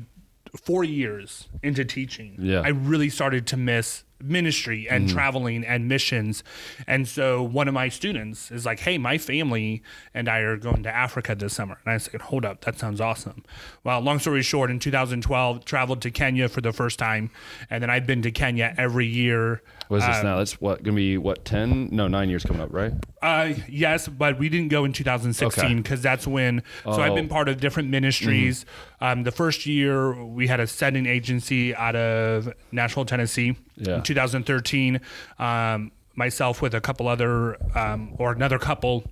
four 0.64 0.84
years 0.84 1.48
into 1.64 1.84
teaching, 1.86 2.36
Yeah. 2.40 2.60
I 2.62 2.70
really 2.70 3.10
started 3.10 3.46
to 3.48 3.58
miss 3.58 4.04
ministry 4.22 4.88
and 4.90 5.06
mm-hmm. 5.06 5.16
traveling 5.16 5.66
and 5.66 5.88
missions. 5.88 6.44
And 6.88 7.08
so 7.08 7.44
one 7.44 7.68
of 7.68 7.74
my 7.74 7.90
students 7.90 8.52
is 8.52 8.66
like, 8.66 8.80
Hey, 8.80 8.98
my 8.98 9.18
family 9.18 9.84
and 10.14 10.30
I 10.30 10.40
are 10.40 10.58
going 10.58 10.84
to 10.84 10.96
Africa 10.96 11.36
this 11.36 11.54
summer. 11.54 11.80
And 11.86 11.94
I 11.94 11.98
said, 11.98 12.22
Hold 12.22 12.46
up, 12.46 12.62
that 12.62 12.80
sounds 12.80 13.02
awesome. 13.02 13.44
Well, 13.84 14.00
long 14.02 14.20
story 14.20 14.42
short, 14.42 14.72
in 14.72 14.80
2012, 14.80 15.66
traveled 15.66 16.02
to 16.02 16.12
Kenya 16.12 16.50
for 16.50 16.62
the 16.62 16.72
first 16.72 17.00
time. 17.00 17.30
And 17.70 17.84
then 17.84 17.90
I've 17.90 18.08
been 18.08 18.22
to 18.22 18.32
Kenya 18.32 18.74
every 18.78 19.08
year. 19.08 19.62
What 19.88 19.98
is 19.98 20.06
this 20.08 20.18
Uh, 20.18 20.24
now? 20.24 20.38
That's 20.38 20.60
what, 20.60 20.84
going 20.84 20.96
to 20.96 21.00
be, 21.00 21.18
what, 21.18 21.46
10? 21.46 21.90
No, 21.92 22.08
nine 22.08 22.30
years 22.30 22.44
coming 22.44 22.62
up, 22.62 22.70
right? 22.74 22.92
Uh, 23.22 23.54
yes, 23.70 24.08
but 24.08 24.40
we 24.40 24.50
didn't 24.50 24.70
go 24.70 24.84
in 24.86 24.94
2016 24.94 25.64
Okay. 25.66 25.74
because 25.76 26.02
that's 26.02 26.26
when. 26.26 26.64
So 26.84 26.92
I've 27.02 27.12
Oh. 27.12 27.16
been 27.16 27.28
part 27.28 27.50
of 27.50 27.60
different 27.60 27.90
ministries. 27.90 28.66
Um, 29.02 29.24
the 29.24 29.32
first 29.32 29.66
year 29.66 30.24
we 30.24 30.48
had 30.48 30.60
a 30.60 30.68
sending 30.68 31.06
agency 31.06 31.76
out 31.76 31.96
of 31.96 32.52
Nashville, 32.72 33.06
Tennessee. 33.06 33.56
Yeah. 33.78 33.96
In 33.98 34.02
2013, 34.04 35.00
um, 35.40 35.92
myself 36.16 36.62
with 36.62 36.74
a 36.74 36.82
couple 36.82 37.08
other 37.08 37.58
um, 37.78 38.14
or 38.18 38.32
another 38.32 38.58
couple. 38.58 39.04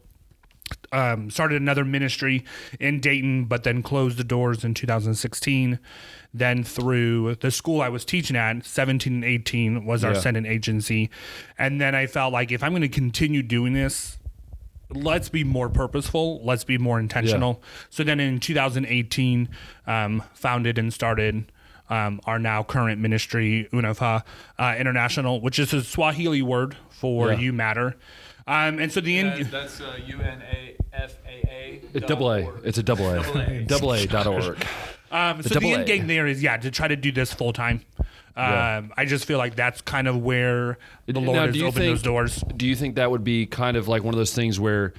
Um, 0.91 1.29
started 1.31 1.61
another 1.61 1.83
ministry 1.85 2.43
in 2.79 2.99
Dayton, 2.99 3.45
but 3.45 3.63
then 3.63 3.81
closed 3.81 4.17
the 4.17 4.23
doors 4.23 4.63
in 4.63 4.73
2016. 4.73 5.79
Then 6.33 6.63
through 6.63 7.35
the 7.35 7.51
school 7.51 7.81
I 7.81 7.89
was 7.89 8.05
teaching 8.05 8.35
at, 8.35 8.65
17 8.65 9.13
and 9.13 9.23
18 9.25 9.85
was 9.85 10.03
our 10.03 10.13
Yeah. 10.13 10.19
sending 10.19 10.45
agency. 10.45 11.09
And 11.57 11.79
then 11.81 11.95
I 11.95 12.05
felt 12.07 12.33
like 12.33 12.51
if 12.51 12.63
I'm 12.63 12.71
going 12.71 12.81
to 12.81 12.89
continue 12.89 13.41
doing 13.43 13.73
this, 13.73 14.17
let's 14.95 15.27
be 15.27 15.43
more 15.43 15.69
purposeful 15.69 16.39
let's 16.45 16.63
be 16.63 16.77
more 16.77 16.99
intentional 16.99 17.63
so 17.89 18.03
then 18.03 18.19
in 18.19 18.39
2018 18.39 19.49
um, 19.87 20.21
founded 20.35 20.77
and 20.77 20.93
started 20.93 21.51
um, 21.89 22.19
our 22.25 22.39
now 22.39 22.63
current 22.63 22.99
ministry 23.01 23.67
unafaa 23.73 24.23
uh, 24.59 24.75
international 24.79 25.41
which 25.41 25.59
is 25.59 25.73
a 25.73 25.83
swahili 25.83 26.41
word 26.41 26.75
for 26.89 27.31
Yeah. 27.31 27.39
you 27.39 27.53
matter 27.53 27.95
um, 28.47 28.79
and 28.79 28.91
so 28.91 28.99
the 29.01 29.17
end 29.19 29.45
that's 29.47 29.79
uh, 29.79 29.97
U 30.05 30.19
N 30.19 30.41
A 30.51 30.75
F 30.93 31.15
A 31.25 31.47
A. 31.49 31.81
It's 31.93 32.05
double 32.05 32.29
A. 32.31 32.49
It's 32.65 32.77
a 32.77 32.83
double 32.83 33.07
A. 33.09 33.63
Double 33.63 33.93
A 33.93 34.05
dot 34.15 34.27
org. 34.27 34.65
Um, 35.11 35.41
so 35.43 35.59
the 35.59 35.71
end 35.71 35.85
game 35.85 36.07
there 36.07 36.27
is 36.27 36.43
yeah 36.43 36.57
to 36.57 36.69
try 36.69 36.89
to 36.89 36.97
do 36.97 37.11
this 37.13 37.31
full 37.33 37.53
time. 37.53 37.85
Um, 37.99 38.05
Yeah. 38.35 38.81
I 38.97 39.05
just 39.05 39.23
feel 39.25 39.37
like 39.37 39.55
that's 39.55 39.79
kind 39.81 40.09
of 40.09 40.17
where 40.21 40.77
the 41.05 41.21
Lord 41.21 41.37
Now, 41.37 41.45
has 41.47 41.55
opened 41.61 41.73
think- 41.75 41.85
those 41.93 42.01
doors. 42.01 42.43
Do 42.57 42.67
you 42.67 42.75
think 42.75 42.95
that 42.95 43.09
would 43.11 43.23
be 43.23 43.45
kind 43.45 43.77
of 43.77 43.87
like 43.87 44.03
one 44.03 44.13
of 44.13 44.17
those 44.17 44.33
things 44.33 44.59
where 44.59 44.93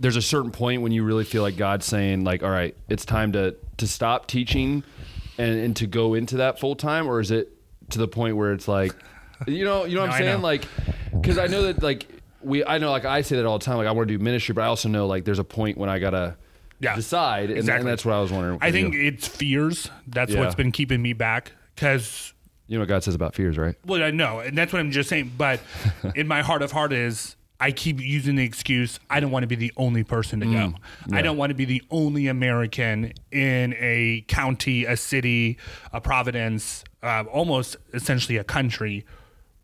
there's 0.00 0.16
a 0.16 0.22
certain 0.22 0.50
point 0.50 0.82
when 0.82 0.90
you 0.90 1.04
really 1.04 1.24
feel 1.24 1.42
like 1.42 1.56
God's 1.56 1.86
saying, 1.86 2.24
like, 2.24 2.42
all 2.42 2.50
right, 2.50 2.74
it's 2.88 3.04
time 3.04 3.30
to 3.32 3.54
to 3.76 3.86
stop 3.86 4.26
teaching 4.26 4.82
and, 5.38 5.58
and 5.58 5.76
to 5.76 5.86
go 5.86 6.14
into 6.14 6.38
that 6.38 6.58
full 6.60 6.74
time, 6.76 7.06
or 7.06 7.20
is 7.20 7.30
it 7.30 7.52
to 7.90 7.98
the 7.98 8.08
point 8.08 8.36
where 8.36 8.52
it's 8.52 8.68
like, 8.68 8.92
you 9.46 9.64
know, 9.64 9.84
you 9.84 9.94
know 9.94 10.02
what 10.02 10.06
No, 10.10 10.12
I'm 10.16 10.22
saying? 10.22 10.42
Like, 10.42 10.64
because 11.12 11.38
I 11.38 11.46
know 11.46 11.62
that 11.62 11.82
like 11.82 12.06
we, 12.42 12.64
I 12.64 12.78
know 12.78 12.90
like 12.90 13.04
I 13.04 13.22
say 13.22 13.36
that 13.36 13.46
all 13.46 13.58
the 13.58 13.64
time, 13.64 13.76
like 13.78 13.86
I 13.86 13.92
want 13.92 14.08
to 14.08 14.18
do 14.18 14.22
ministry, 14.22 14.52
but 14.52 14.62
I 14.62 14.66
also 14.66 14.88
know 14.88 15.06
like 15.06 15.24
there's 15.24 15.38
a 15.38 15.44
point 15.44 15.78
when 15.78 15.88
I 15.88 15.98
gotta 15.98 16.36
Yeah, 16.80 16.94
decide, 16.94 17.50
and, 17.50 17.58
exactly. 17.58 17.80
and 17.80 17.88
that's 17.88 18.04
what 18.04 18.14
I 18.14 18.20
was 18.20 18.30
wondering. 18.32 18.58
I 18.60 18.70
think 18.72 18.94
you. 18.94 19.02
it's 19.06 19.26
fears. 19.26 19.90
That's 20.06 20.32
Yeah. 20.32 20.40
what's 20.40 20.54
been 20.54 20.72
keeping 20.72 21.00
me 21.02 21.12
back 21.12 21.52
because 21.74 22.34
you 22.66 22.76
know 22.76 22.82
what 22.82 22.88
God 22.88 23.02
says 23.02 23.14
about 23.14 23.34
fears, 23.34 23.56
right? 23.56 23.74
Well, 23.86 24.02
I 24.02 24.10
know, 24.10 24.40
and 24.40 24.56
that's 24.58 24.72
what 24.74 24.80
I'm 24.80 24.90
just 24.90 25.08
saying. 25.08 25.32
But 25.38 25.60
in 26.14 26.28
my 26.28 26.42
heart 26.42 26.62
of 26.62 26.70
heart 26.72 26.92
is 26.92 27.34
I 27.60 27.72
keep 27.72 28.00
using 28.00 28.36
the 28.36 28.44
excuse 28.44 29.00
I 29.10 29.20
don't 29.20 29.30
want 29.30 29.42
to 29.42 29.48
be 29.48 29.56
the 29.56 29.72
only 29.76 30.04
person 30.04 30.40
to 30.40 30.46
go. 30.46 30.74
I 31.12 31.22
don't 31.22 31.36
want 31.36 31.50
to 31.50 31.54
be 31.54 31.64
the 31.64 31.82
only 31.90 32.28
American 32.28 33.12
in 33.32 33.74
a 33.78 34.24
county, 34.28 34.84
a 34.84 34.96
city, 34.96 35.58
a 35.92 36.00
providence, 36.00 36.84
uh, 37.02 37.24
almost 37.30 37.76
essentially 37.92 38.36
a 38.36 38.44
country 38.44 39.04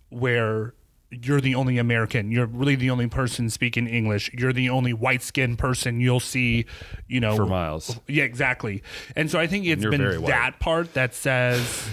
where 0.09 0.75
you're 1.11 1.41
the 1.41 1.55
only 1.55 1.79
American. 1.79 2.31
You're 2.31 2.47
really 2.47 2.75
the 2.75 2.91
only 2.91 3.07
person 3.07 3.49
speaking 3.51 3.87
English. 3.87 4.31
You're 4.35 4.53
the 4.53 4.71
only 4.71 4.93
white 4.93 5.23
skinned 5.23 5.59
person 5.59 6.01
you'll 6.01 6.21
see, 6.21 6.67
you 7.07 7.21
know, 7.21 7.37
For 7.37 7.47
miles. 7.47 7.99
Yeah, 8.09 8.25
exactly. 8.25 8.83
And 9.15 9.31
so 9.31 9.39
I 9.39 9.47
think 9.47 9.67
it's 9.67 9.83
You're 9.83 9.93
been 9.93 10.25
that 10.25 10.59
part 10.59 10.95
that 10.95 11.15
says 11.15 11.89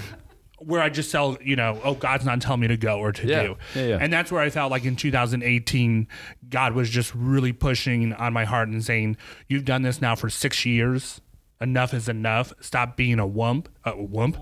where 0.63 0.81
I 0.81 0.89
just 0.89 1.11
tell, 1.11 1.37
you 1.41 1.55
know, 1.55 1.79
oh, 1.83 1.95
God's 1.95 2.23
not 2.25 2.39
telling 2.41 2.61
me 2.61 2.67
to 2.67 2.77
go 2.77 2.99
or 2.99 3.11
to 3.11 3.27
Yeah. 3.27 3.43
do. 3.43 3.57
Yeah, 3.75 3.85
yeah. 3.87 3.97
And 3.99 4.13
that's 4.13 4.31
where 4.31 4.41
I 4.41 4.49
felt 4.49 4.69
like 4.71 4.85
in 4.85 4.95
2018, 4.95 6.07
God 6.49 6.73
was 6.73 6.89
just 6.89 7.13
really 7.15 7.51
pushing 7.51 8.13
on 8.13 8.33
my 8.33 8.45
heart 8.45 8.69
and 8.69 8.83
saying, 8.83 9.17
You've 9.47 9.65
done 9.65 9.81
this 9.81 10.01
now 10.01 10.15
for 10.15 10.29
six 10.29 10.65
years. 10.65 11.19
Enough 11.61 11.93
is 11.93 12.09
enough. 12.09 12.53
Stop 12.59 12.97
being 12.97 13.19
a 13.19 13.27
wump. 13.27 13.67
A 13.83 13.93
wump? 13.93 14.35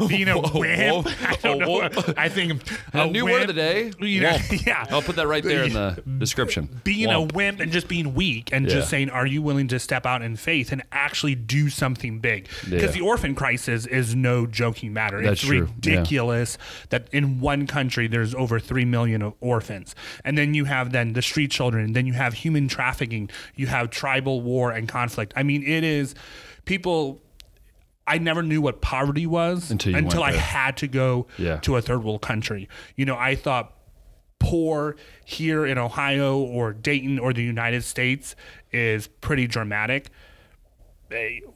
Being 0.08 0.28
a 0.28 0.38
wimp. 0.38 1.06
I 1.22 1.36
don't 1.42 1.58
know. 1.58 1.90
I 2.16 2.28
think 2.30 2.62
A 2.94 3.06
new 3.06 3.24
word 3.26 3.42
of 3.42 3.46
the 3.48 3.52
day. 3.52 3.92
You 4.00 4.22
know, 4.22 4.30
Wump. 4.30 4.66
yeah. 4.66 4.86
I'll 4.90 5.02
put 5.02 5.16
that 5.16 5.26
right 5.26 5.44
there 5.44 5.64
in 5.64 5.74
the 5.74 6.02
description. 6.18 6.80
being 6.84 7.08
Wump. 7.08 7.30
a 7.32 7.34
wimp 7.34 7.60
and 7.60 7.70
just 7.70 7.86
being 7.88 8.14
weak 8.14 8.50
and 8.50 8.66
Yeah. 8.66 8.76
just 8.76 8.88
saying, 8.88 9.10
are 9.10 9.26
you 9.26 9.42
willing 9.42 9.68
to 9.68 9.78
step 9.78 10.06
out 10.06 10.22
in 10.22 10.36
faith 10.36 10.72
and 10.72 10.82
actually 10.90 11.34
do 11.34 11.68
something 11.68 12.18
big? 12.20 12.48
Because 12.64 12.82
Yeah. 12.82 12.86
the 12.92 13.00
orphan 13.02 13.34
crisis 13.34 13.84
is 13.84 14.14
no 14.14 14.46
joking 14.46 14.92
matter. 14.94 15.20
That's 15.22 15.40
it's 15.42 15.48
true. 15.48 15.68
Yeah. 15.82 15.92
ridiculous 15.98 16.56
that 16.88 17.08
in 17.12 17.40
one 17.40 17.66
country 17.66 18.06
there's 18.06 18.34
over 18.34 18.58
three 18.58 18.86
million 18.86 19.20
of 19.20 19.34
orphans, 19.40 19.94
and 20.24 20.38
then 20.38 20.54
you 20.54 20.64
have 20.64 20.92
then 20.92 21.12
the 21.12 21.22
street 21.22 21.50
children, 21.50 21.92
then 21.92 22.06
you 22.06 22.14
have 22.14 22.32
human 22.34 22.68
trafficking, 22.68 23.28
you 23.54 23.66
have 23.66 23.90
tribal 23.90 24.40
war 24.40 24.70
and 24.70 24.88
conflict. 24.88 25.32
I 25.36 25.42
mean, 25.42 25.62
it 25.62 25.84
is 25.84 26.14
people. 26.68 27.20
I 28.06 28.16
never 28.18 28.42
knew 28.42 28.62
what 28.62 28.80
poverty 28.80 29.26
was 29.26 29.70
Until 29.70 29.92
went 29.92 30.14
I 30.14 30.32
there. 30.32 30.40
had 30.40 30.76
to 30.78 30.86
go 30.86 31.26
Yeah. 31.36 31.56
to 31.58 31.76
a 31.76 31.82
third 31.82 32.02
world 32.04 32.22
country. 32.22 32.68
You 32.96 33.04
know, 33.04 33.16
I 33.16 33.34
thought 33.34 33.74
poor 34.38 34.96
here 35.24 35.66
in 35.66 35.76
Ohio 35.78 36.38
or 36.38 36.72
Dayton 36.72 37.18
or 37.18 37.32
the 37.34 37.42
United 37.42 37.82
States 37.84 38.34
is 38.72 39.08
pretty 39.08 39.46
dramatic. 39.46 40.08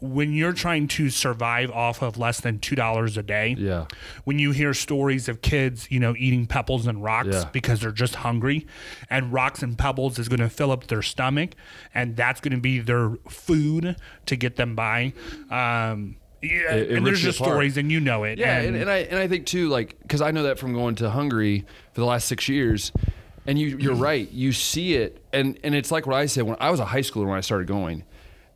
When 0.01 0.33
you're 0.33 0.55
trying 0.55 0.89
to 0.89 1.11
survive 1.11 1.71
off 1.71 2.01
of 2.03 2.17
less 2.17 2.41
than 2.41 2.59
two 2.59 2.75
dollars 2.75 3.19
a 3.19 3.23
day, 3.23 3.55
Yeah. 3.59 3.85
when 4.25 4.39
you 4.39 4.53
hear 4.53 4.73
stories 4.73 5.29
of 5.29 5.43
kids, 5.43 5.87
you 5.91 6.01
know, 6.01 6.15
eating 6.19 6.47
pebbles 6.47 6.87
and 6.87 7.03
rocks 7.03 7.29
Yeah. 7.33 7.45
because 7.53 7.81
they're 7.81 7.93
just 7.93 8.17
hungry, 8.17 8.67
and 9.11 9.31
rocks 9.33 9.63
and 9.63 9.77
pebbles 9.77 10.19
is 10.19 10.29
going 10.29 10.41
to 10.41 10.49
fill 10.49 10.71
up 10.73 10.87
their 10.87 11.03
stomach, 11.03 11.51
and 11.95 12.17
that's 12.17 12.41
going 12.41 12.55
to 12.55 12.61
be 12.61 12.79
their 12.79 13.13
food 13.29 13.97
to 14.27 14.37
get 14.37 14.57
them 14.57 14.75
by. 14.75 15.13
Um, 15.51 16.17
yeah, 16.41 16.75
It- 16.75 16.91
it 16.91 16.97
and 16.97 17.07
there's 17.07 17.21
just 17.21 17.39
apart. 17.39 17.51
stories, 17.53 17.77
and 17.77 17.93
you 17.93 18.01
know 18.01 18.25
it. 18.25 18.39
Yeah, 18.39 18.59
and, 18.59 18.75
and 18.75 18.91
I 18.91 18.99
and 18.99 19.19
I 19.19 19.29
think 19.29 19.45
too, 19.45 19.69
like, 19.69 19.97
because 20.01 20.23
I 20.23 20.31
know 20.31 20.45
that 20.45 20.59
from 20.59 20.73
going 20.73 20.95
to 20.97 21.11
Hungary 21.11 21.65
for 21.93 22.01
the 22.01 22.07
last 22.07 22.27
six 22.27 22.49
years, 22.49 22.91
and 23.47 23.59
you 23.59 23.77
you're 23.79 23.95
right, 23.95 24.31
you 24.33 24.53
see 24.53 24.95
it, 24.95 25.23
and 25.33 25.59
and 25.63 25.75
it's 25.75 25.91
like 25.93 26.07
what 26.07 26.17
I 26.17 26.25
said 26.27 26.45
when 26.45 26.57
I 26.59 26.71
was 26.71 26.81
a 26.81 26.87
high 26.87 27.01
schooler 27.01 27.27
when 27.27 27.37
I 27.37 27.43
started 27.43 27.69
going, 27.69 28.03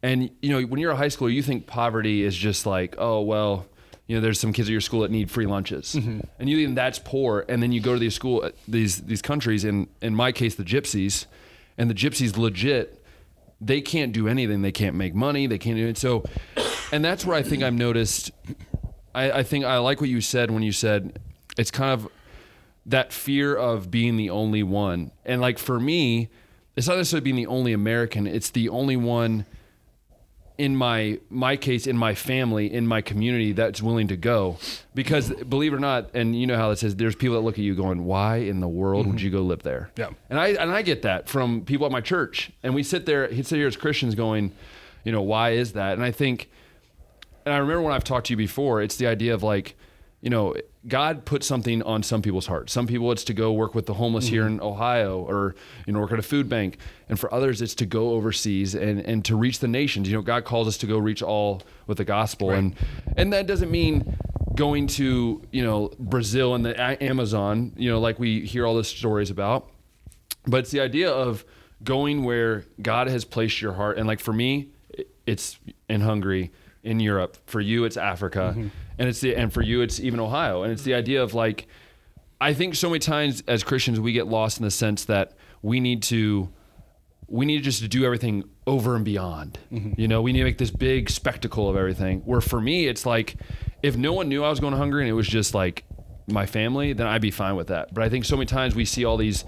and 0.02 0.30
you 0.40 0.50
know 0.50 0.62
when 0.62 0.80
you're 0.80 0.92
a 0.92 0.96
high 0.96 1.06
schooler, 1.06 1.32
you 1.32 1.42
think 1.42 1.66
poverty 1.66 2.22
is 2.22 2.36
just 2.36 2.66
like, 2.66 2.94
oh 2.98 3.20
well, 3.22 3.66
you 4.06 4.16
know, 4.16 4.20
there's 4.20 4.40
some 4.40 4.52
kids 4.52 4.68
at 4.68 4.72
your 4.72 4.80
school 4.80 5.00
that 5.00 5.10
need 5.10 5.30
free 5.30 5.46
lunches, 5.46 5.94
mm-hmm. 5.94 6.20
and 6.38 6.48
you 6.48 6.64
think 6.64 6.76
that's 6.76 6.98
poor, 6.98 7.44
and 7.48 7.62
then 7.62 7.72
you 7.72 7.80
go 7.80 7.94
to 7.94 7.98
these 7.98 8.14
school 8.14 8.42
uh, 8.44 8.50
these 8.68 9.02
these 9.02 9.22
countries, 9.22 9.64
and 9.64 9.88
in 10.00 10.14
my 10.14 10.32
case, 10.32 10.54
the 10.54 10.64
gypsies, 10.64 11.26
and 11.78 11.90
the 11.90 11.94
gypsies 11.94 12.36
legit 12.36 13.02
they 13.60 13.80
can't 13.80 14.12
do 14.12 14.28
anything. 14.28 14.62
They 14.62 14.72
can't 14.72 14.96
make 14.96 15.14
money. 15.14 15.46
They 15.46 15.58
can't 15.58 15.76
do 15.76 15.86
it. 15.86 15.96
So, 15.96 16.24
and 16.92 17.04
that's 17.04 17.24
where 17.24 17.36
I 17.36 17.42
think 17.42 17.62
I've 17.62 17.74
noticed. 17.74 18.30
I, 19.14 19.30
I 19.30 19.42
think 19.42 19.64
I 19.64 19.78
like 19.78 20.00
what 20.00 20.10
you 20.10 20.20
said 20.20 20.50
when 20.50 20.62
you 20.62 20.72
said 20.72 21.18
it's 21.56 21.70
kind 21.70 21.92
of 21.92 22.08
that 22.84 23.12
fear 23.12 23.56
of 23.56 23.90
being 23.90 24.16
the 24.16 24.30
only 24.30 24.62
one. 24.62 25.10
And 25.24 25.40
like 25.40 25.58
for 25.58 25.80
me, 25.80 26.28
it's 26.76 26.86
not 26.86 26.98
necessarily 26.98 27.24
being 27.24 27.36
the 27.36 27.46
only 27.46 27.72
American. 27.72 28.26
It's 28.26 28.50
the 28.50 28.68
only 28.68 28.96
one 28.96 29.46
in 30.58 30.74
my 30.74 31.18
my 31.28 31.56
case 31.56 31.86
in 31.86 31.98
my 31.98 32.14
family 32.14 32.72
in 32.72 32.86
my 32.86 33.00
community 33.00 33.52
that's 33.52 33.82
willing 33.82 34.08
to 34.08 34.16
go. 34.16 34.56
Because 34.94 35.30
believe 35.30 35.72
it 35.72 35.76
or 35.76 35.80
not 35.80 36.10
and 36.14 36.38
you 36.38 36.46
know 36.46 36.56
how 36.56 36.70
it 36.70 36.76
says 36.76 36.96
there's 36.96 37.16
people 37.16 37.36
that 37.36 37.42
look 37.42 37.54
at 37.54 37.64
you 37.64 37.74
going 37.74 38.04
why 38.04 38.36
in 38.36 38.60
the 38.60 38.68
world 38.68 39.06
would 39.06 39.16
mhm. 39.16 39.20
you 39.20 39.30
go 39.30 39.42
live 39.42 39.62
there? 39.62 39.90
Yeah. 39.96 40.10
and 40.30 40.40
I 40.40 40.48
and 40.48 40.70
I 40.70 40.82
get 40.82 41.02
that 41.02 41.28
from 41.28 41.62
people 41.62 41.86
at 41.86 41.92
my 41.92 42.00
church. 42.00 42.50
And 42.62 42.74
we 42.74 42.82
sit 42.82 43.06
there 43.06 43.28
he'd 43.28 43.46
sit 43.46 43.56
here 43.56 43.66
as 43.66 43.76
Christians 43.76 44.14
going 44.14 44.52
you 45.04 45.12
know 45.12 45.22
why 45.22 45.50
is 45.50 45.72
that? 45.72 45.94
And 45.94 46.02
I 46.02 46.10
think 46.10 46.48
and 47.46 47.54
I 47.54 47.58
remember 47.58 47.82
when 47.82 47.94
I've 47.94 48.04
talked 48.04 48.26
to 48.26 48.32
you 48.32 48.36
before, 48.36 48.82
it's 48.82 48.96
the 48.96 49.06
idea 49.06 49.32
of 49.32 49.44
like, 49.44 49.76
you 50.26 50.30
know, 50.30 50.56
God 50.88 51.24
put 51.24 51.44
something 51.44 51.84
on 51.84 52.02
some 52.02 52.20
people's 52.20 52.48
hearts. 52.48 52.72
Some 52.72 52.88
people 52.88 53.12
it's 53.12 53.22
to 53.24 53.32
go 53.32 53.52
work 53.52 53.76
with 53.76 53.86
the 53.86 53.94
homeless 53.94 54.26
here 54.26 54.42
mm-hmm. 54.42 54.54
in 54.54 54.60
Ohio 54.60 55.20
or, 55.20 55.54
you 55.86 55.92
know, 55.92 56.00
work 56.00 56.10
at 56.10 56.18
a 56.18 56.22
food 56.22 56.48
bank. 56.48 56.78
And 57.08 57.16
for 57.16 57.32
others, 57.32 57.62
it's 57.62 57.76
to 57.76 57.86
go 57.86 58.10
overseas 58.10 58.74
and, 58.74 58.98
and 58.98 59.24
to 59.26 59.36
reach 59.36 59.60
the 59.60 59.68
nations. 59.68 60.08
You 60.08 60.16
know, 60.16 60.22
God 60.22 60.44
calls 60.44 60.66
us 60.66 60.78
to 60.78 60.86
go 60.88 60.98
reach 60.98 61.22
all 61.22 61.62
with 61.86 61.98
the 61.98 62.04
gospel. 62.04 62.50
And 62.50 62.74
and 63.16 63.32
that 63.32 63.46
doesn't 63.46 63.70
mean 63.70 64.18
going 64.56 64.88
to, 64.88 65.42
you 65.52 65.62
know, 65.62 65.92
Brazil 66.00 66.56
and 66.56 66.66
the 66.66 67.02
Amazon, 67.02 67.72
you 67.76 67.88
know, 67.88 68.00
like 68.00 68.18
we 68.18 68.44
hear 68.44 68.66
all 68.66 68.74
the 68.74 68.82
stories 68.82 69.30
about 69.30 69.70
but 70.46 70.58
it's 70.58 70.70
the 70.70 70.80
idea 70.80 71.10
of 71.10 71.44
going 71.82 72.24
where 72.24 72.64
God 72.80 73.08
has 73.08 73.24
placed 73.24 73.60
your 73.60 73.74
heart. 73.74 73.98
And 73.98 74.06
like 74.06 74.20
for 74.20 74.32
me, 74.32 74.70
it's 75.26 75.58
in 75.88 76.00
Hungary, 76.00 76.52
in 76.82 77.00
Europe. 77.00 77.36
For 77.46 77.60
you, 77.60 77.84
it's 77.84 77.96
Africa, 77.96 78.54
mm-hmm. 78.56 78.68
And 78.98 79.08
it's 79.08 79.20
the 79.20 79.36
and 79.36 79.52
for 79.52 79.62
you, 79.62 79.80
it's 79.80 80.00
even 80.00 80.20
Ohio. 80.20 80.62
And 80.62 80.72
it's 80.72 80.82
the 80.82 80.94
idea 80.94 81.22
of 81.22 81.34
like, 81.34 81.66
I 82.40 82.54
think 82.54 82.74
so 82.74 82.88
many 82.88 82.98
times 82.98 83.42
as 83.46 83.62
Christians 83.62 84.00
we 84.00 84.12
get 84.12 84.26
lost 84.26 84.58
in 84.58 84.64
the 84.64 84.70
sense 84.70 85.04
that 85.06 85.32
we 85.62 85.80
need 85.80 86.02
to. 86.04 86.50
We 87.28 87.44
need 87.44 87.64
just 87.64 87.82
to 87.82 87.88
do 87.88 88.04
everything 88.04 88.44
over 88.68 88.94
and 88.94 89.04
beyond. 89.04 89.58
Mm-hmm. 89.72 90.00
You 90.00 90.06
know, 90.06 90.22
we 90.22 90.32
need 90.32 90.38
to 90.38 90.44
make 90.44 90.58
this 90.58 90.70
big 90.70 91.10
spectacle 91.10 91.68
of 91.68 91.76
everything. 91.76 92.20
Where 92.20 92.40
for 92.40 92.60
me, 92.60 92.86
it's 92.86 93.04
like, 93.04 93.34
if 93.82 93.96
no 93.96 94.12
one 94.12 94.28
knew 94.28 94.44
I 94.44 94.48
was 94.48 94.60
going 94.60 94.70
to 94.70 94.76
Hungary 94.76 95.02
and 95.02 95.10
it 95.10 95.14
was 95.14 95.26
just 95.26 95.52
like 95.52 95.84
my 96.28 96.46
family, 96.46 96.92
then 96.92 97.08
I'd 97.08 97.20
be 97.20 97.32
fine 97.32 97.56
with 97.56 97.66
that. 97.66 97.92
But 97.92 98.04
I 98.04 98.08
think 98.10 98.26
so 98.26 98.36
many 98.36 98.46
times 98.46 98.76
we 98.76 98.84
see 98.84 99.04
all 99.04 99.16
these 99.16 99.44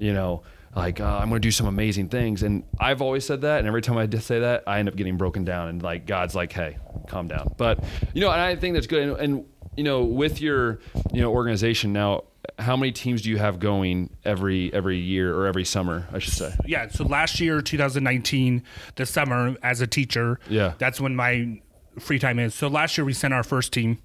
you 0.00 0.12
know, 0.12 0.42
like 0.74 1.00
uh, 1.00 1.04
I'm 1.04 1.28
going 1.28 1.40
to 1.40 1.46
do 1.46 1.50
some 1.50 1.66
amazing 1.66 2.08
things. 2.08 2.42
And 2.42 2.64
I've 2.78 3.02
always 3.02 3.24
said 3.26 3.40
that, 3.42 3.58
and 3.58 3.66
every 3.68 3.82
time 3.82 3.98
I 3.98 4.06
did 4.06 4.22
say 4.22 4.40
that, 4.40 4.64
I 4.66 4.78
end 4.78 4.88
up 4.88 4.96
getting 4.96 5.16
broken 5.16 5.44
down, 5.44 5.68
and 5.68 5.82
like 5.82 6.06
God's 6.06 6.34
like, 6.34 6.52
"Hey, 6.52 6.76
calm 7.08 7.28
down." 7.28 7.52
But 7.56 7.82
you 8.14 8.20
know, 8.20 8.30
and 8.30 8.40
I 8.40 8.56
think 8.56 8.74
that's 8.74 8.86
good. 8.86 9.02
And, 9.08 9.18
and 9.20 9.44
you 9.76 9.84
know, 9.84 10.02
with 10.04 10.40
your 10.40 10.80
you 11.12 11.20
know 11.22 11.32
organization 11.32 11.92
now, 11.92 12.24
how 12.58 12.76
many 12.76 12.92
teams 12.92 13.22
do 13.22 13.30
you 13.30 13.38
have 13.38 13.58
going 13.58 14.10
every 14.24 14.72
every 14.72 14.98
year 14.98 15.34
or 15.34 15.46
every 15.46 15.64
summer? 15.64 16.06
I 16.12 16.18
should 16.20 16.34
say. 16.34 16.54
yeah. 16.66 16.88
So 16.88 17.04
last 17.04 17.40
year, 17.40 17.60
2019, 17.62 18.62
the 18.96 19.06
summer 19.06 19.56
as 19.62 19.80
a 19.80 19.86
teacher, 19.86 20.38
Yeah. 20.48 20.74
that's 20.78 21.00
when 21.00 21.16
my 21.16 21.60
free 21.98 22.18
time 22.18 22.38
is. 22.38 22.54
So 22.54 22.68
last 22.68 22.96
year 22.96 23.04
we 23.04 23.12
sent 23.12 23.34
our 23.34 23.42
first 23.42 23.72
team 23.72 23.98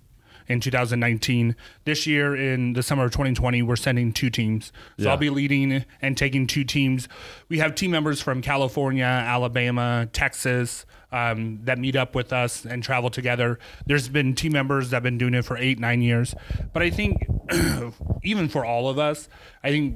in 0.47 0.59
2019. 0.59 1.55
This 1.85 2.05
year 2.07 2.35
in 2.35 2.73
the 2.73 2.83
summer 2.83 3.05
of 3.05 3.11
2020, 3.11 3.61
we're 3.61 3.75
sending 3.75 4.13
two 4.13 4.29
teams. 4.29 4.71
So 4.97 5.05
Yeah. 5.05 5.11
I'll 5.11 5.17
be 5.17 5.29
leading 5.29 5.85
and 6.01 6.17
taking 6.17 6.47
two 6.47 6.63
teams. 6.63 7.07
We 7.49 7.59
have 7.59 7.75
team 7.75 7.91
members 7.91 8.21
from 8.21 8.41
California, 8.41 9.05
Alabama, 9.05 10.07
Texas. 10.11 10.85
Um, 11.11 11.61
that 11.63 11.77
meet 11.79 11.95
up 11.95 12.13
with 12.13 12.33
us 12.33 12.65
and 12.65 12.83
travel 12.83 13.09
together. 13.09 13.57
There's 13.85 14.09
been 14.09 14.35
team 14.35 14.51
members 14.51 14.89
that 14.89 14.97
have 14.97 15.03
been 15.03 15.17
doing 15.17 15.33
it 15.33 15.45
for 15.45 15.55
eight, 15.55 15.79
nine 15.79 16.01
years. 16.01 16.35
But 16.73 16.81
I 16.83 16.89
think, 16.89 17.25
even 18.23 18.49
for 18.49 18.65
all 18.65 18.89
of 18.89 18.99
us, 18.99 19.29
I 19.63 19.69
think 19.69 19.95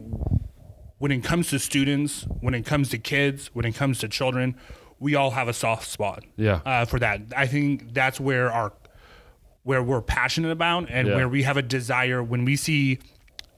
when 0.99 1.11
it 1.11 1.23
comes 1.23 1.49
to 1.49 1.59
students, 1.59 2.25
when 2.39 2.53
it 2.53 2.65
comes 2.65 2.89
to 2.89 2.97
kids, 2.97 3.47
when 3.53 3.65
it 3.65 3.73
comes 3.75 3.99
to 3.99 4.07
children, 4.07 4.55
we 4.99 5.15
all 5.15 5.31
have 5.31 5.47
a 5.49 5.53
soft 5.53 5.87
spot. 5.89 6.23
Yeah. 6.37 6.61
Uh, 6.65 6.85
for 6.85 6.99
that, 6.99 7.21
I 7.35 7.47
think 7.47 7.93
that's 7.93 8.19
where 8.19 8.51
our 8.51 8.71
where 9.63 9.83
we're 9.83 10.01
passionate 10.01 10.51
about 10.51 10.89
and 10.89 11.07
Yeah. 11.07 11.15
where 11.15 11.29
we 11.29 11.43
have 11.43 11.57
a 11.57 11.61
desire 11.61 12.23
when 12.23 12.45
we 12.45 12.55
see 12.55 12.99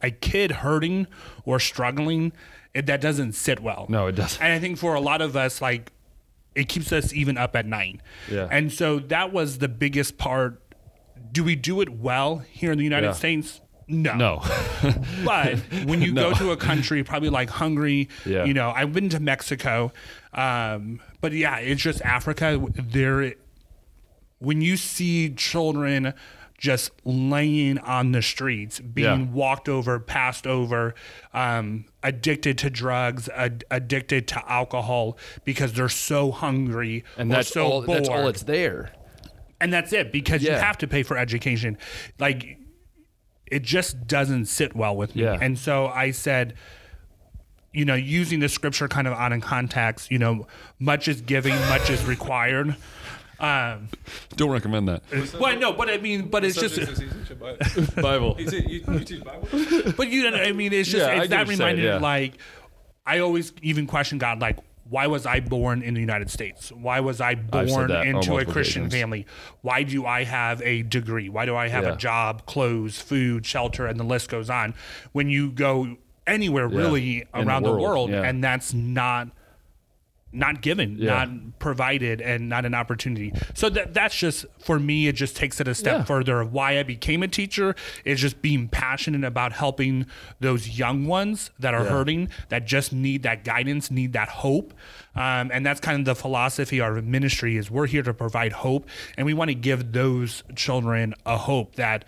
a 0.01 0.11
kid 0.11 0.51
hurting 0.51 1.07
or 1.45 1.59
struggling, 1.59 2.33
it, 2.73 2.85
that 2.87 3.01
doesn't 3.01 3.33
sit 3.33 3.59
well. 3.59 3.85
No, 3.89 4.07
it 4.07 4.13
doesn't. 4.13 4.41
And 4.41 4.51
I 4.51 4.59
think 4.59 4.77
for 4.77 4.95
a 4.95 4.99
lot 5.01 5.21
of 5.21 5.35
us, 5.35 5.61
like 5.61 5.91
it 6.55 6.67
keeps 6.67 6.91
us 6.91 7.13
even 7.13 7.37
up 7.37 7.55
at 7.55 7.65
night. 7.65 8.01
Yeah. 8.29 8.47
And 8.51 8.71
so 8.73 8.99
that 8.99 9.31
was 9.31 9.59
the 9.59 9.67
biggest 9.69 10.17
part. 10.17 10.61
Do 11.31 11.43
we 11.43 11.55
do 11.55 11.79
it 11.81 11.89
well 11.89 12.39
here 12.39 12.71
in 12.71 12.77
the 12.77 12.83
United 12.83 13.07
Yeah. 13.07 13.13
States? 13.13 13.61
No. 13.87 14.15
No. 14.15 14.41
But 15.25 15.59
when 15.85 16.01
you 16.01 16.13
go 16.25 16.33
to 16.33 16.51
a 16.51 16.57
country, 16.57 17.03
probably 17.03 17.29
like 17.29 17.49
Hungary, 17.49 18.09
Yeah. 18.25 18.45
you 18.45 18.53
know, 18.53 18.71
I've 18.71 18.91
been 18.93 19.09
to 19.09 19.19
Mexico, 19.19 19.91
um, 20.33 20.99
but 21.21 21.31
yeah, 21.33 21.57
it's 21.57 21.81
just 21.81 22.01
Africa. 22.01 22.59
There, 22.73 23.33
when 24.41 24.61
you 24.61 24.75
see 24.75 25.29
children 25.33 26.13
just 26.57 26.91
laying 27.05 27.79
on 27.79 28.11
the 28.11 28.21
streets, 28.21 28.79
being 28.79 29.05
Yeah. 29.21 29.31
walked 29.31 29.67
over, 29.67 29.99
passed 29.99 30.45
over, 30.45 30.93
um, 31.33 31.85
addicted 32.03 32.57
to 32.59 32.69
drugs, 32.69 33.27
ad- 33.29 33.63
addicted 33.71 34.27
to 34.27 34.51
alcohol 34.51 35.17
because 35.43 35.73
they're 35.73 35.89
so 35.89 36.29
hungry 36.31 37.03
and 37.17 37.31
or 37.31 37.35
that's 37.37 37.49
so 37.49 37.65
all. 37.65 37.81
bored 37.81 37.99
That's 37.99 38.09
all 38.09 38.27
it's 38.27 38.43
there. 38.43 38.91
and 39.59 39.71
that's 39.73 39.91
it 39.93 40.11
because 40.11 40.43
you 40.43 40.51
have 40.51 40.77
to 40.79 40.87
pay 40.87 41.01
for 41.03 41.17
education 41.17 41.77
like 42.19 42.57
it 43.47 43.61
just 43.63 44.07
doesn't 44.07 44.45
sit 44.45 44.75
well 44.75 44.95
with 44.95 45.15
me 45.15 45.21
Yeah. 45.23 45.37
and 45.39 45.57
so 45.59 45.85
i 45.87 46.09
said 46.11 46.55
you 47.71 47.85
know 47.85 47.93
using 47.93 48.39
the 48.39 48.49
scripture 48.49 48.87
kind 48.87 49.07
of 49.07 49.13
on 49.13 49.31
in 49.33 49.39
context 49.41 50.09
you 50.11 50.17
know 50.17 50.47
much 50.79 51.07
is 51.07 51.21
giving 51.21 51.53
much 51.69 51.89
is 51.91 52.03
required 52.05 52.75
um 53.41 53.89
Don't 54.35 54.51
recommend 54.51 54.87
that. 54.87 55.01
well 55.39 55.57
no 55.57 55.73
but 55.73 55.89
i 55.89 55.97
mean 55.97 56.27
but 56.29 56.43
it's 56.45 56.57
just 56.59 56.75
Bible. 57.95 58.35
You, 58.39 58.49
you, 58.59 58.83
you 58.87 58.99
teach 58.99 59.23
Bible? 59.23 59.47
but 59.97 60.07
you 60.09 60.29
know 60.29 60.37
i 60.37 60.51
mean 60.51 60.71
it's 60.73 60.89
just 60.89 61.05
Yeah, 61.05 61.13
I 61.13 61.15
it's 61.17 61.27
get 61.27 61.29
that 61.31 61.39
what 61.39 61.47
you're 61.47 61.57
saying, 61.57 61.77
reminder 61.77 61.83
yeah. 61.83 61.97
like 61.97 62.33
i 63.05 63.19
always 63.19 63.51
even 63.61 63.87
question 63.87 64.17
god 64.17 64.39
like 64.39 64.57
why 64.89 65.07
was 65.07 65.25
I 65.25 65.39
born 65.39 65.83
in 65.83 65.93
the 65.93 66.01
United 66.01 66.29
States? 66.29 66.69
Why 66.69 66.99
was 66.99 67.21
I 67.21 67.35
born 67.35 67.87
that 67.87 68.01
on 68.01 68.07
into 68.07 68.31
a 68.31 68.33
multiple 68.33 68.51
Christian 68.51 68.81
occasions. 68.87 69.01
family? 69.01 69.25
Why 69.61 69.83
do 69.83 70.05
I 70.05 70.25
have 70.25 70.61
a 70.63 70.81
degree? 70.81 71.29
Why 71.29 71.45
do 71.45 71.55
I 71.55 71.69
have 71.69 71.85
Yeah. 71.85 71.93
a 71.93 71.95
job, 71.95 72.45
clothes, 72.45 72.99
food, 72.99 73.45
shelter, 73.45 73.87
and 73.87 73.97
the 73.97 74.03
list 74.03 74.27
goes 74.27 74.49
on? 74.49 74.73
When 75.13 75.29
you 75.29 75.49
go 75.49 75.95
anywhere 76.27 76.67
really 76.67 77.19
In 77.19 77.27
the 77.33 77.39
around 77.47 77.63
the 77.63 77.69
world, 77.71 77.81
world, 77.83 78.09
yeah. 78.09 78.23
and 78.23 78.43
that's 78.43 78.73
not 78.73 79.29
not 80.33 80.61
given, 80.61 80.95
Yeah. 80.97 81.25
not 81.25 81.59
provided, 81.59 82.21
and 82.21 82.47
not 82.49 82.65
an 82.65 82.73
opportunity. 82.73 83.33
So 83.53 83.69
that 83.69 83.93
that's 83.93 84.15
just 84.17 84.45
for 84.59 84.79
me. 84.79 85.07
It 85.07 85.15
just 85.15 85.35
takes 85.35 85.59
it 85.59 85.67
a 85.67 85.75
step 85.75 85.99
Yeah. 85.99 86.03
further 86.05 86.39
of 86.41 86.53
why 86.53 86.79
I 86.79 86.83
became 86.83 87.21
a 87.23 87.27
teacher 87.27 87.75
is 88.05 88.19
just 88.21 88.41
being 88.41 88.67
passionate 88.69 89.23
about 89.25 89.53
helping 89.53 90.05
those 90.39 90.77
young 90.79 91.05
ones 91.05 91.51
that 91.59 91.73
are 91.73 91.83
Yeah. 91.83 91.89
hurting, 91.89 92.29
that 92.49 92.65
just 92.65 92.93
need 92.93 93.23
that 93.23 93.43
guidance, 93.43 93.91
need 93.91 94.13
that 94.13 94.29
hope, 94.29 94.73
um, 95.15 95.51
and 95.53 95.65
that's 95.65 95.79
kind 95.81 95.99
of 95.99 96.05
the 96.05 96.15
philosophy 96.15 96.79
of 96.79 96.85
our 96.85 97.01
ministry 97.01 97.57
is 97.57 97.69
we're 97.69 97.87
here 97.87 98.03
to 98.03 98.13
provide 98.13 98.53
hope, 98.53 98.87
and 99.17 99.25
we 99.25 99.33
want 99.33 99.49
to 99.49 99.55
give 99.55 99.91
those 99.91 100.43
children 100.55 101.13
a 101.25 101.37
hope 101.37 101.75
that 101.75 102.05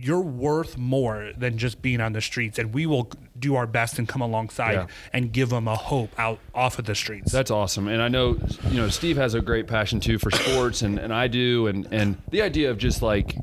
you're 0.00 0.20
worth 0.20 0.78
more 0.78 1.32
than 1.36 1.58
just 1.58 1.82
being 1.82 2.00
on 2.00 2.12
the 2.12 2.20
streets, 2.20 2.58
and 2.58 2.72
we 2.72 2.86
will 2.86 3.10
do 3.38 3.54
our 3.56 3.66
best 3.66 3.98
and 3.98 4.08
come 4.08 4.22
alongside 4.22 4.72
Yeah. 4.72 4.86
and 5.12 5.32
give 5.32 5.50
them 5.50 5.68
a 5.68 5.76
hope 5.76 6.10
out 6.18 6.38
off 6.54 6.78
of 6.78 6.86
the 6.86 6.94
streets. 6.94 7.30
That's 7.30 7.50
awesome. 7.50 7.88
And 7.88 8.00
I 8.00 8.08
know, 8.08 8.38
you 8.70 8.76
know, 8.78 8.88
Steve 8.88 9.16
has 9.16 9.34
a 9.34 9.40
great 9.40 9.66
passion 9.66 10.00
too 10.00 10.18
for 10.18 10.30
sports 10.30 10.82
and, 10.82 10.98
and 10.98 11.12
I 11.12 11.28
do. 11.28 11.66
And, 11.66 11.86
and 11.92 12.16
the 12.30 12.42
idea 12.42 12.70
of 12.70 12.78
just 12.78 13.02
like 13.02 13.36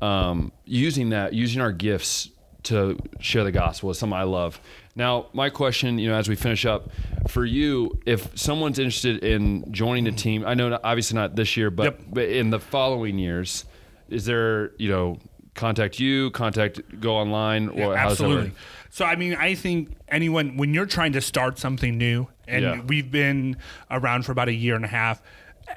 um, 0.00 0.52
using 0.64 1.10
that, 1.10 1.32
using 1.32 1.60
our 1.60 1.72
gifts 1.72 2.28
to 2.64 2.98
share 3.20 3.44
the 3.44 3.52
gospel 3.52 3.90
is 3.90 3.98
something 3.98 4.16
I 4.18 4.24
love. 4.24 4.60
Now, 4.94 5.26
my 5.32 5.48
question, 5.50 5.98
you 5.98 6.08
know, 6.08 6.16
as 6.16 6.28
we 6.28 6.36
finish 6.36 6.66
up 6.66 6.90
for 7.28 7.44
you, 7.44 7.98
if 8.04 8.36
someone's 8.38 8.78
interested 8.78 9.24
in 9.24 9.72
joining 9.72 10.04
the 10.04 10.12
team, 10.12 10.44
I 10.46 10.54
know 10.54 10.78
obviously 10.84 11.14
not 11.16 11.34
this 11.36 11.56
year, 11.56 11.70
but, 11.70 11.84
Yep. 11.84 12.00
but 12.12 12.24
in 12.28 12.50
the 12.50 12.58
following 12.60 13.18
years, 13.18 13.64
is 14.08 14.24
there, 14.26 14.72
you 14.78 14.88
know, 14.90 15.18
contact 15.58 15.98
you, 16.00 16.30
contact, 16.30 16.80
go 17.00 17.16
online, 17.16 17.68
or 17.68 17.96
how 17.96 18.08
does 18.08 18.18
that 18.18 18.28
work? 18.28 18.36
Absolutely. 18.38 18.52
So 18.90 19.04
I 19.04 19.16
mean, 19.16 19.34
I 19.34 19.54
think 19.54 19.96
anyone 20.08 20.56
when 20.56 20.72
you're 20.74 20.86
trying 20.86 21.12
to 21.12 21.20
start 21.20 21.58
something 21.58 21.98
new, 21.98 22.28
and 22.46 22.62
Yeah. 22.64 22.80
we've 22.86 23.10
been 23.10 23.56
around 23.90 24.24
for 24.24 24.32
about 24.32 24.48
a 24.48 24.54
year 24.54 24.74
and 24.76 24.84
a 24.84 24.88
half, 24.88 25.20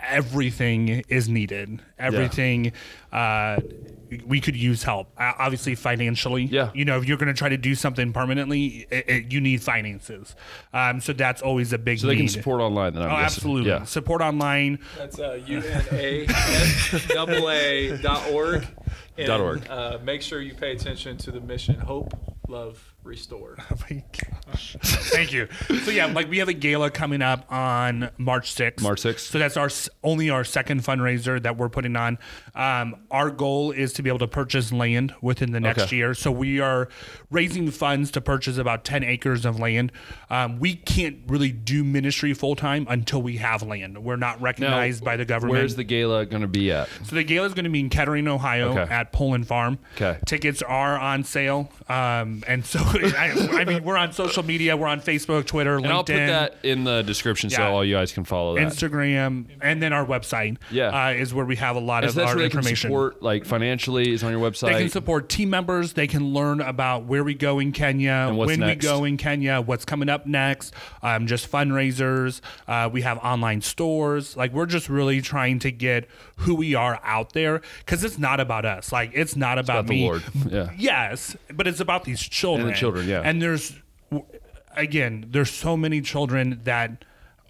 everything 0.09 1.03
is 1.09 1.27
needed. 1.27 1.81
Everything. 1.99 2.71
Uh, 3.11 3.57
we 4.25 4.41
could 4.41 4.55
use 4.57 4.83
help, 4.83 5.07
Uh, 5.17 5.31
obviously 5.39 5.73
financially. 5.75 6.43
Yeah. 6.43 6.69
You 6.73 6.83
know, 6.83 6.97
if 6.97 7.05
you're 7.07 7.17
going 7.17 7.27
to 7.33 7.33
try 7.37 7.47
to 7.47 7.57
do 7.57 7.75
something 7.75 8.11
permanently, 8.11 8.85
it, 8.91 9.09
it, 9.09 9.31
you 9.33 9.39
need 9.39 9.61
finances. 9.63 10.35
Um, 10.73 10.99
so 10.99 11.13
that's 11.13 11.41
always 11.41 11.71
a 11.71 11.77
big 11.77 11.99
So 11.99 12.07
they 12.07 12.17
can 12.17 12.27
support 12.27 12.59
online 12.61 12.93
then 12.93 13.03
I'm 13.03 13.09
Oh, 13.09 13.11
guessing. 13.13 13.25
absolutely. 13.25 13.69
Yeah. 13.69 13.83
Support 13.85 14.21
online. 14.21 14.79
That's 14.97 15.17
uh, 15.19 15.39
UNA 15.45 16.27
dot 18.01 18.29
org. 18.31 18.67
And, 19.29 19.41
org. 19.41 19.69
Uh, 19.69 19.99
make 20.03 20.21
sure 20.21 20.41
you 20.41 20.53
pay 20.53 20.71
attention 20.71 21.17
to 21.17 21.31
the 21.31 21.41
mission: 21.41 21.75
hope, 21.79 22.13
love, 22.51 22.93
restore. 23.03 23.55
Oh 23.71 23.75
my 23.89 24.03
gosh. 24.47 24.75
Thank 24.83 25.31
you. 25.31 25.47
So 25.85 25.91
yeah, 25.91 26.07
like 26.07 26.29
we 26.29 26.39
have 26.39 26.49
a 26.49 26.53
gala 26.53 26.91
coming 26.91 27.21
up 27.21 27.45
on 27.51 28.09
March 28.17 28.53
6th. 28.53 28.81
March 28.81 29.01
6th. 29.01 29.19
So 29.19 29.39
that's 29.39 29.55
our 29.57 29.69
only 30.03 30.29
our 30.29 30.43
second 30.43 30.83
fundraiser 30.83 31.41
that 31.41 31.57
we're 31.57 31.69
putting 31.69 31.95
on. 31.95 32.19
Um, 32.53 32.95
our 33.09 33.29
goal 33.29 33.71
is 33.71 33.93
to 33.93 34.03
be 34.03 34.09
able 34.09 34.19
to 34.19 34.27
purchase 34.27 34.71
land 34.73 35.13
within 35.21 35.51
the 35.51 35.59
next 35.61 35.83
Okay. 35.83 35.95
year. 35.97 36.13
So 36.13 36.31
we 36.31 36.59
are 36.59 36.89
raising 37.29 37.71
funds 37.71 38.11
to 38.11 38.21
purchase 38.21 38.57
about 38.57 38.83
10 38.83 39.03
acres 39.03 39.45
of 39.45 39.57
land. 39.59 39.91
Um, 40.29 40.59
we 40.59 40.75
can't 40.75 41.19
really 41.27 41.51
do 41.51 41.83
ministry 41.85 42.33
full 42.33 42.55
time 42.55 42.85
until 42.89 43.21
we 43.21 43.37
have 43.37 43.63
land. 43.63 44.03
We're 44.03 44.17
not 44.17 44.39
Now, 44.39 44.43
recognized 44.45 45.03
by 45.03 45.15
the 45.15 45.25
government. 45.25 45.57
Where's 45.59 45.75
the 45.77 45.83
gala 45.85 46.25
going 46.25 46.41
to 46.41 46.47
be 46.47 46.71
at? 46.71 46.89
So 47.05 47.15
the 47.15 47.23
gala 47.23 47.47
is 47.47 47.53
going 47.53 47.63
to 47.65 47.71
be 47.71 47.79
in 47.79 47.89
Kettering, 47.89 48.27
Ohio, 48.27 48.77
Okay. 48.77 48.93
at 48.93 49.11
Polen 49.13 49.43
Farm. 49.45 49.79
Okay. 49.95 50.19
Tickets 50.25 50.61
are 50.61 50.97
on 50.99 51.23
sale, 51.23 51.71
um, 51.87 52.40
and 52.47 52.65
so 52.65 52.79
I, 52.83 53.49
I 53.61 53.65
mean 53.65 53.83
we're 53.83 53.97
on 53.97 54.11
social 54.13 54.43
media. 54.43 54.75
We're 54.77 54.87
on 54.87 55.01
Facebook, 55.01 55.45
Twitter, 55.45 55.75
And 55.77 55.85
LinkedIn, 55.85 55.89
I'll 55.91 56.03
put 56.03 56.13
that 56.15 56.55
in 56.63 56.83
the 56.83 57.01
description 57.01 57.49
so 57.49 57.61
Yeah. 57.61 57.69
all 57.69 57.85
you 57.85 57.95
guys 57.95 58.11
can 58.11 58.23
follow 58.23 58.55
that. 58.55 58.61
Instagram, 58.67 59.45
and 59.61 59.81
then 59.81 59.93
our 59.93 60.05
website. 60.05 60.57
Yeah. 60.71 61.07
uh, 61.07 61.11
is 61.11 61.33
where 61.33 61.45
we 61.45 61.55
have 61.57 61.75
a 61.75 61.79
lot 61.79 62.03
And 62.03 62.09
of 62.09 62.13
so 62.15 62.19
that's 62.21 62.29
our 62.31 62.35
where 62.37 62.43
they 62.45 62.49
can 62.49 62.59
information. 62.59 62.89
support, 62.89 63.21
like 63.23 63.45
financially, 63.45 64.11
is 64.11 64.23
on 64.23 64.31
your 64.31 64.41
website. 64.41 64.73
They 64.73 64.79
can 64.79 64.89
support 64.89 65.29
team 65.29 65.49
members. 65.49 65.93
They 65.93 66.07
can 66.07 66.33
learn 66.33 66.61
about 66.61 67.05
where 67.05 67.23
we 67.23 67.33
go 67.33 67.59
in 67.59 67.71
Kenya, 67.71 68.31
when 68.33 68.59
next. 68.59 68.83
we 68.85 68.89
go 68.89 69.03
in 69.03 69.17
Kenya, 69.17 69.61
what's 69.61 69.85
coming 69.85 70.09
up 70.09 70.25
next, 70.25 70.73
um, 71.03 71.27
just 71.27 71.51
fundraisers. 71.51 72.41
Uh, 72.67 72.89
we 72.91 73.01
have 73.01 73.17
online 73.19 73.61
stores. 73.61 74.35
Like 74.37 74.53
we're 74.53 74.65
just 74.65 74.89
really 74.89 75.21
trying 75.21 75.59
to 75.59 75.71
get 75.71 76.07
who 76.37 76.55
we 76.55 76.75
are 76.75 76.99
out 77.03 77.33
there 77.33 77.61
because 77.85 78.03
it's 78.03 78.17
not 78.17 78.39
about 78.39 78.65
us. 78.65 78.91
Like 78.91 79.11
it's 79.13 79.35
not 79.35 79.57
about, 79.57 79.79
about 79.79 79.87
the 79.87 79.93
me. 79.93 80.03
Lord. 80.05 80.23
Yeah. 80.49 80.69
Yes, 80.77 81.35
but 81.53 81.67
it's 81.67 81.79
about 81.79 82.03
these 82.03 82.21
children. 82.31 82.73
children, 82.73 83.07
yeah. 83.07 83.21
And 83.23 83.41
there's, 83.41 83.75
again, 84.75 85.27
there's 85.29 85.51
so 85.51 85.77
many 85.77 86.01
children 86.01 86.61
that. 86.63 87.05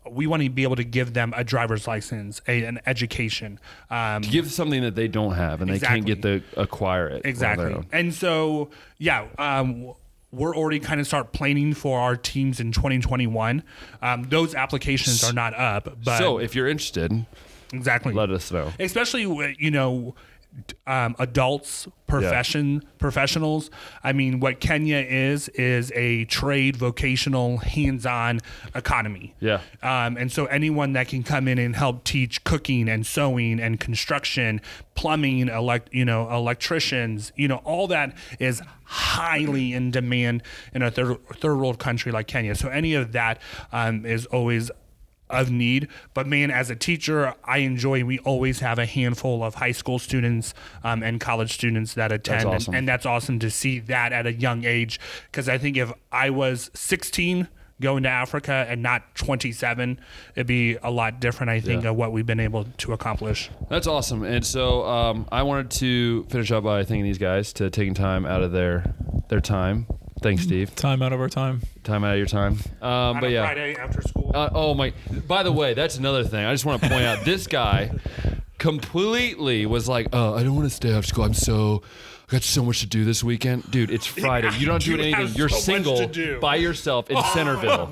We 0.10 0.26
want 0.26 0.42
to 0.42 0.50
be 0.50 0.64
able 0.64 0.78
to 0.78 0.84
give 0.84 1.14
them 1.14 1.32
a 1.38 1.44
driver's 1.44 1.88
license, 1.88 2.42
a, 2.48 2.64
an 2.64 2.80
education, 2.88 3.60
um, 3.92 4.24
give 4.24 4.52
something 4.52 4.82
that 4.82 4.96
they 4.96 5.08
don't 5.08 5.36
have 5.36 5.62
and 5.62 5.70
they 5.70 5.78
can't 5.78 6.04
get 6.04 6.24
to 6.24 6.42
acquire 6.58 7.08
it. 7.08 7.22
Exactly. 7.24 7.78
And 7.92 8.12
so, 8.12 8.72
yeah, 8.98 9.28
um, 9.38 9.94
we're 10.32 10.56
already 10.56 10.80
kind 10.80 11.00
of 11.00 11.06
start 11.06 11.34
planning 11.34 11.76
for 11.76 12.00
our 12.00 12.16
teams 12.16 12.60
in 12.60 12.72
2021. 12.72 13.64
Um, 14.02 14.24
those 14.24 14.56
applications 14.56 15.24
are 15.24 15.34
not 15.34 15.54
up, 15.54 15.98
but 16.04 16.18
So 16.18 16.40
if 16.40 16.56
you're 16.56 16.68
interested, 16.68 17.26
exactly, 17.72 18.12
let 18.14 18.32
us 18.32 18.52
know. 18.52 18.74
especially 18.80 19.22
you 19.60 19.70
know 19.72 20.16
um, 20.88 21.16
adults 21.20 21.88
profession 22.08 22.84
professionals. 22.98 23.70
I 24.04 24.12
mean 24.12 24.40
what 24.42 24.60
kenya 24.60 24.98
is 24.98 25.48
is 25.50 25.92
a 25.96 26.26
trade 26.26 26.76
vocational 26.76 27.58
hands-on 27.58 28.40
economy. 28.76 29.34
Yeah. 29.40 29.62
um, 29.82 30.18
and 30.18 30.32
so 30.32 30.46
anyone 30.48 30.94
that 30.94 31.08
can 31.08 31.24
come 31.24 31.48
in 31.48 31.58
and 31.58 31.76
help 31.76 32.04
teach 32.04 32.44
cooking 32.44 32.90
and 32.90 33.06
sewing 33.06 33.60
and 33.60 33.80
construction 33.80 34.60
plumbing 34.96 35.48
elect 35.48 35.90
you 35.94 36.04
know 36.04 36.30
electricians 36.30 37.32
you 37.36 37.48
know 37.48 37.62
all 37.64 37.88
that 37.88 38.16
is 38.40 38.62
highly 38.84 39.72
in 39.72 39.90
demand 39.90 40.44
in 40.74 40.82
a 40.82 40.92
third, 40.92 41.18
third 41.36 41.56
world 41.56 41.80
country 41.80 42.12
like 42.12 42.28
kenya. 42.28 42.54
So 42.56 42.68
any 42.68 42.94
of 42.94 43.14
that 43.14 43.42
um, 43.72 44.06
is 44.06 44.26
always 44.26 44.70
of 45.32 45.50
need. 45.50 45.88
But 46.14 46.28
man, 46.28 46.52
as 46.52 46.70
a 46.70 46.76
teacher, 46.76 47.34
I 47.44 47.60
enjoy. 47.60 48.04
We 48.04 48.20
always 48.20 48.60
have 48.60 48.78
a 48.80 48.86
handful 48.86 49.44
of 49.44 49.56
high 49.56 49.72
school 49.72 50.00
students 50.00 50.54
um, 50.84 51.02
and 51.04 51.20
college 51.20 51.54
students 51.54 51.94
that 51.96 52.12
attend, 52.12 52.42
and- 52.46 52.50
awesome. 52.56 52.74
and, 52.76 52.88
that's 52.88 53.06
awesome 53.06 53.40
to 53.40 53.50
see 53.50 53.80
that 53.80 54.12
at 54.12 54.26
a 54.28 54.34
young 54.34 54.66
age. 54.66 55.00
Because 55.32 55.48
I 55.48 55.58
think 55.58 55.78
if 55.78 55.92
I 56.12 56.30
was 56.30 56.70
16 56.74 57.48
going 57.80 58.04
to 58.04 58.10
Africa 58.10 58.66
and 58.70 58.84
not 58.84 59.16
27, 59.16 60.00
it'd 60.36 60.46
be 60.46 60.78
a 60.84 60.92
lot 60.92 61.20
different. 61.20 61.50
I 61.50 61.60
think 61.60 61.84
Yeah. 61.84 61.90
of 61.92 61.96
what 61.96 62.12
we've 62.12 62.26
been 62.26 62.40
able 62.40 62.66
to 62.66 62.94
accomplish. 62.94 63.50
That's 63.70 63.88
awesome. 63.88 64.24
And 64.24 64.46
so 64.46 64.86
um, 64.86 65.28
I 65.32 65.42
wanted 65.44 65.72
to 65.72 66.24
finish 66.26 66.52
up 66.52 66.64
by 66.64 66.84
thanking 66.84 67.06
these 67.06 67.18
guys 67.18 67.54
to 67.54 67.70
taking 67.72 67.94
time 67.96 68.26
out 68.26 68.44
of 68.44 68.52
their 68.52 68.94
their 69.30 69.42
time. 69.42 69.88
Thanks, 70.22 70.44
Steve. 70.44 70.76
Time 70.76 71.02
out 71.02 71.14
of 71.14 71.20
our 71.20 71.30
time. 71.30 71.62
Time 71.84 72.04
out 72.04 72.14
of 72.14 72.18
your 72.18 72.28
time. 72.28 72.60
Um, 72.82 73.20
but 73.20 73.32
yeah. 73.32 73.44
Friday 73.44 73.76
after 73.76 74.02
school. 74.02 74.32
Uh, 74.34 74.50
oh 74.54 74.74
my! 74.76 74.94
By 75.28 75.44
the 75.44 75.52
way, 75.52 75.74
that's 75.74 75.98
another 75.98 76.24
thing. 76.24 76.46
I 76.46 76.54
just 76.54 76.64
want 76.64 76.82
to 76.82 76.90
point 76.90 77.04
out 77.04 77.26
this 77.26 77.48
guy 77.48 77.92
completely 78.60 79.66
was 79.66 79.90
like, 79.90 80.10
"Oh, 80.14 80.36
I 80.36 80.44
don't 80.44 80.56
want 80.56 80.70
to 80.70 80.76
stay 80.76 80.94
after 80.94 81.08
school. 81.08 81.26
I'm 81.26 81.34
so." 81.34 81.84
I 82.30 82.36
got 82.36 82.44
so 82.44 82.64
much 82.64 82.80
to 82.80 82.86
do 82.86 83.04
this 83.04 83.26
weekend, 83.26 83.70
dude. 83.72 83.92
It's 83.92 84.06
Friday. 84.24 84.50
You 84.58 84.66
don't 84.66 84.82
do 84.82 84.98
anything. 84.98 85.36
You're 85.36 85.50
so 85.50 85.58
single 85.58 86.40
by 86.40 86.56
yourself 86.56 87.10
in 87.10 87.22
Centerville. 87.34 87.90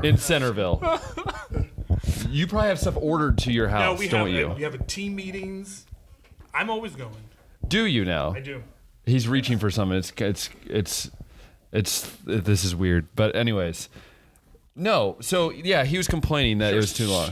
In 0.02 0.16
Centerville. 0.16 0.80
you 2.30 2.46
probably 2.46 2.68
have 2.70 2.78
stuff 2.78 2.96
ordered 2.96 3.36
to 3.38 3.52
your 3.52 3.66
no, 3.66 3.72
house, 3.72 3.98
we 3.98 4.08
don't 4.08 4.28
have 4.28 4.34
you? 4.34 4.48
we 4.56 4.62
have 4.62 4.74
a 4.74 4.78
team 4.78 5.14
meetings. 5.14 5.84
I'm 6.54 6.70
always 6.70 6.96
going. 6.96 7.12
Do 7.68 7.84
you 7.84 8.06
now? 8.06 8.32
I 8.34 8.40
do. 8.40 8.62
He's 9.04 9.28
reaching 9.28 9.58
for 9.58 9.70
something. 9.70 9.98
It's 9.98 10.12
it's 10.16 10.50
it's 10.64 11.10
it's 11.72 12.10
this 12.24 12.64
is 12.64 12.74
weird. 12.74 13.08
But 13.16 13.34
anyways, 13.34 13.88
no. 14.76 15.16
So 15.20 15.50
yeah, 15.50 15.84
he 15.84 15.96
was 15.96 16.06
complaining 16.06 16.58
that 16.58 16.74
it 16.74 16.76
was 16.76 16.92
too 16.92 17.08
long. 17.08 17.30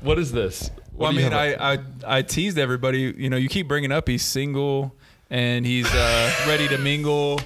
What 0.00 0.18
is 0.18 0.32
this? 0.32 0.70
Well, 0.92 1.10
I 1.10 1.12
What 1.12 1.14
do 1.14 1.18
you 1.20 1.30
mean, 1.30 1.32
I, 1.32 1.74
I 1.74 1.78
I 2.06 2.22
teased 2.22 2.58
everybody. 2.58 3.14
You 3.16 3.30
know, 3.30 3.36
you 3.36 3.48
keep 3.48 3.68
bringing 3.68 3.92
up 3.92 4.08
he's 4.08 4.24
single 4.24 4.94
and 5.30 5.64
he's 5.64 5.92
uh, 5.92 6.34
ready 6.46 6.68
to 6.68 6.78
mingle. 6.78 7.40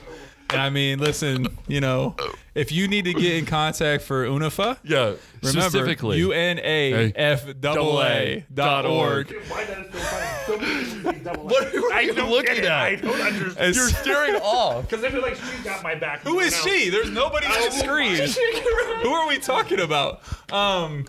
And 0.50 0.60
I 0.60 0.70
mean, 0.70 0.98
listen, 0.98 1.48
you 1.66 1.80
know, 1.80 2.14
if 2.54 2.70
you 2.70 2.86
need 2.88 3.04
to 3.06 3.12
get 3.12 3.34
in 3.36 3.46
contact 3.46 4.04
for 4.04 4.26
UNAFAA, 4.26 4.78
yeah, 4.84 4.98
remember 4.98 5.18
specifically. 5.42 6.18
U 6.18 6.32
N 6.32 6.58
A 6.62 7.12
F 7.14 7.46
double 7.60 8.02
A 8.02 8.44
dot 8.52 8.86
org. 8.86 9.34
Why 9.48 9.64
that 9.64 9.86
is 9.86 9.92
so 9.92 9.98
funny? 9.98 10.26
So 10.46 11.02
many 11.02 11.18
What 11.42 11.66
are 11.66 11.72
you 11.72 11.90
I 11.92 12.06
don't 12.06 12.30
looking 12.30 12.54
get 12.56 12.64
at? 12.64 12.72
I 12.72 12.94
don't 12.96 13.20
understand. 13.20 13.74
You're 13.74 13.88
staring 13.88 14.36
off. 14.42 14.88
Because 14.88 15.04
I 15.04 15.10
feel 15.10 15.22
like 15.22 15.34
she's 15.36 15.64
got 15.64 15.82
my 15.82 15.94
back. 15.94 16.20
Who 16.20 16.38
is 16.38 16.56
she? 16.62 16.90
There's 16.90 17.10
nobody 17.10 17.46
on 17.46 17.52
the 17.52 17.70
screen. 17.72 18.16
Who 19.02 19.10
are 19.10 19.26
we 19.28 19.38
talking 19.38 19.80
about? 19.80 20.20
Um, 20.52 21.06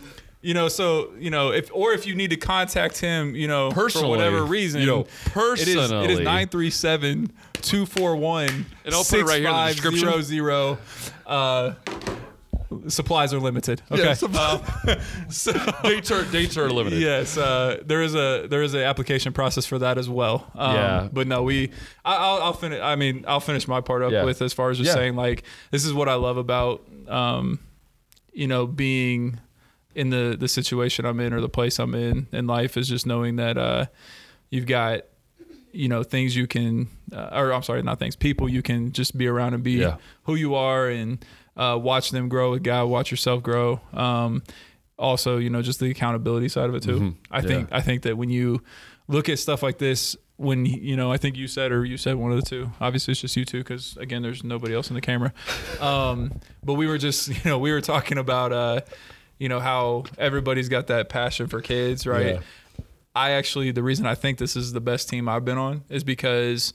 you 0.47 0.53
know, 0.53 0.69
so 0.69 1.11
you 1.19 1.29
know, 1.29 1.51
if 1.51 1.69
or 1.73 1.91
if 1.91 2.05
you 2.07 2.15
need 2.15 2.29
to 2.29 2.37
contact 2.37 2.99
him, 2.99 3.35
you 3.35 3.47
know, 3.49 3.69
Personally, 3.71 4.05
for 4.05 4.09
whatever 4.17 4.43
reason, 4.45 4.79
you 4.79 4.87
know, 4.87 5.01
it 5.01 5.07
is 5.07 5.27
it 5.27 5.31
personally. 5.33 6.13
is 6.13 6.19
937 6.19 7.31
241 7.61 8.47
And 8.85 8.93
I'll 8.93 9.03
put 9.03 9.19
it 9.19 9.23
right 9.25 9.39
here 9.41 9.49
in 9.49 9.55
the 9.55 9.73
description. 9.73 10.77
Uh, 11.25 11.73
supplies 12.87 13.33
are 13.33 13.39
limited. 13.39 13.81
Okay. 13.91 14.03
Yeah, 14.03 14.13
supplies- 14.13 14.61
so 15.29 15.51
dates 15.83 16.11
are 16.11 16.23
dates 16.25 16.57
are 16.57 16.69
limited. 16.69 16.99
yes, 17.01 17.37
uh, 17.37 17.81
there 17.85 18.01
is 18.01 18.15
a 18.15 18.47
there 18.49 18.61
is 18.63 18.73
an 18.73 18.81
application 18.81 19.33
process 19.33 19.65
for 19.65 19.79
that 19.79 19.97
as 19.97 20.09
well. 20.09 20.49
Um, 20.55 20.75
Yeah. 20.75 21.09
but 21.11 21.27
no, 21.27 21.43
we 21.43 21.71
I, 22.05 22.15
I'll, 22.15 22.41
I'll 22.43 22.53
finish. 22.53 22.79
I 22.81 22.95
mean, 22.95 23.25
I'll 23.27 23.39
finish 23.41 23.67
my 23.67 23.81
part 23.81 24.01
up 24.01 24.11
Yeah. 24.11 24.23
with 24.23 24.41
as 24.41 24.53
far 24.53 24.69
as 24.69 24.77
just 24.77 24.87
Yeah. 24.89 24.93
saying 24.95 25.15
like 25.15 25.43
this 25.71 25.83
is 25.85 25.93
what 25.93 26.07
I 26.09 26.15
love 26.15 26.37
about 26.37 26.87
um, 27.07 27.59
you 28.33 28.47
know 28.47 28.65
being 28.67 29.39
in 29.97 30.09
the 30.09 30.35
the 30.39 30.47
situation 30.47 31.05
I'm 31.05 31.19
in 31.19 31.33
or 31.33 31.41
the 31.41 31.49
place 31.49 31.79
I'm 31.79 31.93
in 31.95 32.27
in 32.31 32.47
life 32.47 32.77
is 32.77 32.87
just 32.87 33.05
knowing 33.05 33.35
that 33.37 33.57
uh, 33.57 33.85
you've 34.49 34.65
got 34.67 35.01
you 35.73 35.89
know 35.89 36.01
things 36.03 36.35
you 36.35 36.47
can 36.47 36.87
uh, 37.13 37.29
or 37.39 37.51
i'm 37.53 37.61
sorry 37.61 37.83
not 37.83 37.99
things 37.99 38.15
people 38.15 38.47
you 38.49 38.61
can 38.63 38.91
just 38.93 39.15
be 39.17 39.27
around 39.27 39.53
and 39.53 39.63
be 39.63 39.73
Yeah. 39.73 39.97
who 40.23 40.35
you 40.35 40.55
are 40.55 40.87
and 40.87 41.23
uh, 41.57 41.77
watch 41.79 42.09
them 42.11 42.29
grow 42.29 42.51
with 42.51 42.63
god 42.63 42.85
watch 42.85 43.11
yourself 43.11 43.43
grow. 43.43 43.81
Um, 43.93 44.41
also 44.97 45.37
you 45.37 45.49
know 45.49 45.61
just 45.61 45.79
the 45.79 45.91
accountability 45.91 46.47
side 46.49 46.69
of 46.69 46.75
it 46.75 46.83
too. 46.83 47.15
I 47.29 47.41
think 47.41 47.69
i 47.71 47.81
think 47.81 48.03
that 48.03 48.17
when 48.17 48.29
you 48.29 48.61
look 49.07 49.29
at 49.29 49.37
stuff 49.39 49.61
like 49.61 49.77
this 49.77 50.15
when 50.37 50.65
you 50.65 50.95
know 50.95 51.11
i 51.11 51.17
think 51.17 51.35
you 51.35 51.47
said 51.47 51.71
or 51.71 51.83
you 51.85 51.97
said 51.97 52.15
one 52.15 52.31
of 52.31 52.39
the 52.39 52.47
two 52.49 52.71
obviously 52.79 53.11
it's 53.11 53.21
just 53.21 53.35
you 53.35 53.43
two 53.45 53.59
because 53.59 53.97
again 53.97 54.21
there's 54.21 54.43
nobody 54.43 54.73
else 54.73 54.89
in 54.89 54.95
the 54.95 55.01
camera. 55.01 55.31
Um, 55.81 56.39
but 56.63 56.75
we 56.75 56.87
were 56.87 56.97
just 56.97 57.27
you 57.35 57.41
know 57.45 57.59
we 57.59 57.71
were 57.71 57.81
talking 57.81 58.17
about 58.17 58.51
uh, 58.53 58.81
you 59.39 59.49
know 59.49 59.59
how 59.59 60.03
everybody's 60.17 60.69
got 60.69 60.87
that 60.87 61.09
passion 61.09 61.47
for 61.47 61.61
kids 61.61 62.05
right 62.07 62.35
Yeah. 62.35 62.39
I 63.15 63.31
actually 63.31 63.71
the 63.71 63.81
reason 63.83 64.05
I 64.05 64.13
think 64.15 64.37
this 64.37 64.55
is 64.55 64.73
the 64.73 64.81
best 64.81 65.09
team 65.09 65.27
I've 65.27 65.43
been 65.45 65.57
on 65.57 65.83
is 65.89 66.03
because 66.03 66.73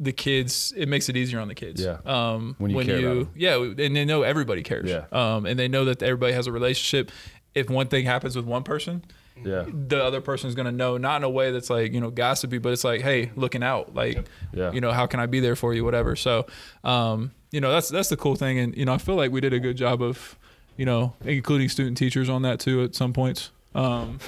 the 0.00 0.12
kids 0.12 0.72
it 0.76 0.88
makes 0.88 1.08
it 1.08 1.16
easier 1.16 1.38
on 1.40 1.48
the 1.48 1.54
kids. 1.54 1.80
Yeah. 1.82 1.98
Um 2.04 2.54
When 2.58 2.70
you 2.72 2.84
care 2.84 2.98
about 2.98 3.16
'em. 3.18 3.28
yeah, 3.36 3.56
and 3.56 3.96
they 3.96 4.04
know 4.04 4.22
everybody 4.22 4.62
cares. 4.62 4.90
Yeah. 4.90 5.04
Um 5.12 5.46
and 5.46 5.58
they 5.58 5.68
know 5.68 5.84
that 5.86 6.02
everybody 6.02 6.32
has 6.32 6.46
a 6.48 6.52
relationship. 6.52 7.10
If 7.54 7.70
one 7.70 7.86
thing 7.88 8.04
happens 8.04 8.34
with 8.36 8.44
one 8.46 8.62
person, 8.64 9.04
Yeah. 9.44 9.64
the 9.88 10.02
other 10.02 10.20
person 10.20 10.48
is 10.48 10.54
going 10.54 10.66
to 10.66 10.72
know 10.72 10.96
not 10.98 11.16
in 11.18 11.24
a 11.24 11.30
way 11.30 11.50
that's 11.52 11.70
like, 11.70 11.92
you 11.94 12.00
know, 12.00 12.10
gossipy, 12.10 12.58
but 12.58 12.72
it's 12.72 12.84
like, 12.84 13.00
hey, 13.02 13.30
looking 13.36 13.62
out, 13.62 13.94
like 13.94 14.26
Yeah. 14.52 14.72
you 14.72 14.80
know, 14.80 14.92
how 14.92 15.06
can 15.06 15.20
I 15.20 15.26
be 15.26 15.40
there 15.40 15.56
for 15.56 15.72
you 15.72 15.84
whatever. 15.84 16.16
So, 16.16 16.46
um 16.84 17.30
you 17.52 17.60
know, 17.60 17.70
that's 17.70 17.88
that's 17.88 18.08
the 18.08 18.16
cool 18.16 18.34
thing 18.34 18.58
and 18.58 18.76
you 18.76 18.84
know, 18.84 18.92
I 18.92 18.98
feel 18.98 19.14
like 19.14 19.30
we 19.30 19.40
did 19.40 19.52
a 19.54 19.60
good 19.60 19.76
job 19.76 20.02
of, 20.02 20.36
you 20.76 20.84
know, 20.84 21.14
including 21.24 21.68
student 21.68 21.96
teachers 21.96 22.28
on 22.28 22.42
that 22.42 22.60
too 22.60 22.82
at 22.82 22.94
some 22.94 23.12
points. 23.12 23.50
Um 23.74 24.18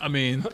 I 0.00 0.08
mean, 0.08 0.44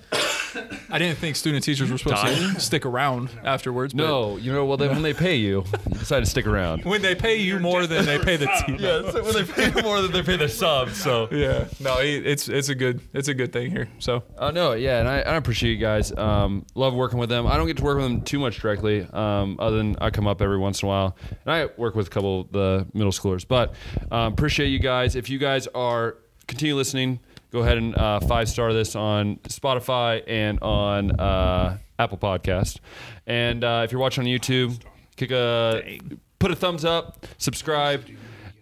I 0.91 0.99
didn't 0.99 1.19
think 1.19 1.37
student 1.37 1.65
teachers 1.65 1.91
were 1.91 1.99
supposed 1.99 2.25
to 2.55 2.61
stick 2.61 2.87
around 2.87 3.31
afterwards. 3.45 3.93
But 3.95 4.03
No, 4.05 4.37
you 4.37 4.53
know, 4.53 4.65
well, 4.65 4.77
then 4.77 4.91
when 4.91 5.03
they 5.03 5.15
pay 5.15 5.37
you, 5.37 5.65
you 5.91 5.99
decide 5.99 6.21
to 6.21 6.27
stick 6.27 6.47
around. 6.47 6.85
when 6.85 7.03
they 7.03 7.15
pay 7.15 7.37
you 7.37 7.59
more 7.59 7.87
than 7.87 8.05
they 8.07 8.19
pay 8.19 8.37
the 8.37 8.47
team. 8.67 8.77
Yeah, 8.79 9.11
so 9.11 9.23
when 9.25 9.33
they 9.35 9.45
pay 9.71 9.83
more 9.83 10.01
than 10.03 10.13
they 10.13 10.23
pay 10.23 10.37
their 10.37 10.49
subs. 10.49 10.97
So, 10.97 11.29
Yeah, 11.31 11.67
no, 11.81 11.99
it- 11.99 12.27
it's 12.27 12.49
it's 12.49 12.69
a 12.69 12.75
good 12.75 13.01
it's 13.13 13.29
a 13.29 13.35
good 13.35 13.53
thing 13.53 13.71
here. 13.71 13.89
So 13.99 14.23
uh, 14.39 14.51
no, 14.51 14.73
yeah, 14.73 15.01
and 15.01 15.09
I, 15.09 15.21
I 15.21 15.35
appreciate 15.37 15.73
you 15.73 15.79
guys. 15.79 16.13
Um, 16.17 16.65
love 16.75 16.95
working 16.95 17.19
with 17.19 17.29
them. 17.29 17.47
I 17.47 17.57
don't 17.57 17.67
get 17.67 17.77
to 17.79 17.85
work 17.85 17.97
with 17.97 18.05
them 18.07 18.23
too 18.23 18.39
much 18.39 18.61
directly, 18.61 19.07
um, 19.13 19.57
other 19.59 19.77
than 19.77 19.97
I 20.01 20.11
come 20.11 20.27
up 20.27 20.41
every 20.43 20.59
once 20.59 20.83
in 20.83 20.87
a 20.87 20.89
while, 20.89 21.17
and 21.45 21.53
I 21.53 21.67
work 21.77 21.95
with 21.95 22.07
a 22.07 22.11
couple 22.11 22.41
of 22.43 22.53
the 22.53 22.87
middle 22.95 23.13
schoolers. 23.13 23.47
But 23.47 23.75
um, 24.11 24.33
appreciate 24.33 24.69
you 24.69 24.79
guys. 24.79 25.17
If 25.17 25.29
you 25.31 25.39
guys 25.39 25.67
are 25.69 26.17
continue 26.47 26.75
listening, 26.77 27.21
go 27.57 27.63
ahead 27.63 27.79
and 27.79 27.97
uh, 27.97 28.21
five 28.21 28.51
star 28.51 28.75
this 28.75 28.95
on 28.95 29.37
Spotify 29.45 30.23
and 30.27 30.61
on 30.61 31.19
uh, 31.19 31.79
Apple 31.99 32.19
Podcast. 32.19 32.81
And 33.27 33.65
uh, 33.65 33.81
if 33.83 33.93
you're 33.93 34.01
watching 34.01 34.25
on 34.25 34.29
YouTube, 34.29 34.79
kick 35.17 35.31
a 35.31 35.99
put 36.39 36.51
a 36.51 36.55
thumbs 36.55 36.85
up, 36.85 37.25
subscribe. 37.39 38.05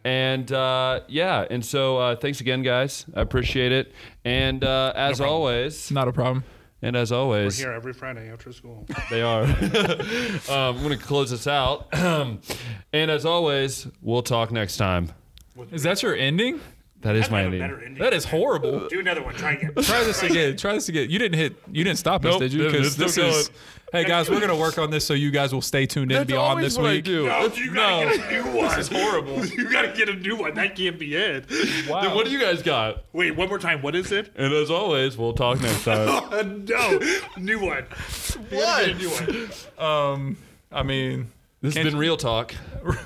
And 0.05 0.51
uh, 0.53 1.01
yeah, 1.09 1.45
and 1.51 1.65
so 1.65 1.99
uh, 1.99 2.15
thanks 2.17 2.41
again, 2.41 2.63
guys. 2.63 3.05
I 3.17 3.23
appreciate 3.23 3.73
it. 3.73 3.93
And 4.25 4.63
uh, 4.63 4.93
as 4.95 5.17
problem. 5.17 5.35
always, 5.35 5.91
not 5.91 6.07
a 6.07 6.13
problem. 6.13 6.45
and 6.81 6.95
as 6.95 7.11
We're 7.11 7.19
always, 7.19 7.59
here 7.59 7.73
every 7.73 7.95
Friday 7.95 8.31
after 8.31 8.53
school. 8.53 8.87
they 9.11 9.23
are. 9.23 9.43
um, 9.43 10.77
I'm 10.77 10.83
going 10.85 10.97
to 10.97 11.05
close 11.05 11.31
this 11.31 11.49
out. 11.49 11.89
and 11.93 13.11
as 13.11 13.27
always, 13.27 13.89
we'll 14.03 14.23
talk 14.23 14.53
next 14.53 14.77
time. 14.77 15.11
Is 15.73 15.83
that 15.83 16.01
your 16.03 16.15
ending? 16.15 16.61
That 17.05 17.17
is 17.17 17.31
my 17.31 17.43
Have 17.43 17.53
a 17.53 17.57
ending. 17.63 17.81
ending. 17.85 18.03
That 18.03 18.13
is 18.15 18.25
horrible. 18.25 18.89
Do 18.89 18.99
another 18.99 19.23
one. 19.23 19.35
Try 19.35 19.53
again. 19.53 19.73
Try 19.83 20.03
this 20.05 20.23
again. 20.23 20.57
Try 20.57 20.73
this 20.73 20.89
again. 20.89 21.09
You 21.11 21.19
didn't 21.19 21.39
hit. 21.39 21.55
You 21.71 21.85
didn't 21.85 21.99
stop 21.99 22.25
us, 22.25 22.39
did 22.39 22.53
you? 22.53 22.65
it's 22.67 22.73
Because 22.73 22.97
this 22.97 23.19
is. 23.19 23.51
Hey 23.93 24.03
guys, 24.05 24.29
we're 24.29 24.41
gonna 24.41 24.57
work 24.57 24.77
on 24.79 24.91
this 24.91 25.07
so 25.07 25.15
you 25.15 25.31
guys 25.31 25.53
will 25.55 25.63
stay 25.63 25.87
tuned 25.87 26.11
in 26.11 26.17
That's 26.19 26.27
beyond 26.27 26.51
always 26.59 26.65
this 26.75 26.79
what 26.79 26.89
I 26.91 26.95
week. 26.95 27.05
do. 27.05 27.27
No, 27.27 27.43
That's- 27.43 27.59
you 27.59 27.73
gotta 27.73 28.07
no. 28.07 28.17
get 28.17 28.27
a 28.29 28.33
new 28.33 28.59
one. 28.59 28.65
This 28.77 28.91
is 28.91 28.97
horrible. 28.97 29.47
You 29.47 29.71
gotta 29.71 29.93
get 29.93 30.09
a 30.09 30.15
new 30.15 30.35
one. 30.37 30.55
That 30.55 30.75
can't 30.75 30.99
be 30.99 31.15
it. 31.15 31.45
Wow. 31.89 32.01
Then 32.03 32.15
what 32.17 32.25
do 32.25 32.33
you 32.33 32.41
guys 32.41 32.61
got? 32.63 33.05
Wait, 33.13 33.37
one 33.37 33.49
more 33.49 33.59
time. 33.61 33.83
What 33.83 33.95
is 33.95 34.11
it? 34.11 34.33
And 34.35 34.53
as 34.53 34.69
always, 34.69 35.17
we'll 35.17 35.33
talk 35.35 35.61
next 35.61 35.85
time. 35.85 36.09
Uh, 36.09 36.43
no, 36.43 36.99
new 37.37 37.61
one. 37.61 37.85
You 38.51 38.59
gotta 38.59 38.95
get 38.95 38.97
a 38.97 38.99
new 38.99 39.11
one. 39.11 39.51
um, 39.79 40.37
I 40.73 40.83
mean, 40.83 41.31
This 41.61 41.75
has 41.75 41.83
Can't 41.85 41.93
been 41.93 41.99
Real 42.01 42.17
Talk. 42.17 42.53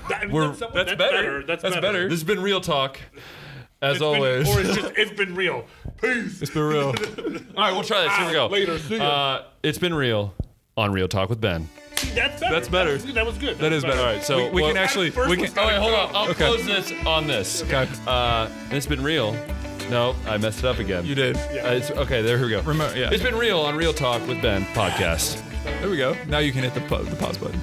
That- 0.09 0.31
We're- 0.31 0.47
that's, 0.55 0.73
that's 0.73 0.95
better. 0.95 1.43
That's, 1.43 1.61
That's 1.61 1.75
better. 1.75 1.81
better. 1.81 2.03
This 2.09 2.19
has 2.19 2.23
been 2.23 2.41
Real 2.41 2.61
Talk. 2.61 2.99
As 3.81 3.91
It's 3.95 3.99
been- 3.99 4.07
always. 4.15 4.49
or 4.55 4.59
it's 4.61 4.75
just 4.75 4.91
it's 4.97 5.11
been 5.11 5.35
real. 5.35 5.65
Peace. 6.01 6.41
it's 6.41 6.51
been 6.51 6.63
real. 6.63 6.87
All 6.87 6.93
right, 7.63 7.71
we'll 7.71 7.83
try 7.83 8.03
this. 8.03 8.15
Here 8.17 8.27
we 8.27 8.33
go. 8.33 8.47
Later. 8.47 8.77
See 8.79 8.97
ya. 8.97 9.03
Uh, 9.03 9.43
it's 9.63 9.77
been 9.77 9.93
real 9.93 10.33
on 10.77 10.91
Real 10.91 11.07
Talk 11.07 11.29
with 11.29 11.39
Ben. 11.41 11.67
See, 11.95 12.09
that's 12.11 12.39
better. 12.41 12.53
That's 12.55 12.67
better. 12.69 12.97
That 12.97 13.05
was, 13.05 13.13
that 13.13 13.25
was 13.25 13.37
good. 13.37 13.57
That 13.59 13.71
is 13.73 13.83
better. 13.83 13.99
All 13.99 14.05
right, 14.05 14.23
so 14.23 14.37
we, 14.45 14.49
we 14.51 14.61
what- 14.63 14.67
can 14.73 14.77
actually. 14.77 15.09
We 15.11 15.37
can. 15.37 15.51
Oh, 15.57 15.67
wait, 15.67 15.77
hold 15.77 15.93
on. 15.93 16.15
I'll 16.15 16.29
Okay. 16.29 16.45
close 16.45 16.65
this 16.65 16.91
on 17.05 17.27
this. 17.27 17.63
Okay. 17.63 17.87
Uh, 18.07 18.49
it's 18.71 18.85
been 18.85 19.03
real. 19.03 19.33
No, 19.89 20.15
I 20.27 20.37
messed 20.37 20.59
it 20.59 20.65
up 20.65 20.79
again. 20.79 21.05
You 21.05 21.15
did. 21.15 21.35
Uh, 21.35 21.39
it's, 21.69 21.89
okay, 21.91 22.21
there 22.21 22.39
we 22.39 22.49
go. 22.49 22.61
Remember- 22.61 22.95
yeah. 22.97 23.09
It's 23.11 23.23
been 23.23 23.35
real 23.35 23.59
on 23.59 23.75
Real 23.75 23.93
Talk 23.93 24.25
with 24.27 24.41
Ben 24.41 24.63
podcast. 24.73 25.41
There 25.63 25.89
we 25.89 25.97
go. 25.97 26.15
Now 26.27 26.39
you 26.39 26.51
can 26.51 26.63
hit 26.63 26.73
the 26.73 26.81
the 26.81 27.15
pause 27.15 27.37
button. 27.37 27.59